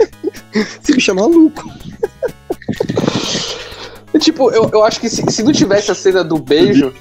Esse 0.54 0.92
bicho 0.92 1.10
é 1.10 1.14
maluco. 1.14 1.70
Tipo, 4.18 4.50
eu, 4.50 4.68
eu 4.72 4.84
acho 4.84 5.00
que 5.00 5.08
se, 5.08 5.22
se 5.30 5.42
não 5.42 5.52
tivesse 5.52 5.90
a 5.90 5.94
cena 5.94 6.24
do 6.24 6.38
beijo, 6.38 6.92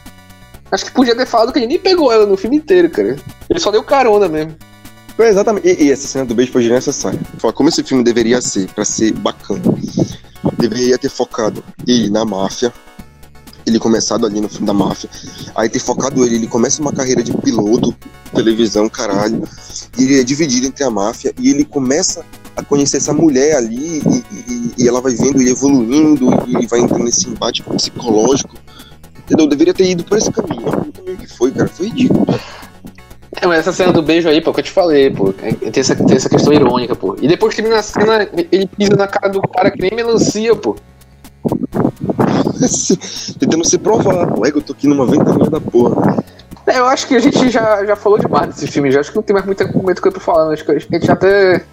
acho 0.71 0.85
que 0.85 0.91
podia 0.91 1.15
ter 1.15 1.25
falado 1.25 1.51
que 1.51 1.59
ele 1.59 1.67
nem 1.67 1.79
pegou 1.79 2.11
ela 2.11 2.25
no 2.25 2.37
filme 2.37 2.57
inteiro, 2.57 2.89
cara. 2.89 3.17
Ele 3.49 3.59
só 3.59 3.71
deu 3.71 3.83
carona 3.83 4.27
mesmo. 4.27 4.55
Foi 5.15 5.27
exatamente. 5.27 5.67
E, 5.67 5.85
e 5.85 5.91
essa 5.91 6.07
cena 6.07 6.25
do 6.25 6.35
beijo 6.35 6.51
foi 6.51 6.61
desnecessária. 6.61 7.19
Fala 7.39 7.53
como 7.53 7.69
esse 7.69 7.83
filme 7.83 8.03
deveria 8.03 8.39
ser, 8.39 8.67
pra 8.69 8.85
ser 8.85 9.13
bacana. 9.13 9.63
Deveria 10.57 10.97
ter 10.97 11.09
focado 11.09 11.63
ele 11.87 12.09
na 12.09 12.23
máfia. 12.23 12.71
Ele 13.67 13.77
começado 13.79 14.25
ali 14.25 14.39
no 14.39 14.47
filme 14.47 14.65
da 14.65 14.73
máfia. 14.73 15.09
Aí 15.53 15.67
ter 15.67 15.79
focado 15.79 16.23
ele, 16.25 16.35
ele 16.35 16.47
começa 16.47 16.81
uma 16.81 16.93
carreira 16.93 17.21
de 17.21 17.35
piloto, 17.37 17.93
televisão, 18.33 18.87
caralho. 18.87 19.43
E 19.99 20.03
ele 20.03 20.21
é 20.21 20.23
dividido 20.23 20.65
entre 20.67 20.83
a 20.85 20.89
máfia. 20.89 21.33
E 21.37 21.49
ele 21.49 21.65
começa 21.65 22.23
a 22.55 22.63
conhecer 22.63 22.97
essa 22.97 23.13
mulher 23.13 23.57
ali. 23.57 23.99
E, 23.99 24.23
e- 24.51 24.73
e 24.83 24.87
ela 24.87 25.01
vai 25.01 25.13
vendo 25.13 25.41
ele 25.41 25.49
evoluindo. 25.51 26.29
E 26.47 26.55
ele 26.55 26.65
vai 26.67 26.79
entrando 26.79 27.03
nesse 27.03 27.27
embate 27.27 27.61
psicológico. 27.61 28.55
Entendeu? 29.25 29.47
Deveria 29.47 29.73
ter 29.73 29.89
ido 29.91 30.03
por 30.05 30.17
esse 30.17 30.31
caminho. 30.31 30.63
Caminho 30.93 31.17
que 31.17 31.27
foi, 31.27 31.51
cara. 31.51 31.67
Foi 31.67 31.87
ridículo. 31.87 32.25
É, 33.41 33.45
mas 33.45 33.59
essa 33.59 33.73
cena 33.73 33.91
do 33.91 34.01
beijo 34.01 34.29
aí, 34.29 34.39
pô, 34.41 34.53
que 34.53 34.61
eu 34.61 34.63
te 34.63 34.71
falei, 34.71 35.11
pô. 35.11 35.33
é- 35.41 35.51
Tem 35.69 35.81
essa, 35.81 35.93
tem 35.93 36.15
essa 36.15 36.29
questão 36.29 36.53
irônica, 36.53 36.95
pô. 36.95 37.17
E 37.21 37.27
depois 37.27 37.53
que 37.53 37.61
termina 37.61 37.81
a 37.81 37.83
cena, 37.83 38.29
ele 38.49 38.65
pisa 38.65 38.95
na 38.95 39.07
cara 39.07 39.27
do 39.27 39.41
cara 39.41 39.69
que 39.69 39.81
nem 39.81 39.91
melancia, 39.93 40.55
pô. 40.55 40.77
Tentando 43.39 43.65
se 43.65 43.77
provar. 43.77 44.37
Ué, 44.39 44.51
que 44.51 44.57
eu 44.57 44.61
tô 44.61 44.73
aqui 44.73 44.87
numa 44.87 45.05
ventania 45.05 45.49
da 45.49 45.59
porra. 45.59 46.23
É, 46.65 46.79
eu 46.79 46.85
acho 46.85 47.07
que 47.07 47.15
a 47.15 47.19
gente 47.19 47.49
já, 47.49 47.85
já 47.85 47.95
falou 47.95 48.19
demais 48.19 48.47
desse 48.47 48.67
filme, 48.67 48.91
já 48.91 48.99
acho 48.99 49.09
que 49.09 49.15
não 49.15 49.23
tem 49.23 49.33
mais 49.33 49.45
muita, 49.45 49.65
muita 49.67 50.01
coisa 50.01 50.17
pra 50.17 50.23
falar, 50.23 50.47
né? 50.47 50.53
acho 50.53 50.65
que 50.65 50.71
a 50.71 50.79
gente 50.79 51.11
até. 51.11 51.63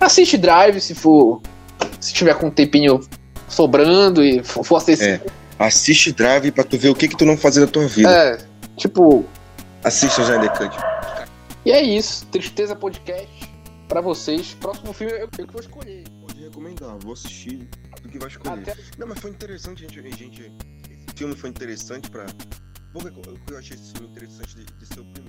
Assiste 0.00 0.36
Drive 0.36 0.80
se 0.80 0.94
for. 0.94 1.40
Se 2.00 2.12
tiver 2.12 2.34
com 2.34 2.46
um 2.46 2.50
tempinho 2.50 3.00
sobrando 3.48 4.22
e 4.22 4.42
for, 4.42 4.64
for 4.64 4.76
assistir. 4.76 5.04
É. 5.04 5.20
Assiste 5.58 6.12
Drive 6.12 6.50
pra 6.50 6.64
tu 6.64 6.76
ver 6.76 6.88
o 6.88 6.94
que 6.94 7.08
que 7.08 7.16
tu 7.16 7.24
não 7.24 7.36
fazer 7.36 7.60
da 7.60 7.66
tua 7.66 7.86
vida. 7.86 8.10
É, 8.10 8.38
tipo, 8.76 9.24
Assista 9.82 10.24
já, 10.24 10.36
Decante. 10.36 10.76
E 11.64 11.70
é 11.70 11.82
isso. 11.82 12.26
Tristeza 12.26 12.74
Podcast 12.74 13.28
pra 13.88 14.00
vocês. 14.00 14.56
Próximo 14.60 14.92
filme 14.92 15.12
eu, 15.12 15.20
eu 15.20 15.28
que 15.28 15.52
vou 15.52 15.60
escolher. 15.60 16.04
Recomendar, 16.58 16.98
vou 16.98 17.12
assistir. 17.12 17.68
Tu 18.02 18.08
que 18.08 18.18
vai 18.18 18.28
escolher. 18.28 18.62
Até 18.62 18.76
Não, 18.98 19.06
mas 19.06 19.20
foi 19.20 19.30
interessante, 19.30 19.82
gente. 19.82 20.10
gente 20.16 20.42
esse 20.42 21.16
filme 21.16 21.36
foi 21.36 21.50
interessante 21.50 22.10
pra. 22.10 22.26
Por 22.92 23.02
que 23.02 23.28
eu 23.28 23.38
eu 23.48 23.58
achei 23.58 23.76
esse 23.76 23.92
filme 23.92 24.08
interessante 24.08 24.56
de, 24.56 24.64
de 24.64 24.86
ser 24.86 25.00
o 25.00 25.04
primeiro? 25.12 25.27